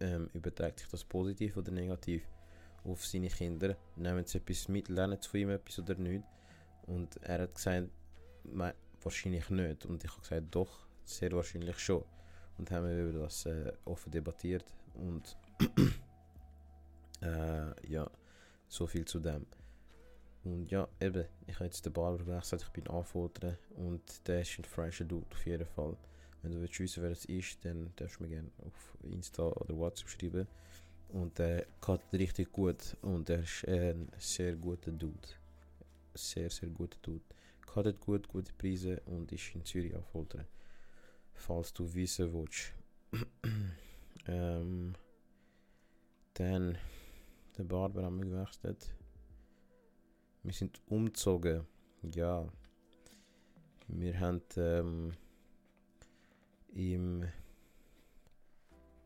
ähm, 0.00 0.28
überträgt 0.34 0.80
sich 0.80 0.88
das 0.88 1.04
positiv 1.04 1.56
oder 1.56 1.70
negativ 1.70 2.22
auf 2.84 3.06
seine 3.06 3.28
Kinder, 3.28 3.76
nehmen 3.96 4.24
sie 4.26 4.38
etwas 4.38 4.68
mit, 4.68 4.88
lernen 4.88 5.18
sie 5.20 5.28
von 5.28 5.40
ihm 5.40 5.50
etwas 5.50 5.78
oder 5.78 5.94
nicht. 5.94 6.24
Und 6.86 7.16
er 7.22 7.42
hat 7.42 7.54
gesagt, 7.54 7.88
wahrscheinlich 9.02 9.48
nicht. 9.50 9.86
Und 9.86 10.04
ich 10.04 10.10
habe 10.10 10.20
gesagt, 10.20 10.46
doch, 10.50 10.86
sehr 11.04 11.32
wahrscheinlich 11.32 11.78
schon. 11.78 12.04
Und 12.58 12.70
haben 12.70 12.86
wir 12.86 13.08
über 13.08 13.20
das 13.20 13.46
äh, 13.46 13.72
offen 13.84 14.10
debattiert. 14.10 14.64
Und 14.94 15.36
äh, 17.22 17.90
ja, 17.90 18.10
so 18.74 18.86
viel 18.86 19.04
zu 19.04 19.20
dem. 19.20 19.46
Und 20.44 20.70
ja, 20.70 20.88
eben, 21.00 21.24
ich 21.46 21.54
habe 21.54 21.64
jetzt 21.64 21.86
den 21.86 21.92
Barber 21.92 22.18
gewechselt, 22.18 22.62
ich 22.62 22.68
bin 22.68 22.86
Anfotografer 22.88 23.56
und 23.76 24.02
der 24.26 24.42
ist 24.42 24.58
ein 24.58 24.64
fresher 24.64 25.04
Dude 25.04 25.26
auf 25.30 25.46
jeden 25.46 25.66
Fall. 25.66 25.96
Wenn 26.42 26.52
du 26.52 26.60
willst 26.60 26.78
wissen, 26.78 27.02
wer 27.02 27.12
es 27.12 27.24
ist, 27.24 27.64
dann 27.64 27.90
darfst 27.96 28.18
du 28.18 28.24
mir 28.24 28.28
gerne 28.28 28.50
auf 28.58 28.98
Insta 29.02 29.44
oder 29.44 29.74
WhatsApp 29.76 30.10
schreiben. 30.10 30.46
Und 31.08 31.38
er 31.38 31.64
kann 31.80 32.00
richtig 32.12 32.52
gut 32.52 32.96
und 33.00 33.30
er 33.30 33.40
ist 33.40 33.66
ein 33.66 34.08
sehr 34.18 34.54
guter 34.56 34.90
Dude. 34.90 35.28
Sehr, 36.12 36.50
sehr 36.50 36.68
guter 36.68 36.98
Dude. 37.00 37.24
Kann 37.72 37.94
gut, 38.00 38.28
gute 38.28 38.52
Preise 38.52 39.00
und 39.06 39.32
ist 39.32 39.54
in 39.54 39.64
Zürich 39.64 39.94
Folter. 40.12 40.44
Falls 41.32 41.72
du 41.72 41.92
wissen 41.94 42.32
willst. 42.34 42.72
ähm, 44.26 44.94
dann, 46.34 46.76
der 47.56 47.64
Barber 47.64 48.04
haben 48.04 48.18
wir 48.18 48.26
gewechselt. 48.26 48.94
Wir 50.42 50.52
sind 50.52 50.80
umgezogen. 50.86 51.66
Ja. 52.02 52.46
Wir 53.88 54.18
haben 54.18 54.42
ähm, 54.56 55.12
im, 56.74 57.28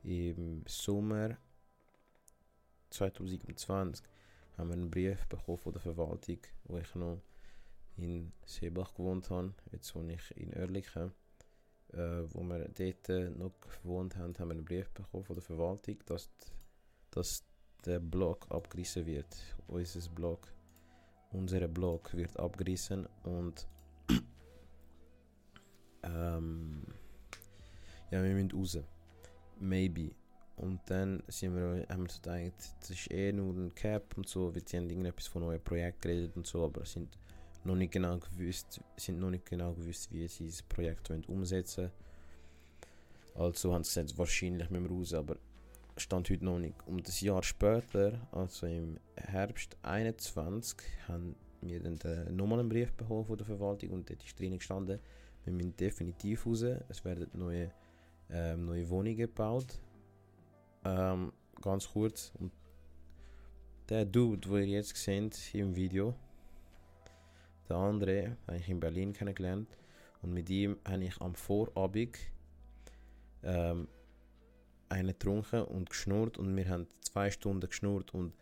im 0.03 0.65
Sommer 0.67 1.37
2020 2.91 4.05
haben 4.57 4.69
wir 4.69 4.75
einen 4.75 4.91
Brief 4.91 5.27
bekommen 5.27 5.59
von 5.59 5.73
der 5.73 5.83
Verwaltung, 5.83 6.39
wo 6.65 6.79
ich 6.79 6.95
noch 6.95 7.21
in 7.97 8.33
Seebach 8.47 8.95
gewohnt 8.95 9.29
habe, 9.31 9.55
jetzt 9.73 9.95
wohne 9.95 10.15
ich 10.15 10.37
in 10.37 10.55
Oerlikon. 10.55 11.13
Äh, 11.93 12.23
wo 12.35 12.43
wir 12.43 12.69
dort 12.69 13.37
noch 13.37 13.53
gewohnt 13.61 14.17
haben, 14.17 14.39
haben 14.39 14.49
wir 14.49 14.57
einen 14.57 14.65
Brief 14.65 14.91
bekommen 14.91 15.25
von 15.25 15.37
der 15.37 15.43
Verwaltung, 15.43 15.99
dass, 16.07 16.31
dass 17.11 17.48
der 17.85 18.01
Block 18.01 18.47
abgerissen 18.51 19.07
wird. 19.07 19.37
Unser 19.67 20.09
Block, 20.11 20.49
unser 21.33 21.69
Block 21.69 22.15
wird 22.15 22.39
abgerissen 22.39 23.07
und 23.23 23.67
ähm, 26.03 26.83
ja, 28.11 28.23
wir 28.23 28.35
müssen 28.35 28.53
raus. 28.53 28.79
Maybe. 29.61 30.11
Und 30.57 30.81
dann 30.87 31.23
sind 31.29 31.55
wir, 31.55 31.87
haben 31.89 32.03
wir 32.03 32.11
so 32.11 32.21
gedacht, 32.21 32.75
das 32.81 32.91
ist 32.91 33.11
eh 33.13 33.33
nur 33.33 33.55
ein 33.55 33.75
Cap 33.75 34.17
und 34.17 34.29
so, 34.29 34.53
sie 34.53 34.77
haben 34.77 34.91
irgendetwas 34.91 35.29
von 35.29 35.43
neuen 35.43 35.63
Projekten 35.63 36.01
geredet 36.01 36.37
und 36.37 36.47
so, 36.47 36.65
aber 36.65 36.85
sind 36.85 37.17
noch 37.63 37.77
nicht 37.77 37.93
genau 37.93 38.19
gewusst, 38.19 38.81
sind 38.97 39.21
noch 39.21 39.31
nicht 39.31 39.47
genau 39.47 39.73
gewusst, 39.75 40.11
wie 40.13 40.27
sie 40.27 40.47
das 40.47 40.63
Projekt 40.63 41.11
umsetzen 41.29 41.93
wollen. 43.37 43.49
Also 43.53 43.73
haben 43.73 43.85
sie 43.85 44.01
gesagt, 44.01 44.19
wahrscheinlich 44.19 44.69
müssen 44.69 44.89
wir 44.89 44.97
raus, 44.97 45.15
aber 45.15 45.37
stand 46.01 46.31
heute 46.31 46.45
noch 46.45 46.59
nicht. 46.59 46.77
Und 46.87 47.09
ein 47.09 47.25
Jahr 47.25 47.43
später, 47.43 48.27
also 48.33 48.67
im 48.67 48.99
Herbst 49.17 49.77
21, 49.83 50.79
haben 51.07 51.35
wir 51.61 51.81
dann 51.81 52.37
nochmal 52.37 52.61
einen 52.61 52.69
Brief 52.69 52.93
bekommen 52.93 53.25
von 53.25 53.37
der 53.37 53.47
Verwaltung 53.47 53.91
und 53.91 54.11
dort 54.11 54.23
ist 54.23 54.39
drin 54.39 54.59
gestanden, 54.59 55.01
wir 55.45 55.53
müssen 55.53 55.77
definitiv 55.77 56.47
raus, 56.47 56.63
es 56.89 57.05
werden 57.05 57.29
neue, 57.33 57.73
ähm, 58.31 58.67
neue 58.67 58.89
Wohnungen 58.91 59.17
gebaut. 59.17 59.81
Ähm, 60.85 61.33
ganz 61.63 61.89
kurz. 61.89 62.33
Und 62.39 62.53
der 63.89 64.05
Dude, 64.05 64.49
den 64.49 64.69
ihr 64.69 64.79
jetzt 64.79 64.95
seht 64.97 65.55
im 65.55 65.75
Video, 65.75 66.15
der 67.69 67.77
andere, 67.77 68.37
habe 68.47 68.59
ich 68.59 68.69
in 68.69 68.81
Berlin 68.81 69.13
kennengelernt. 69.13 69.69
Und 70.23 70.33
mit 70.35 70.51
ihm 70.51 70.77
habe 70.87 71.05
ich 71.05 71.21
am 71.21 71.35
Vorabend 71.35 72.19
ähm, 73.43 73.89
einen 74.89 75.09
getrunken 75.09 75.63
und 75.63 75.91
geschnurrt 75.91 76.39
und 76.39 76.57
wir 76.57 76.69
haben 76.69 76.87
zwei 77.01 77.31
Stunden 77.31 77.69
geschnurrt 77.69 78.13
und 78.15 78.33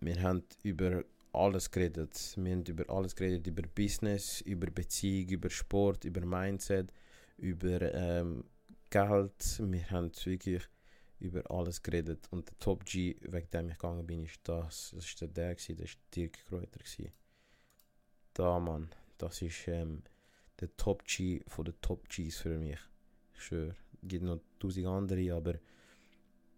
wir 0.00 0.22
haben 0.22 0.42
über 0.62 1.04
alles 1.32 1.70
geredet. 1.70 2.34
Wir 2.36 2.52
haben 2.52 2.64
über 2.64 2.88
alles 2.88 3.14
geredet, 3.14 3.46
über 3.46 3.62
Business, 3.62 4.40
über 4.40 4.70
Beziehung, 4.70 5.28
über 5.28 5.50
Sport, 5.50 6.04
über 6.04 6.24
Mindset, 6.24 6.92
über 7.36 7.80
ähm, 7.94 8.44
Geld. 8.88 9.60
Wir 9.60 9.90
haben 9.90 10.10
wirklich 10.24 10.62
über 11.20 11.48
alles 11.50 11.82
geredet. 11.82 12.26
Und 12.30 12.48
der 12.48 12.58
Top 12.58 12.84
G, 12.84 13.16
wegen 13.20 13.50
dem 13.50 13.68
ich 13.68 13.78
gegangen 13.78 14.06
bin, 14.06 14.24
ist 14.24 14.40
das. 14.44 14.92
Das 14.94 15.04
ist 15.04 15.20
der, 15.20 15.28
der, 15.28 15.54
gewesen, 15.54 15.76
das 15.76 15.90
war 15.90 16.00
Dirk 16.14 16.44
Kräuter. 16.46 16.80
Da, 18.34 18.58
Mann. 18.58 18.90
Das 19.18 19.42
ist 19.42 19.68
ähm, 19.68 20.02
der 20.60 20.74
Top 20.76 21.04
G 21.04 21.42
von 21.46 21.66
den 21.66 21.78
Top 21.80 22.08
Gs 22.08 22.38
für 22.38 22.58
mich. 22.58 22.78
Ich 23.34 23.42
schwöre. 23.42 23.76
Es 24.02 24.08
gibt 24.08 24.24
noch 24.24 24.40
tausend 24.60 24.86
andere, 24.86 25.34
aber 25.34 25.54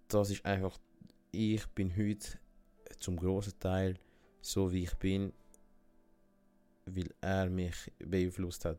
das 0.08 0.30
ist 0.30 0.44
einfach. 0.44 0.78
Ich 1.30 1.66
bin 1.68 1.96
heute 1.96 2.38
zum 2.98 3.16
großen 3.16 3.58
Teil 3.58 3.98
so 4.42 4.70
wie 4.70 4.82
ich 4.82 4.94
bin, 4.96 5.32
weil 6.84 7.14
er 7.20 7.48
mich 7.48 7.90
beeinflusst 7.98 8.64
hat. 8.64 8.78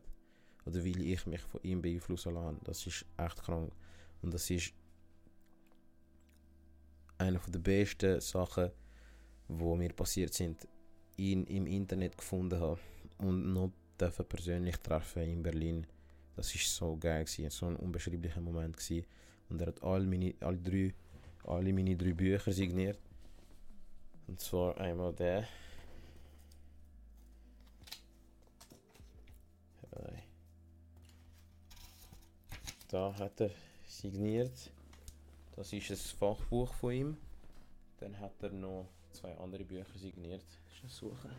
Oder 0.66 0.84
weil 0.84 1.02
ich 1.02 1.26
mich 1.26 1.40
von 1.40 1.60
ihm 1.62 1.82
beeinflussen 1.82 2.34
lasse. 2.34 2.58
Das 2.64 2.86
ist 2.86 3.04
echt 3.16 3.42
krank. 3.42 3.72
Und 4.22 4.32
das 4.32 4.48
ist 4.50 4.72
eine 7.18 7.40
der 7.48 7.58
besten 7.58 8.20
Sachen, 8.20 8.70
die 9.48 9.76
mir 9.76 9.92
passiert 9.92 10.32
sind, 10.32 10.66
ihn 11.16 11.44
im 11.44 11.66
Internet 11.66 12.16
gefunden 12.16 12.60
habe 12.60 12.80
und 13.18 13.52
noch 13.52 13.72
persönlich 14.28 14.76
treffen 14.78 15.22
in 15.22 15.42
Berlin. 15.42 15.86
Das 16.36 16.54
ist 16.54 16.74
so 16.74 16.96
geil 16.96 17.24
gewesen, 17.24 17.50
so 17.50 17.66
ein 17.66 17.76
unbeschreiblicher 17.76 18.40
Moment 18.40 18.76
gewesen. 18.76 19.06
Und 19.48 19.60
er 19.60 19.68
hat 19.68 19.82
alle 19.82 20.06
meine, 20.06 20.34
alle 20.40 20.58
drei, 20.58 20.94
alle 21.44 21.72
meine 21.72 21.96
drei 21.96 22.12
Bücher 22.12 22.52
signiert. 22.52 22.98
Und 24.26 24.40
zwar 24.40 24.78
einmal 24.78 25.12
der. 25.12 25.46
Da 32.94 33.12
hat 33.18 33.40
er 33.40 33.50
signiert. 33.88 34.70
Das 35.56 35.72
ist 35.72 35.90
ein 35.90 35.96
Fachbuch 35.96 36.72
von 36.74 36.92
ihm. 36.92 37.16
Dann 37.98 38.18
hat 38.20 38.40
er 38.40 38.50
noch 38.50 38.86
zwei 39.10 39.36
andere 39.38 39.64
Bücher 39.64 39.98
signiert. 39.98 40.44
Suchen. 40.86 41.30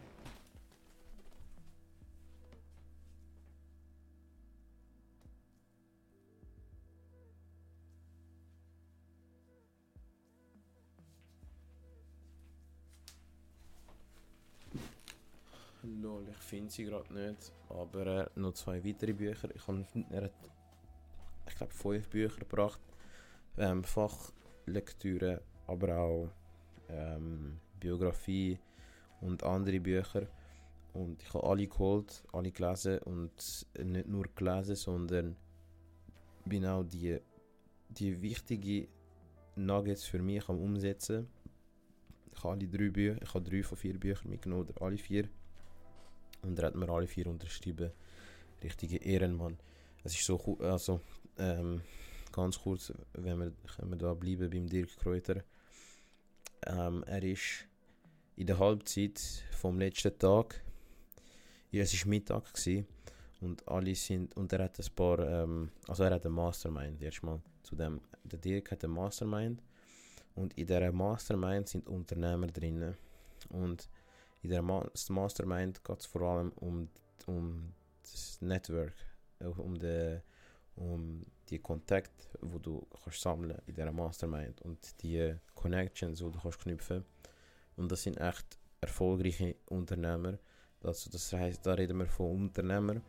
Lol, 15.86 16.27
ich 16.29 16.38
finde 16.38 16.71
sie 16.71 16.86
gerade 16.86 17.13
nicht. 17.13 17.51
Aber 17.69 18.05
er 18.05 18.21
hat 18.23 18.38
noch 18.38 18.53
zwei 18.53 18.83
weitere 18.83 19.13
Bücher. 19.13 19.49
Ich 19.53 19.67
habe, 19.67 19.86
ich 21.47 21.55
glaube, 21.55 21.73
fünf 21.73 22.09
Bücher 22.09 22.39
gebracht. 22.39 22.81
Ähm, 23.57 23.83
Fachlektüre, 23.83 25.41
aber 25.67 25.97
auch 25.97 26.29
ähm, 26.89 27.59
Biografie 27.79 28.59
und 29.21 29.43
andere 29.43 29.79
Bücher. 29.79 30.27
Und 30.93 31.21
ich 31.21 31.33
habe 31.33 31.47
alle 31.47 31.67
geholt, 31.67 32.23
alle 32.31 32.51
gelesen 32.51 32.99
und 32.99 33.67
nicht 33.77 34.07
nur 34.07 34.25
gelesen, 34.36 34.75
sondern 34.75 35.36
bin 36.45 36.65
auch 36.65 36.83
die, 36.83 37.19
die 37.89 38.21
wichtigen 38.21 38.88
Nuggets 39.55 40.05
für 40.05 40.21
mich 40.21 40.47
am 40.47 40.59
umsetzen. 40.59 41.27
Ich 42.31 42.43
habe 42.43 42.53
alle 42.53 42.67
drei 42.67 42.89
Bücher, 42.89 43.21
ich 43.21 43.33
habe 43.33 43.49
drei 43.49 43.63
von 43.63 43.77
vier 43.77 43.99
Büchern 43.99 44.29
mitgenommen, 44.29 44.67
oder 44.67 44.81
alle 44.81 44.97
vier. 44.97 45.29
Und 46.45 46.59
er 46.59 46.67
hat 46.67 46.75
mir 46.75 46.89
alle 46.89 47.07
vier 47.07 47.27
unterschrieben. 47.27 47.91
Richtige 48.63 48.97
Ehrenmann. 48.97 49.57
Es 50.03 50.13
ist 50.13 50.25
so 50.25 50.57
also 50.61 51.01
ähm, 51.37 51.81
ganz 52.31 52.59
kurz, 52.59 52.93
wenn 53.13 53.39
wir, 53.39 53.51
wenn 53.77 53.89
wir 53.89 53.97
da 53.97 54.13
bleiben 54.13 54.49
beim 54.49 54.67
Dirk 54.67 54.95
Kräuter. 54.97 55.43
Ähm, 56.65 57.03
er 57.07 57.23
ist 57.23 57.67
in 58.35 58.47
der 58.47 58.59
Halbzeit 58.59 59.19
vom 59.51 59.79
letzten 59.79 60.17
Tag, 60.17 60.61
ja, 61.71 61.83
es 61.83 61.99
war 61.99 62.09
Mittag 62.09 62.53
gewesen, 62.53 62.85
und 63.41 63.67
alle 63.67 63.95
sind, 63.95 64.35
und 64.35 64.51
er 64.53 64.63
hat 64.63 64.79
ein 64.79 64.95
paar, 64.95 65.19
ähm, 65.19 65.71
also 65.87 66.03
er 66.03 66.11
hat 66.11 66.25
ein 66.25 66.31
Mastermind, 66.31 67.01
erstmal 67.01 67.41
zu 67.63 67.75
dem, 67.75 68.01
der 68.23 68.39
Dirk 68.39 68.71
hat 68.71 68.83
ein 68.83 68.91
Mastermind, 68.91 69.61
und 70.35 70.57
in 70.57 70.67
dieser 70.67 70.91
Mastermind 70.91 71.69
sind 71.69 71.87
Unternehmer 71.87 72.47
drin. 72.47 72.93
Und 73.49 73.89
in 74.45 74.51
der 74.51 74.61
Mastermind 74.61 75.83
geht 75.83 75.99
es 75.99 76.05
vor 76.05 76.21
allem 76.21 76.51
um, 76.57 76.87
um 77.25 77.73
das 78.03 78.39
Network, 78.41 78.93
äh, 79.39 79.45
um, 79.45 79.77
de, 79.77 80.21
um 80.75 81.25
die 81.49 81.59
Kontakt, 81.59 82.29
wo 82.41 82.59
du 82.59 82.87
kannst 83.03 83.21
sammeln 83.21 83.57
in 83.65 83.73
dieser 83.73 83.91
Mastermind 83.91 84.61
und 84.61 85.01
die 85.01 85.35
Connections, 85.53 86.19
die 86.19 86.31
du 86.31 86.39
kannst 86.39 86.59
knüpfen. 86.59 87.03
Und 87.75 87.91
das 87.91 88.03
sind 88.03 88.17
echt 88.17 88.57
erfolgreiche 88.81 89.55
Unternehmer. 89.65 90.37
Also 90.83 91.09
das 91.09 91.33
heißt, 91.33 91.65
da 91.65 91.73
reden 91.73 91.97
wir 91.97 92.05
von 92.05 92.31
Unternehmern, 92.31 93.01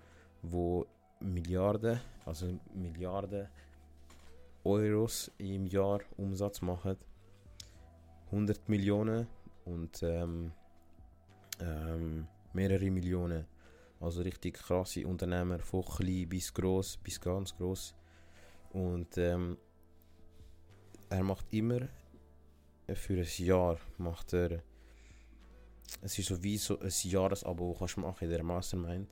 wo 0.43 0.87
Milliarden, 1.21 2.01
also 2.25 2.59
Milliarden 2.75 3.49
Euros 4.65 5.31
im 5.39 5.67
Jahr 5.67 6.01
Umsatz 6.17 6.63
machen, 6.63 6.97
100 8.27 8.69
Millionen 8.69 9.27
und 9.65 10.03
ähm, 10.03 10.53
ähm, 11.61 12.27
mehrere 12.53 12.91
Millionen. 12.91 13.47
Also 14.01 14.23
richtig 14.23 14.55
krasse 14.55 15.07
Unternehmer, 15.07 15.59
von 15.59 15.85
klein 15.85 16.29
bis 16.29 16.53
groß, 16.53 16.99
bis 16.99 17.21
ganz 17.21 17.57
groß. 17.57 17.95
Und 18.73 19.17
ähm, 19.17 19.57
er 21.09 21.23
macht 21.23 21.53
immer 21.53 21.89
für 22.95 23.19
ein 23.19 23.45
Jahr 23.45 23.79
macht 23.99 24.33
er 24.33 24.63
es 26.03 26.19
ist 26.19 26.29
so 26.29 26.43
wie 26.43 26.57
so 26.57 26.79
ein 26.79 26.93
Jahresabo 27.03 27.75
kannst 27.79 27.97
du 27.97 28.01
machen 28.01 28.25
in 28.25 28.31
der 28.31 28.43
Mastermind 28.43 29.09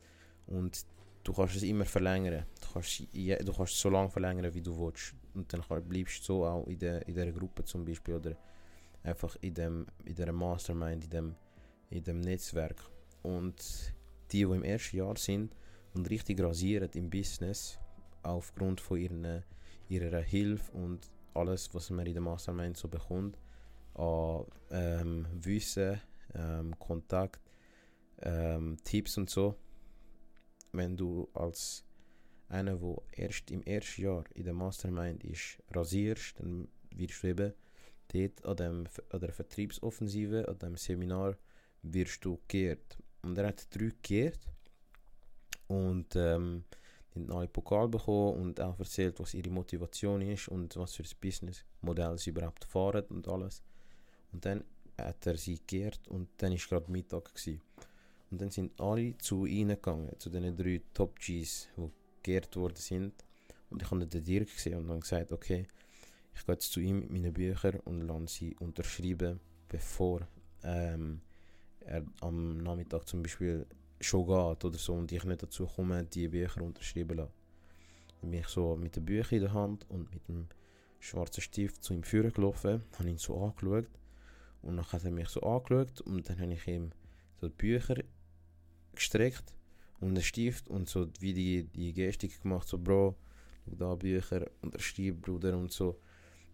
und 0.47 0.85
du 1.25 1.33
kannst 1.33 1.57
es 1.57 1.63
immer 1.63 1.85
verlängern 1.85 2.45
du 2.61 2.73
kannst, 2.73 3.03
du 3.13 3.53
kannst 3.53 3.79
so 3.79 3.91
lange 3.91 4.11
verlängern 4.11 4.55
wie 4.55 4.63
du 4.63 4.79
willst 4.79 5.15
und 5.35 5.53
dann 5.53 5.63
bleibst 5.89 6.21
du 6.21 6.25
so 6.25 6.47
auch 6.47 6.67
in 6.67 6.79
der, 6.79 7.07
in 7.09 7.15
der 7.15 7.33
Gruppe 7.33 7.65
zum 7.65 7.85
Beispiel 7.85 8.15
oder 8.15 8.37
einfach 9.03 9.37
in 9.41 9.55
dem 9.55 9.87
in 10.05 10.15
der 10.15 10.33
Mastermind 10.33 11.05
in 11.05 11.11
dem 11.11 11.35
in 11.91 12.05
dem 12.05 12.21
Netzwerk. 12.21 12.83
Und 13.23 13.95
die, 14.31 14.39
die 14.39 14.43
im 14.43 14.63
ersten 14.63 14.97
Jahr 14.97 15.17
sind 15.17 15.55
und 15.95 16.11
richtig 16.11 16.41
rasieren 16.41 16.91
im 16.95 17.11
Business, 17.11 17.79
aufgrund 18.23 18.81
von 18.81 18.99
ihren, 18.99 19.45
ihrer 19.89 20.21
Hilfe 20.21 20.73
und 20.73 21.11
alles, 21.35 21.73
was 21.75 21.91
man 21.91 22.07
in 22.07 22.15
der 22.15 22.23
Mastermind 22.23 22.77
so 22.77 22.89
bekommt, 22.89 23.39
an 23.95 24.45
ähm, 24.71 25.27
Wissen, 25.33 26.01
ähm, 26.35 26.79
Kontakt, 26.79 27.41
ähm, 28.23 28.77
Tipps 28.83 29.17
und 29.19 29.31
so. 29.31 29.57
Wenn 30.73 30.97
du 30.97 31.29
als 31.35 31.85
einer, 32.49 32.77
der 32.77 32.97
erst 33.13 33.51
im 33.51 33.63
ersten 33.63 34.03
Jahr 34.03 34.25
in 34.35 34.45
der 34.45 34.55
Mastermind 34.55 35.23
ist, 35.25 35.63
rasierst, 35.71 36.41
dann 36.41 36.69
wirst 36.91 37.23
du 37.23 37.29
eben 37.29 37.53
dort 38.13 38.45
an, 38.45 38.57
dem, 38.57 38.85
an 39.11 39.21
der 39.21 39.33
Vertriebsoffensive, 39.33 40.49
an 40.49 40.59
dem 40.59 40.77
Seminar 40.77 41.37
wirst 41.85 42.25
du 42.25 42.41
geehrt. 42.49 42.99
Und 43.23 43.39
er 43.39 43.49
hat 43.49 43.67
drei 43.75 43.91
geehrt. 44.03 44.41
Und 45.69 46.15
ähm, 46.17 46.65
haben 47.15 47.33
alle 47.33 47.49
Pokal 47.49 47.89
bekommen 47.89 48.41
und 48.41 48.61
auch 48.61 48.79
erzählt, 48.79 49.19
was 49.21 49.35
ihre 49.35 49.51
Motivation 49.51 50.21
ist 50.23 50.49
und 50.49 50.77
was 50.77 50.95
für 50.95 51.05
ein 51.05 51.09
Businessmodell 51.21 52.19
sie 52.19 52.31
überhaupt 52.31 52.65
fahren 52.65 53.05
und 53.09 53.29
alles. 53.29 53.63
Und 54.33 54.45
dann 54.45 54.65
hat 54.99 55.27
er 55.27 55.37
sie 55.37 55.61
geehrt 55.67 56.01
und 56.09 56.29
dann 56.39 56.53
war 56.53 56.59
gerade 56.59 56.91
Mittag. 56.91 57.35
Gewesen. 57.35 57.61
Und 58.31 58.41
dann 58.41 58.51
sind 58.51 58.81
alle 58.81 59.17
zu 59.19 59.47
ihnen 59.47 59.77
gegangen, 59.77 60.11
zu 60.19 60.29
den 60.31 60.57
drei 60.57 60.81
Top 60.93 61.19
Gs, 61.19 61.69
die 61.77 61.91
geehrt 62.23 62.57
worden 62.57 62.77
sind. 62.77 63.13
Und 63.71 63.83
ich 63.83 63.91
habe 63.91 64.07
den 64.07 64.25
Dirk 64.25 64.49
gesehen 64.53 64.79
und 64.79 64.89
dann 64.89 65.01
gesagt, 65.01 65.33
okay, 65.33 65.67
ich 66.35 66.45
gehe 66.45 66.55
jetzt 66.55 66.73
zu 66.73 66.81
ihm 66.81 67.01
mit 67.01 67.11
meinen 67.11 67.33
Büchern 67.33 67.79
und 67.85 68.03
lasse 68.03 68.27
sie 68.27 68.57
unterschreiben, 68.57 69.39
bevor 69.69 70.27
ähm, 70.65 71.21
er 71.87 72.05
am 72.21 72.59
Nachmittag 72.59 73.07
zum 73.07 73.23
Beispiel 73.23 73.67
schon 74.01 74.27
geht 74.27 74.65
oder 74.65 74.79
so 74.79 74.95
und 74.95 75.13
ich 75.13 75.25
nicht 75.25 75.43
dazu 75.43 75.67
komme, 75.67 76.05
die 76.05 76.29
Bücher 76.29 76.63
unterschreiben 76.63 77.17
lassen. 77.17 77.33
Dann 78.21 78.31
bin 78.31 78.41
ich 78.41 78.49
so 78.49 78.77
mit 78.77 78.97
den 78.97 79.05
Büchern 79.05 79.37
in 79.37 79.43
der 79.43 79.53
Hand 79.53 79.87
und 79.91 80.13
mit 80.13 80.27
dem 80.29 80.49
schwarzen 81.01 81.43
Stift 81.43 81.83
zu 81.83 81.95
ihm 81.95 82.03
führen 82.03 82.33
gelaufen, 82.33 82.83
habe 82.99 83.09
ihn 83.09 83.19
so 83.19 83.43
angeschaut 83.43 83.89
und 84.63 84.77
dann 84.77 84.93
hat 84.93 85.05
er 85.05 85.11
mich 85.11 85.29
so 85.29 85.41
angeschaut 85.41 86.01
und 86.03 86.29
dann 86.29 86.41
habe 86.41 86.55
ich 86.55 86.67
ihm 86.67 86.91
so 87.41 87.49
die 87.49 87.55
Bücher 87.55 87.97
gestreckt 88.95 89.55
und 90.01 90.15
den 90.15 90.23
Stift 90.23 90.69
und 90.69 90.89
so 90.89 91.09
wie 91.21 91.35
die, 91.35 91.65
die 91.65 91.93
Gestik 91.93 92.43
gemacht, 92.43 92.69
so 92.69 92.79
Bro, 92.79 93.17
da 93.67 93.95
Bücher 93.95 94.47
unterschreiben, 94.63 95.21
Bruder 95.21 95.57
und 95.57 95.73
so. 95.73 95.99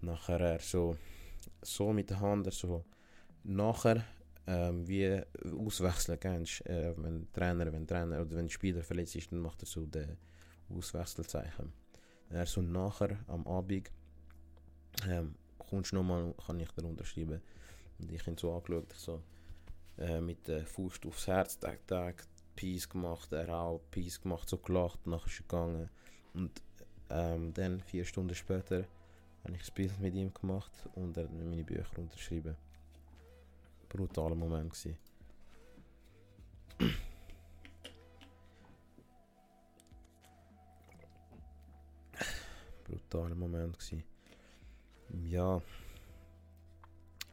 Nachher 0.01 0.41
er 0.41 0.59
so, 0.61 0.97
so 1.63 1.93
mit 1.93 2.11
der 2.11 2.21
Hand, 2.21 2.53
so 2.53 2.85
nachher 3.45 4.05
ähm, 4.47 4.87
wie 4.87 5.23
auswechseln 5.57 6.19
kennst, 6.19 6.67
äh, 6.67 6.95
wenn 6.97 7.31
Trainer, 7.33 7.73
wenn 7.73 7.87
Trainer 7.87 8.21
oder 8.21 8.37
wenn 8.37 8.49
Spieler 8.49 8.83
verletzt 8.83 9.17
ist, 9.17 9.31
dann 9.31 9.41
macht 9.41 9.63
er 9.63 9.67
so 9.67 9.87
den 9.87 10.17
Auswechselzeichen. 10.69 11.73
Er 12.31 12.47
so 12.47 12.63
nachher 12.63 13.19
am 13.27 13.47
Abend 13.47 13.91
ähm, 15.09 15.35
kommst 15.59 15.93
du 15.93 15.97
nochmal, 15.97 16.35
kann 16.47 16.61
ich 16.61 16.71
dir 16.73 16.85
unterschreiben. 16.85 17.41
Und 17.99 18.13
ich 18.13 18.27
habe 18.27 18.37
so 18.39 18.55
angeschaut, 18.55 18.93
so 18.97 19.23
äh, 19.99 20.21
mit 20.21 20.47
der 20.49 20.67
Fuß 20.67 21.01
aufs 21.07 21.27
Herz, 21.27 21.59
Tag, 21.59 21.87
Tag, 21.87 22.27
Peace 22.57 22.89
gemacht, 22.89 23.33
er 23.33 23.49
auch 23.55 23.81
Peace 23.91 24.21
gemacht, 24.21 24.49
so 24.49 24.59
gelacht, 24.59 25.07
nachher 25.07 25.27
ist 25.27 25.41
er 25.41 25.43
gegangen. 25.43 25.91
Und 26.35 26.63
ähm, 27.11 27.53
dann, 27.55 27.81
vier 27.81 28.05
Stunden 28.05 28.35
später, 28.35 28.85
habe 29.45 29.57
ich 29.57 29.69
ein 29.69 29.75
Bild 29.75 30.01
mit 30.01 30.15
ihm 30.15 30.33
gemacht 30.33 30.73
und 30.95 31.17
er 31.17 31.25
hat 31.25 31.33
meine 31.33 31.65
Bücher 31.65 31.99
unterschrieben. 31.99 32.57
Brutaler 33.91 34.37
Moment 34.37 34.71
gewesen. 34.71 34.97
Brutaler 42.85 43.35
Moment 43.35 43.77
gewesen. 43.79 44.05
Ja. 45.25 45.61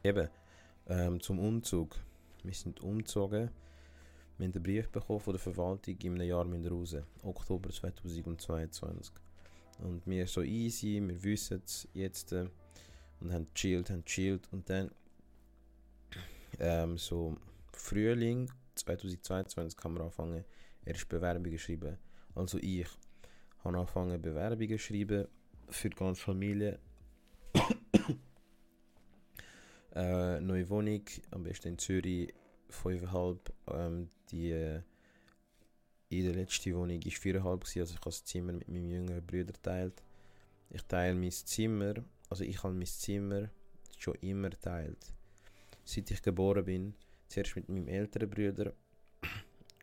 Eben, 0.02 0.28
ähm, 0.88 1.20
zum 1.20 1.38
Umzug. 1.38 1.96
Wir 2.42 2.54
sind 2.54 2.80
umgezogen. 2.80 3.50
Wir 4.36 4.46
haben 4.46 4.54
einen 4.54 4.62
Brief 4.62 4.88
bekommen 4.90 5.20
von 5.20 5.34
der 5.34 5.40
Verwaltung 5.40 5.96
in 5.96 6.14
einem 6.14 6.28
Jahr 6.28 6.44
mit 6.44 6.68
raus. 6.68 6.96
Oktober 7.22 7.70
2022. 7.70 9.14
Und 9.78 10.04
wir 10.06 10.26
so 10.26 10.42
easy, 10.42 11.00
wir 11.00 11.22
wissen 11.22 11.62
es 11.64 11.86
jetzt. 11.94 12.32
Äh, 12.32 12.48
und 13.20 13.32
haben 13.32 13.46
chillt, 13.54 13.90
haben 13.90 14.04
chillt. 14.04 14.48
Und 14.52 14.68
dann 14.68 14.90
ähm, 16.58 16.98
so 16.98 17.36
Frühling 17.72 18.50
2022 18.74 19.76
kann 19.76 19.94
man 19.94 20.02
anfangen, 20.02 20.44
erst 20.84 21.08
Bewerbungen 21.08 21.58
schreiben. 21.58 21.98
Also 22.34 22.58
ich 22.58 22.86
habe 23.64 23.78
angefangen 23.78 24.20
Bewerbungen 24.20 24.78
schreiben 24.78 25.26
für 25.68 25.90
die 25.90 25.96
ganze 25.96 26.22
Familie. 26.22 26.78
äh, 29.94 30.40
neue 30.40 30.68
Wohnung, 30.68 31.02
am 31.30 31.42
besten 31.42 31.68
in 31.68 31.78
Zürich, 31.78 32.32
5,5. 32.70 33.38
Ähm, 33.68 34.10
die 34.30 34.50
äh, 34.50 34.82
in 36.10 36.24
der 36.24 36.34
letzten 36.34 36.74
Wohnung 36.74 37.04
war 37.04 37.12
4,5, 37.12 37.80
also 37.80 37.82
ich 37.82 37.90
habe 37.90 38.04
das 38.04 38.24
Zimmer 38.24 38.52
mit 38.52 38.68
meinem 38.68 38.88
jüngeren 38.88 39.26
Bruder 39.26 39.52
geteilt. 39.52 40.02
Ich 40.70 40.82
teile 40.82 41.14
mein 41.14 41.30
Zimmer, 41.30 41.94
also 42.30 42.44
ich 42.44 42.62
habe 42.62 42.74
mein 42.74 42.86
Zimmer 42.86 43.50
schon 43.98 44.14
immer 44.16 44.50
geteilt 44.50 45.17
seit 45.88 46.10
ich 46.10 46.22
geboren 46.22 46.64
bin. 46.64 46.94
Zuerst 47.28 47.56
mit 47.56 47.68
meinem 47.68 47.88
älteren 47.88 48.28
Bruder. 48.30 48.72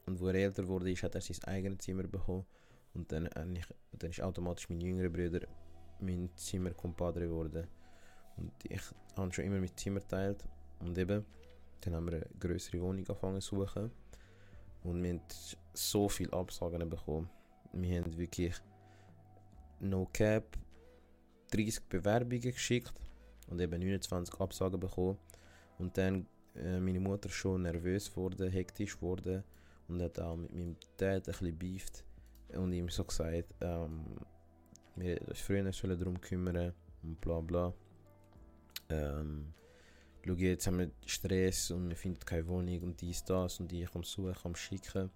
Und 0.05 0.19
wo 0.19 0.27
er 0.27 0.35
älter 0.35 0.67
wurde, 0.67 0.91
ist, 0.91 1.03
hat 1.03 1.15
er 1.15 1.21
sein 1.21 1.43
eigenes 1.45 1.79
Zimmer 1.79 2.03
bekommen. 2.03 2.45
Und 2.93 3.11
dann, 3.11 3.27
ich, 3.55 3.65
dann 3.91 4.09
ist 4.09 4.21
automatisch 4.21 4.69
mein 4.69 4.81
jüngerer 4.81 5.09
Bruder 5.09 5.47
mein 5.99 6.29
Zimmerkompadre 6.35 7.27
geworden. 7.27 7.67
Und 8.37 8.51
ich 8.67 8.81
habe 9.15 9.33
schon 9.33 9.45
immer 9.45 9.59
mit 9.59 9.79
Zimmer 9.79 10.01
geteilt. 10.01 10.47
Und 10.79 10.97
eben, 10.97 11.25
dann 11.81 11.95
haben 11.95 12.05
wir 12.05 12.17
eine 12.17 12.25
größere 12.39 12.81
Wohnung 12.81 12.99
angefangen 12.99 13.41
zu 13.41 13.55
suchen. 13.55 13.91
Und 14.83 15.01
wir 15.01 15.13
haben 15.13 15.21
so 15.73 16.09
viele 16.09 16.33
Absagen 16.33 16.87
bekommen. 16.89 17.29
Wir 17.73 18.01
haben 18.01 18.17
wirklich 18.17 18.55
no 19.79 20.07
cap 20.13 20.57
30 21.51 21.83
Bewerbungen 21.85 22.41
geschickt 22.41 22.93
und 23.47 23.59
eben 23.59 23.79
29 23.79 24.39
Absagen 24.39 24.79
bekommen. 24.79 25.17
Und 25.77 25.97
dann 25.97 26.27
äh, 26.55 26.79
meine 26.79 26.99
Mutter 26.99 27.29
schon 27.29 27.63
nervös 27.63 28.15
wurde, 28.15 28.49
hektisch 28.49 29.01
wurde 29.01 29.43
und 29.87 30.01
hat 30.01 30.19
auch 30.19 30.35
mit 30.35 30.53
meinem 30.53 30.75
Dad 30.97 31.27
ein 31.27 31.57
bisschen 31.57 32.05
und 32.53 32.73
ihm 32.73 32.89
so 32.89 33.03
gesagt, 33.03 33.53
ähm, 33.61 34.17
wir 34.95 35.19
früher 35.33 35.71
sollen 35.73 35.99
darum 35.99 36.19
kümmern 36.19 36.73
und 37.03 37.19
bla 37.19 37.41
bla. 37.41 37.73
Ähm, 38.89 39.53
schau 40.25 40.33
jetzt 40.33 40.67
haben 40.67 40.79
wir 40.79 40.91
Stress 41.05 41.71
und 41.71 41.89
wir 41.89 41.95
finden 41.95 42.25
keine 42.25 42.47
Wohnung 42.47 42.81
und 42.81 43.01
dies, 43.01 43.23
das 43.23 43.59
und 43.59 43.71
ich 43.73 43.93
am 43.93 44.03
Suchen, 44.03 44.35
am 44.43 44.55
Schicken. 44.55 45.09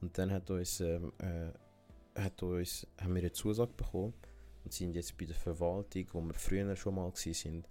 Und 0.00 0.16
dann 0.16 0.30
hat 0.30 0.50
uns, 0.50 0.80
ähm, 0.80 1.12
äh, 1.18 2.20
hat 2.20 2.42
uns, 2.42 2.86
haben 3.00 3.14
wir 3.14 3.22
eine 3.22 3.32
Zusage 3.32 3.72
bekommen 3.72 4.14
und 4.64 4.72
sind 4.72 4.94
jetzt 4.94 5.16
bei 5.16 5.24
der 5.24 5.36
Verwaltung, 5.36 6.06
wo 6.12 6.20
wir 6.20 6.34
früher 6.34 6.76
schon 6.76 6.94
mal 6.94 7.10
waren, 7.12 7.64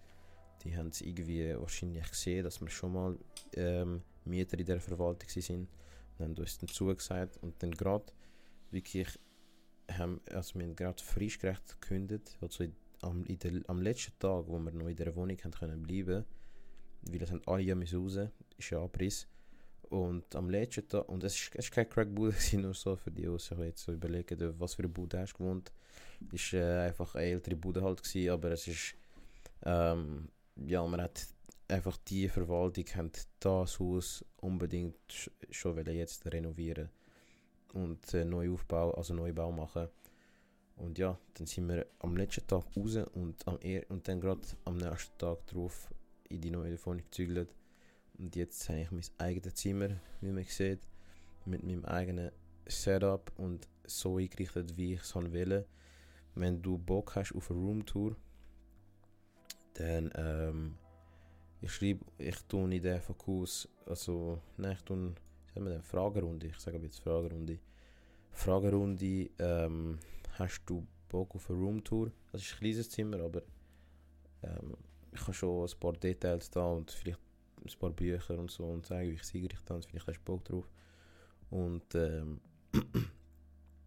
die 0.64 0.76
haben 0.76 0.90
es 0.90 1.02
irgendwie 1.02 1.56
wahrscheinlich 1.56 2.10
gesehen, 2.10 2.44
dass 2.44 2.62
wir 2.62 2.70
schon 2.70 2.94
mal 2.94 3.18
ähm, 3.54 4.02
Mieter 4.26 4.60
in 4.60 4.66
der 4.66 4.80
Verwaltung 4.80 5.30
sind 5.30 5.68
und 6.18 6.26
haben 6.26 6.36
uns 6.36 6.58
dann 6.58 6.70
zugesagt 6.70 7.38
und 7.42 7.62
dann 7.62 7.72
gerade 7.72 8.06
wirklich 8.72 9.08
haben, 9.92 10.22
also 10.32 10.60
wir 10.60 10.74
gerade 10.74 11.02
frisch 11.02 11.40
gekündigt, 11.40 12.38
also 12.42 12.66
am, 13.02 13.24
der, 13.26 13.62
am 13.68 13.82
letzten 13.82 14.18
Tag, 14.20 14.46
wo 14.48 14.60
wir 14.60 14.72
noch 14.72 14.88
in 14.88 14.96
der 14.96 15.16
Wohnung 15.16 15.38
haben 15.44 15.52
können 15.52 15.84
bleiben, 15.84 16.26
weil 17.04 17.22
es 17.22 17.32
haben 17.32 17.42
alle 17.46 17.64
ja 17.64 17.76
müssen 17.76 18.02
raus, 18.02 18.20
ist 18.58 18.70
ja 18.70 18.84
Abriss 18.84 19.28
und 19.90 20.36
am 20.36 20.50
letzten 20.50 20.88
Tag, 20.88 21.08
und 21.08 21.24
es 21.24 21.36
ist, 21.36 21.52
es 21.56 21.66
ist 21.66 21.72
kein 21.72 21.90
Crackbude, 21.90 22.36
nur 22.58 22.74
so 22.74 22.96
für 22.96 23.12
die, 23.12 23.24
die 23.24 23.40
sich 23.40 23.58
jetzt 23.60 23.84
so 23.84 23.94
überlegen, 23.94 24.54
was 24.60 24.76
für 24.76 24.84
eine 24.84 24.90
Bude 24.90 25.20
hast 25.20 25.34
du 25.34 25.38
gewohnt, 25.38 25.72
ist 26.32 26.54
äh, 26.54 26.88
einfach 26.88 27.16
eine 27.16 27.26
ältere 27.26 27.56
Bude 27.56 27.82
halt 27.82 28.04
gewesen, 28.04 28.32
aber 28.32 28.52
es 28.52 28.68
ist 28.68 28.96
ähm, 29.64 30.28
ja, 30.66 30.86
man 30.86 31.02
hat 31.02 31.28
einfach 31.68 31.98
die 31.98 32.30
Verwaltung 32.30 32.86
haben 32.96 33.12
das 33.40 33.80
Haus 33.80 34.26
unbedingt 34.38 35.32
schon 35.50 35.86
jetzt 35.86 36.26
renovieren 36.26 36.90
und 37.74 38.14
äh, 38.14 38.26
Neuaufbau, 38.26 38.92
also 38.92 39.14
Neubau 39.14 39.52
machen. 39.52 39.88
Und 40.78 40.98
ja, 41.00 41.18
dann 41.34 41.48
sind 41.48 41.68
wir 41.70 41.88
am 42.00 42.16
letzten 42.16 42.46
Tag 42.48 42.64
raus 42.76 42.98
und, 43.14 43.48
am 43.48 43.58
er 43.62 43.90
und 43.90 44.08
dann 44.08 44.22
gerade 44.22 44.42
am 44.66 44.78
nächsten 44.78 45.18
Tag 45.18 45.46
drauf 45.48 45.90
in 46.30 46.42
die 46.42 46.52
neue 46.52 46.78
Wohnung 46.86 47.04
gezügelt. 47.04 47.54
Und 48.18 48.36
jetzt 48.36 48.70
habe 48.70 48.82
ich 48.82 48.92
mein 48.92 49.04
eigenes 49.18 49.56
Zimmer, 49.56 49.90
wie 50.22 50.32
man 50.32 50.44
sieht, 50.44 50.80
mit 51.46 51.64
meinem 51.64 51.86
eigenen 51.86 52.32
Setup 52.68 53.32
und 53.38 53.68
so 53.86 54.18
eingerichtet, 54.18 54.78
wie 54.78 54.94
ich 54.94 55.02
es 55.02 55.16
will. 55.16 55.66
Wenn 56.36 56.62
du 56.62 56.78
Bock 56.78 57.16
hast 57.16 57.34
auf 57.34 57.50
eine 57.50 57.60
Roomtour, 57.60 58.16
dann, 59.78 60.12
ähm, 60.16 60.76
ich 61.62 61.72
schreibe, 61.72 62.06
ich 62.18 62.40
tue 62.48 62.64
in 62.64 62.82
den 62.82 63.02
Fokus, 63.02 63.68
also, 63.86 64.42
nein, 64.58 64.74
ich 64.74 64.82
tue, 64.84 65.14
sagen 65.54 65.66
wir 65.66 65.74
denn, 65.74 65.84
Fragerunde, 65.84 66.48
ich 66.48 66.60
sage 66.60 66.78
jetzt 66.80 67.00
Fragerunde. 67.00 67.60
Fragerunde, 68.32 69.30
ähm, 69.40 70.00
hast 70.38 70.62
du 70.66 70.86
Bock 71.10 71.36
auf 71.36 71.50
eine 71.50 71.60
Roomtour? 71.60 72.12
Das 72.32 72.42
ist 72.42 72.54
ein 72.54 72.60
kleines 72.60 72.90
Zimmer, 72.90 73.20
aber 73.22 73.42
ähm, 74.44 74.76
ich 75.12 75.22
habe 75.22 75.34
schon 75.34 75.68
ein 75.68 75.80
paar 75.80 75.94
Details 75.94 76.50
da 76.50 76.66
und 76.66 76.92
vielleicht 76.92 77.20
ein 77.66 77.80
paar 77.80 77.92
Bücher 77.92 78.38
und 78.38 78.52
so 78.52 78.66
und 78.66 78.86
sagen, 78.86 79.10
wie 79.10 79.14
ich 79.14 79.24
sie 79.24 79.42
gerichtet 79.42 79.70
habe, 79.70 79.82
vielleicht 79.82 80.08
hast 80.08 80.20
du 80.20 80.24
Bock 80.26 80.44
drauf. 80.46 80.70
Und 81.50 81.96
ähm, 81.96 82.42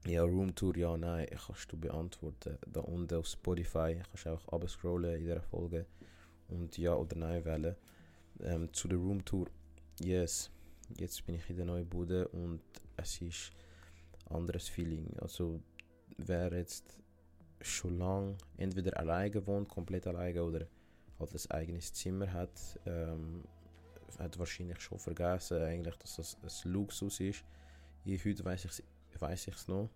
ja, 0.07 0.23
Roomtour, 0.23 0.77
ja, 0.77 0.97
nein, 0.97 1.27
kannst 1.47 1.71
du 1.73 1.77
beantworten. 1.77 2.59
Da 2.67 2.81
unten 2.81 3.15
auf 3.17 3.27
Spotify 3.27 4.01
kannst 4.09 4.27
du 4.27 4.31
auch 4.31 4.49
abscrollen 4.49 5.17
in 5.17 5.21
dieser 5.25 5.43
Folge 5.43 5.87
und 6.49 6.77
ja 6.79 6.95
oder 6.95 7.17
nein 7.17 7.45
wählen. 7.45 7.77
Ähm, 8.43 8.73
zu 8.73 8.89
der 8.89 8.99
Roomtour, 8.99 9.49
yes, 10.01 10.51
jetzt 10.97 11.25
bin 11.27 11.35
ich 11.35 11.49
in 11.51 11.57
der 11.57 11.67
neuen 11.67 11.89
Bude 11.89 12.27
und 12.29 12.63
es 12.97 13.21
ist 13.21 13.53
ein 14.27 14.37
anderes 14.37 14.69
Feeling. 14.69 15.07
Also 15.21 15.61
wer 16.17 16.53
jetzt 16.53 16.99
schon 17.61 17.99
lange 17.99 18.37
entweder 18.57 18.99
alleine 18.99 19.47
wohnt, 19.47 19.69
komplett 19.69 20.07
alleine 20.07 20.43
oder 20.43 20.67
halt 21.19 21.35
ein 21.35 21.51
eigenes 21.51 21.93
Zimmer 21.93 22.33
hat, 22.33 22.81
ähm, 22.87 23.45
hat 24.19 24.39
wahrscheinlich 24.39 24.81
schon 24.81 24.99
vergessen, 24.99 25.63
eigentlich, 25.63 25.97
dass 25.97 26.17
das 26.17 26.39
ein 26.43 26.73
Luxus 26.73 27.21
ist. 27.21 27.45
Ich, 28.05 28.25
heute 28.25 28.45
weiß 28.45 28.65
ich 28.65 28.83
weiß 29.21 29.49
es 29.49 29.69
noch. 29.69 29.91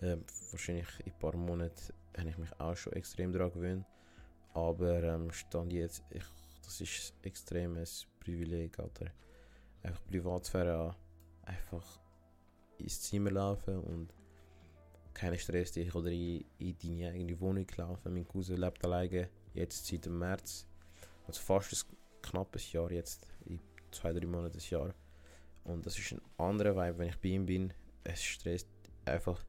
Ähm, 0.00 0.24
wahrscheinlich 0.50 0.88
in 1.04 1.12
ein 1.12 1.18
paar 1.18 1.36
Monaten 1.36 1.92
habe 2.16 2.28
ich 2.28 2.38
mich 2.38 2.60
auch 2.60 2.76
schon 2.76 2.92
extrem 2.92 3.32
daran 3.32 3.52
gewöhnt. 3.52 3.86
Aber 4.54 5.02
ähm, 5.02 5.30
stand 5.32 5.72
jetzt, 5.72 6.02
ich, 6.10 6.24
das 6.62 6.80
ist 6.80 7.14
ein 7.14 7.24
extremes 7.24 8.06
Privileg, 8.20 8.78
Alter. 8.78 9.06
Einfach 9.82 10.04
Privatsphäre 10.06 10.94
einfach 11.42 12.00
ins 12.78 13.00
Zimmer 13.02 13.30
laufen 13.30 13.78
und 13.80 14.14
keine 15.14 15.38
Stress 15.38 15.72
dich 15.72 15.94
oder 15.94 16.10
in, 16.10 16.44
in 16.58 16.76
deine 16.78 17.10
eigene 17.10 17.40
Wohnung 17.40 17.66
laufen. 17.76 18.14
Mein 18.14 18.26
Cousin 18.26 18.58
lebt 18.58 18.84
alleine 18.84 19.28
jetzt 19.54 19.86
seit 19.86 20.06
dem 20.06 20.18
März. 20.18 20.66
Also 21.26 21.40
fast 21.40 21.72
ein 21.72 21.96
knappes 22.22 22.72
Jahr 22.72 22.90
jetzt, 22.92 23.26
in 23.46 23.60
zwei, 23.90 24.12
drei 24.12 24.26
Monaten 24.26 24.58
ein 24.58 24.70
Jahr. 24.70 24.94
Und 25.64 25.84
das 25.84 25.98
ist 25.98 26.12
ein 26.12 26.20
anderer 26.38 26.76
Vibe, 26.76 26.98
wenn 26.98 27.08
ich 27.08 27.18
bei 27.18 27.28
ihm 27.30 27.46
bin. 27.46 27.74
Es 28.08 28.22
stresst 28.22 28.68
einfach. 29.04 29.44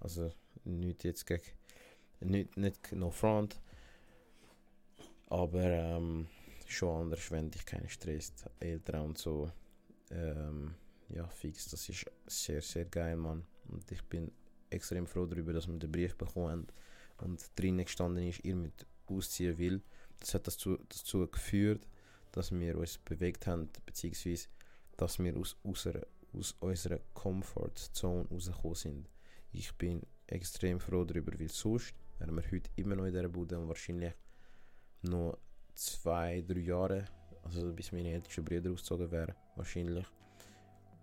Also 0.00 0.32
nicht 0.64 1.04
jetzt 1.04 1.26
gegen. 1.26 1.42
Nicht, 2.20 2.56
nicht 2.56 2.92
no 2.92 3.10
front. 3.10 3.60
Aber 5.28 5.62
ähm, 5.62 6.26
schon 6.66 7.02
anders, 7.02 7.30
wenn 7.30 7.50
dich 7.50 7.66
keinen 7.66 7.88
Stress, 7.88 8.32
Eltern 8.60 9.02
und 9.02 9.18
so. 9.18 9.50
Ähm, 10.10 10.74
ja, 11.10 11.26
fix. 11.28 11.68
Das 11.68 11.86
ist 11.88 12.10
sehr, 12.26 12.62
sehr 12.62 12.86
geil, 12.86 13.16
Mann. 13.16 13.44
Und 13.68 13.90
ich 13.92 14.02
bin 14.04 14.32
extrem 14.70 15.06
froh 15.06 15.26
darüber, 15.26 15.52
dass 15.52 15.68
wir 15.68 15.78
den 15.78 15.92
Brief 15.92 16.16
bekommen 16.16 16.66
und 17.18 17.50
drinnen 17.56 17.84
gestanden 17.84 18.26
ist, 18.26 18.42
ihr 18.44 18.56
mit 18.56 18.86
ausziehen 19.06 19.58
will. 19.58 19.82
Das 20.18 20.32
hat 20.32 20.46
dazu, 20.46 20.78
dazu 20.88 21.26
geführt, 21.26 21.86
dass 22.30 22.52
wir 22.52 22.78
uns 22.78 22.96
bewegt 22.98 23.46
haben, 23.46 23.68
beziehungsweise 23.84 24.48
dass 24.96 25.18
wir 25.18 25.36
aus, 25.36 25.56
unserer, 25.62 26.06
aus 26.34 26.52
unserer 26.60 26.98
Comfortzone 27.14 28.26
rausgekommen 28.30 28.74
sind. 28.74 29.08
Ich 29.52 29.72
bin 29.76 30.02
extrem 30.26 30.80
froh 30.80 31.04
darüber, 31.04 31.38
weil 31.38 31.48
sonst 31.48 31.94
wären 32.18 32.34
wir 32.34 32.50
heute 32.50 32.70
immer 32.76 32.96
noch 32.96 33.04
in 33.04 33.12
dieser 33.12 33.28
Bude 33.28 33.58
und 33.58 33.68
wahrscheinlich 33.68 34.14
noch 35.02 35.38
zwei, 35.74 36.42
drei 36.42 36.60
Jahre, 36.60 37.04
also 37.42 37.72
bis 37.72 37.92
meine 37.92 38.12
ältesten 38.12 38.44
Brüder 38.44 38.70
ausgezogen 38.70 39.10
wären, 39.10 39.34
wahrscheinlich. 39.56 40.06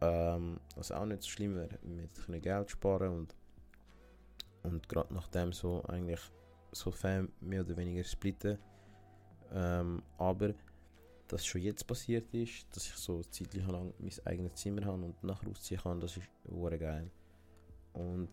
Ähm, 0.01 0.59
was 0.75 0.91
auch 0.91 1.05
nicht 1.05 1.23
so 1.23 1.29
schlimm 1.29 1.55
wäre, 1.55 1.77
mit 1.83 2.41
Geld 2.41 2.71
sparen 2.71 3.09
und 3.09 3.35
und 4.63 4.87
gerade 4.89 5.13
nachdem 5.13 5.53
so 5.53 5.83
eigentlich 5.85 6.19
so 6.71 6.91
Fan 6.91 7.29
mehr 7.39 7.61
oder 7.61 7.77
weniger 7.77 8.03
splitten. 8.03 8.57
Ähm, 9.51 10.03
aber 10.17 10.53
dass 11.29 11.45
schon 11.45 11.61
jetzt 11.61 11.85
passiert 11.85 12.33
ist, 12.33 12.65
dass 12.75 12.87
ich 12.87 12.95
so 12.95 13.21
zeitlich 13.23 13.65
lang 13.65 13.93
mein 13.99 14.11
eigenes 14.25 14.55
Zimmer 14.55 14.83
habe 14.85 15.05
und 15.05 15.23
nachher 15.23 15.49
ausziehen 15.49 15.79
kann, 15.81 16.01
das 16.01 16.17
ist 16.17 16.27
geil. 16.79 17.09
Und 17.93 18.29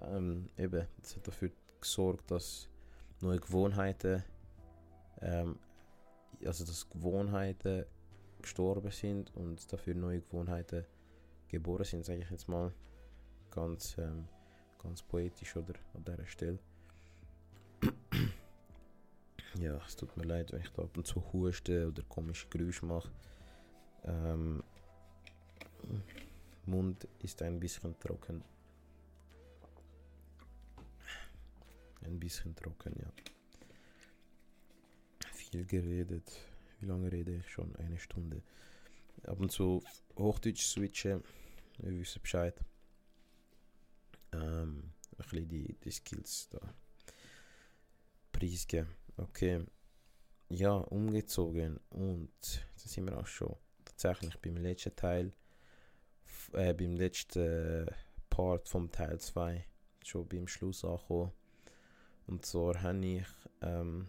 ähm, 0.00 0.48
eben, 0.56 0.86
das 1.00 1.16
hat 1.16 1.28
dafür 1.28 1.50
gesorgt, 1.80 2.30
dass 2.30 2.68
neue 3.20 3.38
Gewohnheiten, 3.38 4.24
ähm, 5.20 5.58
also 6.44 6.64
dass 6.64 6.88
Gewohnheiten 6.88 7.84
gestorben 8.40 8.90
sind 8.90 9.34
und 9.36 9.70
dafür 9.70 9.94
neue 9.94 10.22
Gewohnheiten 10.22 10.86
geboren 11.48 11.84
sind, 11.84 12.04
sage 12.04 12.20
ich 12.20 12.30
jetzt 12.30 12.48
mal 12.48 12.72
ganz 13.50 13.98
ähm, 13.98 14.26
ganz 14.82 15.02
poetisch 15.02 15.56
oder 15.56 15.74
an 15.94 16.04
dieser 16.04 16.26
Stelle. 16.26 16.58
Ja, 19.58 19.76
es 19.86 19.96
tut 19.96 20.16
mir 20.16 20.24
leid, 20.24 20.52
wenn 20.52 20.60
ich 20.60 20.70
da 20.70 20.82
ab 20.82 20.96
und 20.96 21.06
zu 21.06 21.32
huste 21.32 21.88
oder 21.88 22.02
komische 22.04 22.48
Geräusche 22.48 22.86
mache. 22.86 23.10
Ähm, 24.04 24.62
Mund 26.66 27.08
ist 27.20 27.42
ein 27.42 27.58
bisschen 27.58 27.98
trocken. 27.98 28.42
Ein 32.02 32.18
bisschen 32.18 32.54
trocken, 32.54 32.94
ja. 32.98 33.12
Viel 35.32 35.66
geredet. 35.66 36.30
Wie 36.80 36.86
lange 36.86 37.10
rede 37.10 37.36
ich 37.36 37.50
schon? 37.50 37.74
Eine 37.76 37.98
Stunde. 37.98 38.42
Ab 39.24 39.40
und 39.40 39.50
zu 39.50 39.82
Hochdeutsch 40.16 40.64
switchen. 40.64 41.22
Wir 41.78 41.98
wissen 41.98 42.22
Bescheid 42.22 42.54
ähm, 44.32 44.92
ein 45.12 45.16
bisschen 45.16 45.48
die, 45.48 45.74
die 45.84 45.90
Skills 45.90 46.48
da 46.50 46.60
preisgeben. 48.32 48.88
Okay, 49.22 49.66
ja, 50.48 50.72
umgezogen 50.72 51.78
und 51.90 52.30
da 52.40 52.88
sind 52.88 53.04
wir 53.04 53.18
auch 53.18 53.26
schon 53.26 53.54
tatsächlich 53.84 54.38
beim 54.40 54.56
letzten 54.56 54.96
Teil, 54.96 55.34
äh, 56.54 56.72
beim 56.72 56.96
letzten 56.96 57.86
Part 58.30 58.66
vom 58.66 58.90
Teil 58.90 59.20
2 59.20 59.66
schon 60.02 60.26
beim 60.26 60.48
Schluss 60.48 60.86
angekommen. 60.86 61.32
Und 62.28 62.46
zwar 62.46 62.80
habe 62.82 63.04
ich, 63.04 63.26
ähm, 63.60 64.08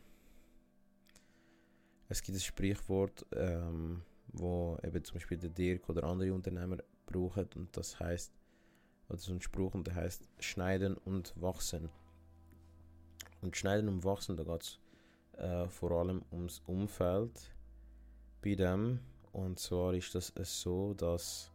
es 2.07 2.21
gibt 2.21 2.37
ein 2.37 2.41
Sprichwort, 2.41 3.25
ähm, 3.33 4.03
wo 4.27 4.77
eben 4.81 5.03
zum 5.03 5.15
Beispiel 5.15 5.37
der 5.37 5.49
Dirk 5.49 5.89
oder 5.89 6.05
andere 6.05 6.33
Unternehmer 6.33 6.77
brauchen 7.05 7.49
und 7.55 7.75
das 7.75 7.99
heißt 7.99 8.31
oder 9.09 9.19
so 9.19 9.33
ein 9.33 9.41
Spruch 9.41 9.73
und 9.73 9.87
der 9.87 9.95
heißt 9.95 10.29
Schneiden 10.39 10.95
und 10.95 11.33
Wachsen. 11.35 11.89
Und 13.41 13.57
Schneiden 13.57 13.89
und 13.89 14.05
Wachsen, 14.05 14.37
da 14.37 14.43
geht 14.43 14.61
es 14.61 14.79
äh, 15.33 15.67
vor 15.67 15.91
allem 15.91 16.23
ums 16.31 16.61
Umfeld 16.65 17.53
bei 18.41 18.55
dem. 18.55 18.99
Und 19.31 19.59
zwar 19.59 19.93
ist 19.93 20.13
das 20.15 20.31
so, 20.61 20.93
dass. 20.93 21.51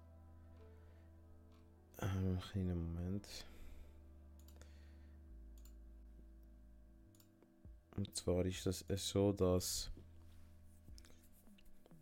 Ähm, 2.00 2.38
einen 2.54 2.94
Moment. 2.94 3.26
Und 7.96 8.14
zwar 8.14 8.44
ist 8.44 8.66
das 8.66 8.84
so, 8.96 9.32
dass 9.32 9.90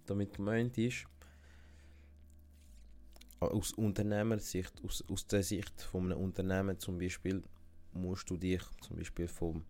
damit 0.07 0.35
gemeint 0.35 0.77
ist, 0.77 1.07
aus 3.41 3.73
Unternehmersicht, 3.73 4.73
aus, 4.85 5.05
aus 5.09 5.27
der 5.27 5.43
Sicht 5.43 5.83
von 5.83 6.11
einem 6.11 6.21
Unternehmen 6.21 6.79
zum 6.79 6.99
Beispiel, 6.99 7.43
musst 7.93 8.29
du 8.31 8.37
dich 8.37 8.63
zum 8.81 8.97
Beispiel 8.97 9.29
vom 9.29 9.65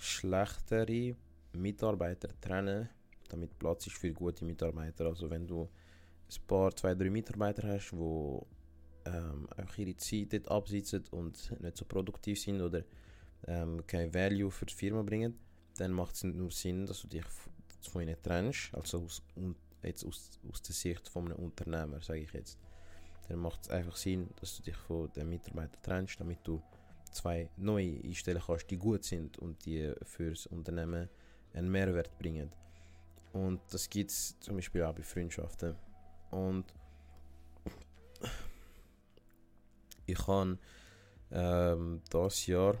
schlechteren 0.00 1.16
Mitarbeiter 1.52 2.28
trennen, 2.40 2.88
damit 3.28 3.58
Platz 3.58 3.86
ist 3.86 3.96
für 3.96 4.12
gute 4.12 4.44
Mitarbeiter. 4.44 5.06
Also 5.06 5.30
wenn 5.30 5.46
du 5.46 5.62
ein 5.62 6.46
paar, 6.46 6.74
zwei, 6.74 6.94
drei 6.94 7.10
Mitarbeiter 7.10 7.68
hast, 7.68 7.92
die 7.92 8.40
ähm, 9.06 9.48
ihre 9.76 9.96
Zeit 9.96 10.32
dort 10.32 10.50
absitzen 10.50 11.04
und 11.10 11.60
nicht 11.60 11.76
so 11.76 11.84
produktiv 11.84 12.40
sind 12.40 12.60
oder 12.60 12.82
ähm, 13.46 13.84
kein 13.86 14.12
Value 14.12 14.50
für 14.50 14.66
die 14.66 14.74
Firma 14.74 15.02
bringen, 15.02 15.38
dann 15.78 15.92
macht 15.92 16.14
es 16.14 16.24
nur 16.24 16.50
Sinn, 16.50 16.86
dass 16.86 17.02
du 17.02 17.08
dich 17.08 17.24
von 17.90 18.02
ihnen 18.02 18.16
trennst, 18.22 18.74
also 18.74 19.02
aus, 19.02 19.22
jetzt 19.82 20.04
aus, 20.04 20.38
aus 20.50 20.62
der 20.62 20.74
Sicht 20.74 21.08
von 21.08 21.26
einem 21.26 21.44
Unternehmer, 21.44 22.00
sage 22.02 22.20
ich 22.20 22.32
jetzt 22.32 22.58
dann 23.30 23.38
macht 23.38 23.62
es 23.62 23.70
einfach 23.70 23.94
Sinn, 23.94 24.28
dass 24.40 24.56
du 24.56 24.62
dich 24.64 24.76
von 24.76 25.10
den 25.12 25.28
Mitarbeitern 25.28 25.80
trennst, 25.82 26.18
damit 26.18 26.40
du 26.42 26.60
zwei 27.10 27.48
neue 27.56 28.00
einstellen 28.04 28.42
kannst, 28.44 28.70
die 28.70 28.76
gut 28.76 29.04
sind 29.04 29.38
und 29.38 29.64
die 29.64 29.92
fürs 30.02 30.46
Unternehmen 30.46 31.08
einen 31.52 31.70
Mehrwert 31.70 32.16
bringen. 32.18 32.52
Und 33.32 33.60
das 33.70 33.88
gibt 33.88 34.10
es 34.10 34.38
zum 34.40 34.56
Beispiel 34.56 34.82
auch 34.82 34.94
bei 34.94 35.02
Freundschaften. 35.02 35.76
Und 36.30 36.64
ich 40.06 40.26
habe 40.26 40.58
ähm, 41.30 42.02
das 42.10 42.46
Jahr 42.46 42.76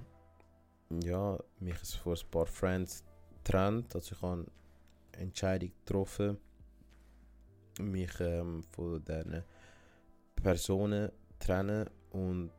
ja, 1.04 1.38
mich 1.60 1.76
von 1.76 2.16
ein 2.16 2.30
paar 2.30 2.46
Friends 2.46 3.04
getrennt. 3.36 3.94
Also 3.94 4.14
ich 4.14 4.22
habe 4.22 4.46
eine 5.12 5.22
Entscheidung 5.22 5.72
getroffen, 5.84 6.38
mich 7.80 8.18
ähm, 8.20 8.64
von 8.70 9.04
diesen 9.04 9.44
Personen 10.34 11.10
trennen 11.38 11.88
und 12.10 12.52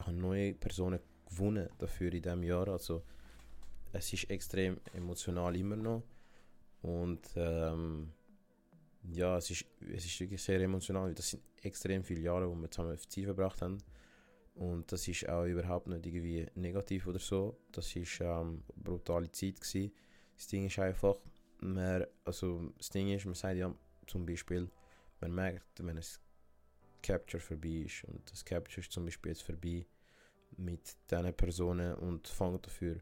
habe 0.00 0.12
neue 0.12 0.54
Personen 0.54 1.00
gewonnen 1.28 1.68
dafür 1.78 2.12
in 2.12 2.22
diesem 2.22 2.42
Jahr. 2.42 2.68
Also 2.68 3.02
es 3.92 4.12
ist 4.12 4.30
extrem 4.30 4.78
emotional 4.92 5.56
immer 5.56 5.76
noch 5.76 6.02
und 6.82 7.20
ähm, 7.36 8.12
ja, 9.10 9.36
es 9.38 9.50
ist, 9.50 9.64
es 9.80 10.04
ist 10.04 10.20
wirklich 10.20 10.42
sehr 10.42 10.60
emotional. 10.60 11.14
Das 11.14 11.30
sind 11.30 11.42
extrem 11.62 12.04
viele 12.04 12.20
Jahre, 12.20 12.48
die 12.48 12.60
wir 12.60 12.70
zusammen 12.70 12.94
auf 12.94 13.08
Ziel 13.08 13.24
verbracht 13.24 13.62
haben. 13.62 13.78
Und 14.54 14.90
das 14.90 15.06
ist 15.06 15.28
auch 15.28 15.44
überhaupt 15.44 15.86
nicht 15.86 16.04
irgendwie 16.04 16.46
negativ 16.54 17.06
oder 17.06 17.18
so. 17.18 17.56
Das 17.72 17.94
ist 17.94 18.20
ähm, 18.20 18.62
eine 18.74 18.82
brutale 18.84 19.30
Zeit 19.30 19.60
gewesen. 19.60 19.92
Das 20.36 20.48
Ding 20.48 20.66
ist 20.66 20.78
einfach, 20.78 21.16
man, 21.60 22.04
also 22.24 22.72
das 22.76 22.90
Ding 22.90 23.08
ist, 23.08 23.24
man 23.24 23.34
sagt 23.34 23.56
ja 23.56 23.74
zum 24.06 24.26
Beispiel, 24.26 24.68
man 25.20 25.34
merkt, 25.34 25.84
wenn 25.84 25.96
es 25.96 26.20
Capture 27.02 27.40
vorbei 27.40 27.84
ist 27.86 28.04
und 28.04 28.30
das 28.30 28.44
Capture 28.44 28.80
ist 28.80 28.92
zum 28.92 29.04
Beispiel 29.04 29.30
jetzt 29.30 29.42
vorbei, 29.42 29.86
mit 30.58 30.96
diesen 31.10 31.34
Personen 31.34 31.94
und 31.94 32.28
fange 32.28 32.58
dafür 32.58 32.96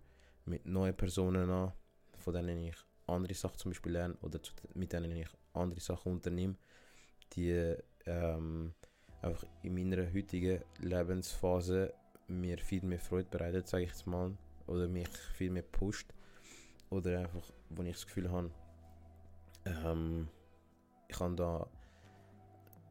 mit 0.45 0.67
neuen 0.67 0.97
Personen 0.97 1.51
an, 1.51 1.73
von 2.19 2.35
denen 2.35 2.63
ich 2.63 2.77
andere 3.07 3.35
Sachen 3.35 3.59
zum 3.59 3.71
Beispiel 3.71 3.93
lerne 3.93 4.17
oder 4.23 4.41
mit 4.75 4.93
denen 4.93 5.17
ich 5.17 5.29
andere 5.53 5.81
Sachen 5.81 6.13
unternehme, 6.13 6.57
die 7.33 7.75
ähm, 8.07 8.75
einfach 9.23 9.45
in 9.63 9.75
meiner 9.75 10.13
heutigen 10.13 10.63
Lebensphase 10.81 11.93
mir 12.29 12.59
viel 12.59 12.83
mehr 12.83 13.01
Freude 13.01 13.29
bereitet, 13.31 13.69
sage 13.69 13.85
ich 13.85 13.91
jetzt 13.91 14.07
mal, 14.07 14.37
oder 14.67 14.89
mich 14.89 15.09
viel 15.09 15.51
mehr 15.51 15.63
pusht 15.63 16.13
oder 16.91 17.21
einfach, 17.21 17.53
wo 17.71 17.83
ich 17.83 17.93
das 17.93 18.07
Gefühl 18.07 18.31
habe, 18.31 18.51
ähm, 19.65 20.29
ich 21.09 21.17
kann 21.17 21.37
da 21.37 21.69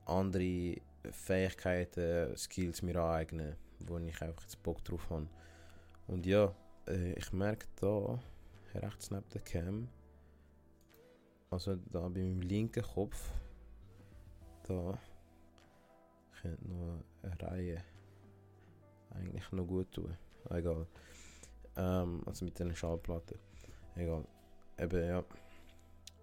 andere 0.06 0.78
Fähigkeiten, 1.12 2.36
Skills 2.38 2.82
mir 2.82 2.96
aneignen, 2.96 3.56
wo 3.88 3.98
ich 3.98 4.22
einfach 4.22 4.44
jetzt 4.44 4.62
Bock 4.64 4.84
drauf 4.84 5.10
habe. 5.10 5.28
Und 6.08 6.26
ja, 6.26 6.54
äh, 6.88 7.14
ich 7.14 7.32
merke 7.34 7.68
da, 7.80 8.20
rechts 8.74 9.12
neben 9.12 9.28
der 9.34 9.42
Cam, 9.42 9.88
also 11.50 11.76
da 11.76 12.02
bei 12.02 12.20
meinem 12.20 12.42
linken 12.42 12.84
Kopf, 12.84 13.32
da 14.64 14.98
könnte 16.42 16.68
noch 16.68 17.04
eine 17.24 17.42
Reihe 17.42 17.84
eigentlich 19.12 19.52
noch 19.52 19.66
gut 19.66 19.92
tun. 19.92 20.18
Egal. 20.50 20.88
Ähm, 21.78 22.22
also 22.26 22.46
mit 22.46 22.60
den 22.60 22.76
Schallplatten. 22.76 23.40
Egal. 23.96 24.26
Eben, 24.78 25.08
ja. 25.08 25.24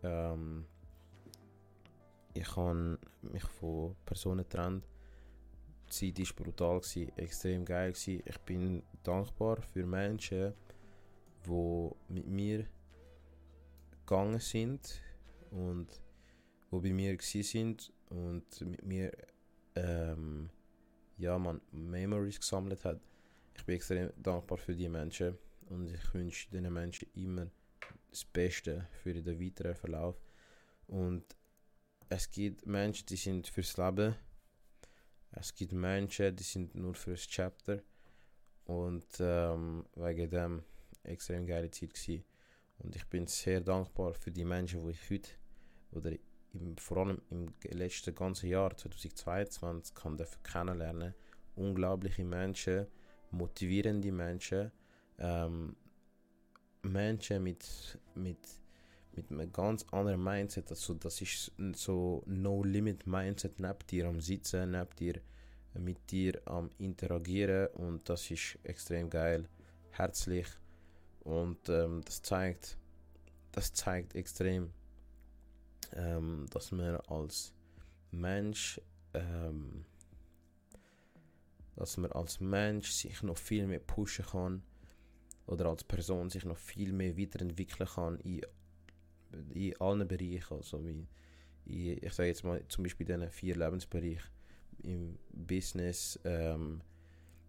Ähm, 0.03 0.67
ich 2.35 2.57
habe 2.57 2.99
mich 3.23 3.45
von 3.45 3.97
Personen 4.05 4.45
getrennt. 4.45 4.85
Zeit 5.93 6.19
war 6.19 6.45
brutal, 6.45 6.81
gewesen, 6.81 7.17
extrem 7.17 7.65
geil. 7.65 7.93
Gewesen. 7.93 8.23
Ich 8.25 8.39
bin 8.39 8.83
dankbar 9.03 9.61
für 9.63 9.85
Menschen, 9.87 10.55
die 11.47 11.91
mit 12.09 12.27
mir 12.27 12.67
gegangen 14.01 14.41
sind 14.41 15.03
und 15.51 15.89
die 16.71 16.81
bei 16.81 16.93
mir 16.93 17.17
sind 17.21 17.93
und 18.11 18.61
mit 18.63 18.83
mir 18.83 19.13
ähm, 19.75 20.51
ja, 21.19 21.39
man 21.39 21.61
Memories 21.71 22.41
gesammelt 22.41 22.85
hat. 22.85 23.01
Ich 23.57 23.65
bin 23.65 23.77
extrem 23.77 24.11
dankbar 24.17 24.59
für 24.59 24.75
die 24.75 24.89
Menschen 24.89 25.39
und 25.69 25.91
ich 25.91 26.15
wünsche 26.15 26.51
diesen 26.51 26.73
Menschen 26.73 27.09
immer 27.15 27.49
das 28.11 28.25
Beste 28.25 28.89
für 29.03 29.15
den 29.15 29.41
weiteren 29.41 29.75
Verlauf. 29.75 30.17
Und 30.87 31.25
es 32.09 32.31
gibt 32.31 32.67
Menschen, 32.67 33.07
die 33.07 33.17
sind 33.17 33.47
fürs 33.47 33.77
Leben. 33.77 34.15
Es 35.33 35.55
gibt 35.55 35.73
Menschen, 35.73 36.35
die 36.37 36.43
sind 36.43 36.75
nur 36.75 36.95
fürs 36.95 37.27
Chapter. 37.27 37.81
Und 38.65 39.07
ähm, 39.19 39.85
wegen 39.97 40.31
dem 40.31 40.63
extrem 41.05 41.47
geile 41.47 41.71
Zeit 41.71 41.95
gewesen. 41.95 42.25
Und 42.79 42.97
ich 42.97 43.05
bin 43.07 43.27
sehr 43.27 43.61
dankbar 43.61 44.15
für 44.15 44.31
die 44.31 44.45
Menschen, 44.45 44.85
die 44.85 44.93
ich 44.93 45.11
heute 45.11 45.31
oder 45.93 46.13
im, 46.55 46.77
vor 46.77 46.99
allem 46.99 47.21
im 47.31 47.53
letzten 47.71 48.15
ganzen 48.15 48.49
Jahr 48.49 48.77
2022 48.77 49.95
kann 49.95 50.17
kennenlernen. 50.43 51.15
Unglaubliche 51.55 52.25
Menschen, 52.25 52.87
motivierende 53.31 54.11
Menschen, 54.11 54.73
ähm, 55.19 55.77
Menschen 56.83 57.43
mit, 57.43 57.99
mit, 58.15 58.39
mit 59.17 59.31
einem 59.31 59.53
ganz 59.53 59.85
anderen 59.91 60.23
Mindset. 60.23 60.71
Also 60.71 60.95
das 60.95 61.21
ist 61.21 61.53
so 61.75 62.23
No-Limit-Mindset 62.27 63.61
neben 63.61 63.87
dir 63.91 64.09
am 64.09 64.21
Sitzen, 64.21 64.71
neben 64.73 64.97
dir 64.99 65.21
mit 65.75 66.11
dir 66.11 66.41
am 66.45 66.71
Interagieren 66.79 67.69
und 67.75 68.09
das 68.09 68.31
ist 68.31 68.59
extrem 68.63 69.09
geil, 69.09 69.49
herzlich 69.91 70.47
und 71.21 71.69
ähm, 71.69 72.03
das 72.05 72.23
zeigt, 72.23 72.77
das 73.53 73.73
zeigt 73.73 74.15
extrem, 74.15 74.71
ähm, 75.95 76.47
dass 76.51 76.73
man 76.73 76.97
als 77.09 77.55
Mensch, 78.11 78.81
ähm, 79.15 79.85
dass 81.77 81.97
man 81.97 82.13
als 82.13 82.41
Mensch 82.41 82.91
sich 82.91 83.23
noch 83.23 83.39
viel 83.39 83.67
mehr 83.67 83.81
pushen 83.81 84.27
kann 84.27 84.63
oder 85.47 85.67
als 85.67 85.85
Person 85.85 86.29
sich 86.29 86.45
noch 86.45 86.59
viel 86.59 86.93
mehr 86.93 87.17
weiterentwickeln 87.17 87.89
kann 87.89 88.19
in, 88.21 88.43
in 89.55 89.81
allen 89.81 90.07
Bereichen. 90.07 90.55
Also 90.55 90.85
wie 90.85 90.91
in, 90.91 91.07
ich 91.65 92.13
sage 92.13 92.29
jetzt 92.29 92.45
mal 92.45 92.63
zum 92.69 92.85
Beispiel 92.85 93.09
in 93.09 93.21
diesen 93.21 93.33
vier 93.33 93.57
Lebensbereichen 93.57 94.31
im 94.83 95.19
Business, 95.31 96.19
ähm, 96.25 96.81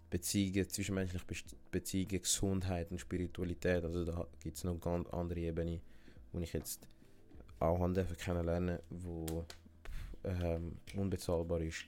Beziehungen, 0.10 0.70
zwischenmenschliche 0.70 1.26
Beziehungen, 1.72 2.22
Gesundheit 2.22 2.92
und 2.92 3.00
Spiritualität. 3.00 3.84
Also 3.84 4.06
da 4.06 4.28
gibt 4.40 4.58
es 4.58 4.64
noch 4.64 4.80
ganz 4.80 5.10
andere 5.10 5.40
Ebenen, 5.40 5.82
wo 6.32 6.40
ich 6.40 6.54
jetzt 6.54 6.88
auch 7.60 7.80
haben 7.80 7.96
kennenlernen, 8.18 8.80
wo 8.90 9.46
ähm, 10.24 10.78
unbezahlbar 10.96 11.62
ist. 11.62 11.86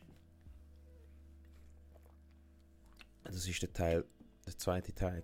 Das 3.23 3.47
ist 3.47 3.61
der 3.61 3.73
Teil, 3.73 4.05
der 4.45 4.57
zweite 4.57 4.93
Teil 4.93 5.21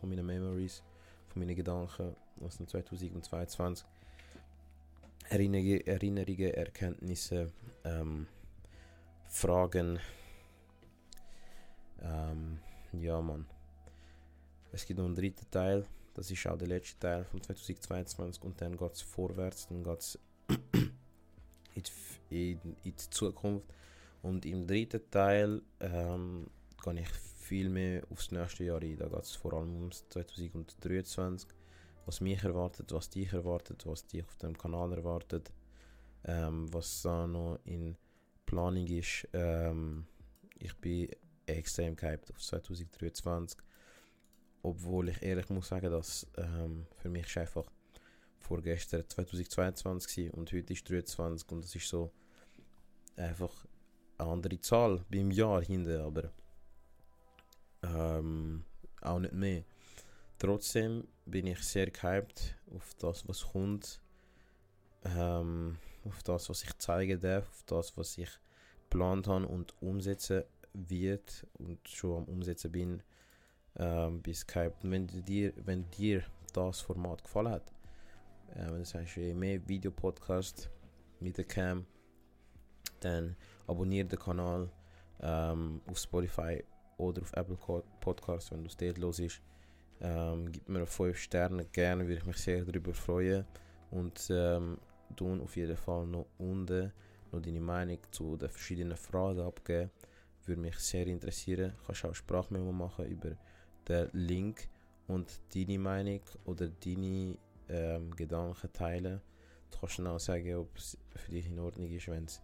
von 0.00 0.08
meinen 0.08 0.24
Memories, 0.24 0.82
von 1.28 1.40
meinen 1.40 1.56
Gedanken 1.56 2.14
aus 2.40 2.56
dem 2.56 2.68
2022. 2.68 3.86
Erinnerungen, 5.30 6.54
Erkenntnisse, 6.54 7.52
ähm, 7.84 8.26
Fragen. 9.28 9.98
Ähm, 12.02 12.58
ja, 12.92 13.20
Mann. 13.20 13.46
Es 14.72 14.86
gibt 14.86 14.98
noch 14.98 15.06
einen 15.06 15.14
dritten 15.14 15.50
Teil 15.50 15.86
das 16.14 16.30
ist 16.30 16.46
auch 16.46 16.58
der 16.58 16.68
letzte 16.68 16.98
Teil 16.98 17.24
von 17.24 17.42
2022 17.42 18.42
und 18.42 18.60
dann 18.60 18.76
geht 18.76 18.92
es 18.92 19.00
vorwärts, 19.02 19.68
dann 19.68 19.82
geht 19.82 20.00
es 20.00 20.18
in, 21.74 21.82
in, 22.30 22.60
in, 22.62 22.76
die 22.84 22.96
Zukunft. 22.96 23.66
Und 24.22 24.44
im 24.44 24.66
dritten 24.66 25.00
Teil 25.10 25.62
ähm, 25.80 26.46
gehe 26.84 27.00
ich 27.00 27.08
viel 27.08 27.70
mehr 27.70 28.02
aufs 28.10 28.32
nächste 28.32 28.64
Jahr 28.64 28.82
ein. 28.82 28.98
Da 28.98 29.08
geht 29.08 29.22
es 29.22 29.34
vor 29.34 29.54
allem 29.54 29.74
um 29.76 29.90
2023, 29.90 31.48
was 32.10 32.20
mich 32.20 32.42
erwartet, 32.42 32.92
was 32.92 33.08
dich 33.08 33.32
erwartet, 33.32 33.86
was 33.86 34.04
dich 34.04 34.24
auf 34.24 34.36
dem 34.38 34.58
Kanal 34.58 34.92
erwartet, 34.92 35.52
ähm, 36.24 36.66
was 36.74 37.02
da 37.02 37.24
noch 37.24 37.60
in 37.64 37.96
Planung 38.46 38.84
ist. 38.88 39.28
Ähm, 39.32 40.06
ich 40.58 40.74
bin 40.78 41.08
extrem 41.46 41.94
gehypt 41.94 42.32
auf 42.32 42.40
2023 42.40 43.60
obwohl 44.62 45.08
ich 45.08 45.22
ehrlich 45.22 45.48
muss 45.50 45.68
sagen, 45.68 45.90
dass 45.90 46.26
ähm, 46.36 46.86
für 46.96 47.08
mich 47.08 47.26
ist 47.26 47.38
einfach 47.38 47.70
vorgestern 48.40 49.08
2022 49.08 50.34
und 50.34 50.52
heute 50.52 50.72
ist 50.72 50.90
23 50.90 51.48
und 51.52 51.64
das 51.64 51.74
ist 51.76 51.88
so 51.88 52.10
einfach 53.16 53.66
eine 54.18 54.30
andere 54.30 54.60
Zahl 54.60 55.04
beim 55.08 55.30
Jahr 55.30 55.62
hinten, 55.62 56.00
aber 56.00 56.32
ähm, 57.84 58.64
auch 59.00 59.20
nicht 59.20 59.32
mehr. 59.32 59.62
Trotzdem 60.38 61.06
bin 61.30 61.46
ich 61.46 61.62
sehr 61.62 61.90
gehypt 61.90 62.56
auf 62.74 62.94
das, 62.98 63.28
was 63.28 63.52
kommt, 63.52 64.00
ähm, 65.04 65.78
auf 66.04 66.22
das, 66.22 66.48
was 66.48 66.62
ich 66.64 66.76
zeigen 66.78 67.20
darf, 67.20 67.48
auf 67.48 67.62
das, 67.66 67.96
was 67.96 68.18
ich 68.18 68.30
geplant 68.82 69.28
habe 69.28 69.46
und 69.46 69.74
umsetzen 69.80 70.44
wird 70.72 71.46
und 71.58 71.88
schon 71.88 72.22
am 72.22 72.24
Umsetzen 72.24 72.72
bin 72.72 73.02
ähm, 73.76 74.22
bei. 74.22 74.68
Und 74.82 74.90
wenn 74.90 75.06
dir, 75.06 75.52
wenn 75.64 75.90
dir 75.90 76.22
das 76.52 76.80
Format 76.80 77.22
gefallen 77.22 77.52
hat, 77.52 77.72
äh, 78.54 78.66
wenn 78.66 78.78
du 78.78 78.84
sagst, 78.84 79.16
mehr 79.16 79.66
Videopodcast 79.68 80.70
mit 81.20 81.38
der 81.38 81.44
Cam, 81.44 81.86
dann 83.00 83.36
abonniere 83.66 84.08
den 84.08 84.18
Kanal 84.18 84.70
ähm, 85.20 85.80
auf 85.86 85.98
Spotify 85.98 86.62
oder 86.96 87.22
auf 87.22 87.32
Apple 87.32 87.56
Podcasts, 88.00 88.50
wenn 88.50 88.62
du 88.62 88.68
es 88.68 88.76
dort 88.76 88.98
los 88.98 89.18
ist. 89.18 89.40
Ähm, 90.00 90.50
gib 90.50 90.68
mir 90.68 90.86
5 90.86 91.16
Sterne 91.16 91.64
gerne, 91.66 92.04
würde 92.04 92.20
ich 92.20 92.26
mich 92.26 92.38
sehr 92.38 92.64
darüber 92.64 92.94
freuen. 92.94 93.44
Und 93.90 94.28
ähm, 94.30 94.78
tun 95.16 95.40
auf 95.40 95.56
jeden 95.56 95.76
Fall 95.76 96.06
noch 96.06 96.26
unten 96.38 96.92
noch 97.32 97.40
deine 97.40 97.60
Meinung 97.60 97.98
zu 98.10 98.36
den 98.36 98.48
verschiedenen 98.48 98.96
Fragen 98.96 99.40
abgeben. 99.40 99.90
Würde 100.46 100.60
mich 100.60 100.78
sehr 100.78 101.06
interessieren. 101.06 101.72
Du 101.76 101.86
kannst 101.86 102.04
auch 102.04 102.14
Sprachmemo 102.14 102.72
machen 102.72 103.06
über 103.06 103.36
den 103.86 104.08
Link 104.12 104.68
und 105.06 105.40
deine 105.54 105.78
Meinung 105.78 106.20
oder 106.44 106.68
deine 106.68 107.36
ähm, 107.68 108.14
Gedanken 108.16 108.72
teilen. 108.72 109.20
Du 109.70 109.78
kannst 109.78 109.98
dann 109.98 110.06
auch 110.08 110.18
sagen, 110.18 110.54
ob 110.56 110.76
es 110.76 110.98
für 111.14 111.30
dich 111.30 111.46
in 111.46 111.58
Ordnung 111.58 111.90
ist, 111.90 112.08
wenn 112.08 112.24
es 112.24 112.42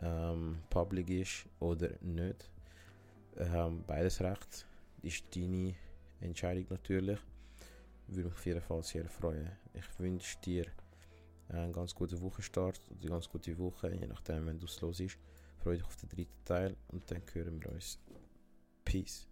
ähm, 0.00 0.58
public 0.70 1.10
ist 1.10 1.46
oder 1.58 1.90
nicht. 2.00 2.50
Ähm, 3.36 3.82
beides 3.86 4.20
recht 4.20 4.66
ist 5.02 5.24
deine 5.34 5.74
Entscheidung 6.20 6.66
natürlich. 6.70 7.18
Würde 8.06 8.24
mich 8.24 8.32
auf 8.32 8.46
jeden 8.46 8.60
Fall 8.60 8.82
sehr 8.82 9.08
freuen. 9.08 9.50
Ich 9.74 9.98
wünsche 9.98 10.38
dir 10.44 10.66
einen 11.48 11.72
ganz 11.72 11.94
guten 11.94 12.20
Wochenstart 12.20 12.80
oder 12.90 13.00
eine 13.00 13.10
ganz 13.10 13.28
gute 13.28 13.56
Woche, 13.58 13.94
je 13.94 14.06
nachdem, 14.06 14.46
wenn 14.46 14.58
du 14.58 14.66
es 14.66 14.80
los 14.80 15.00
ist. 15.00 15.18
Freue 15.58 15.76
dich 15.76 15.84
auf 15.84 15.96
den 15.96 16.08
dritten 16.08 16.44
Teil 16.44 16.76
und 16.88 17.10
dann 17.10 17.22
hören 17.32 17.62
wir 17.62 17.72
uns. 17.72 17.98
Peace. 18.84 19.27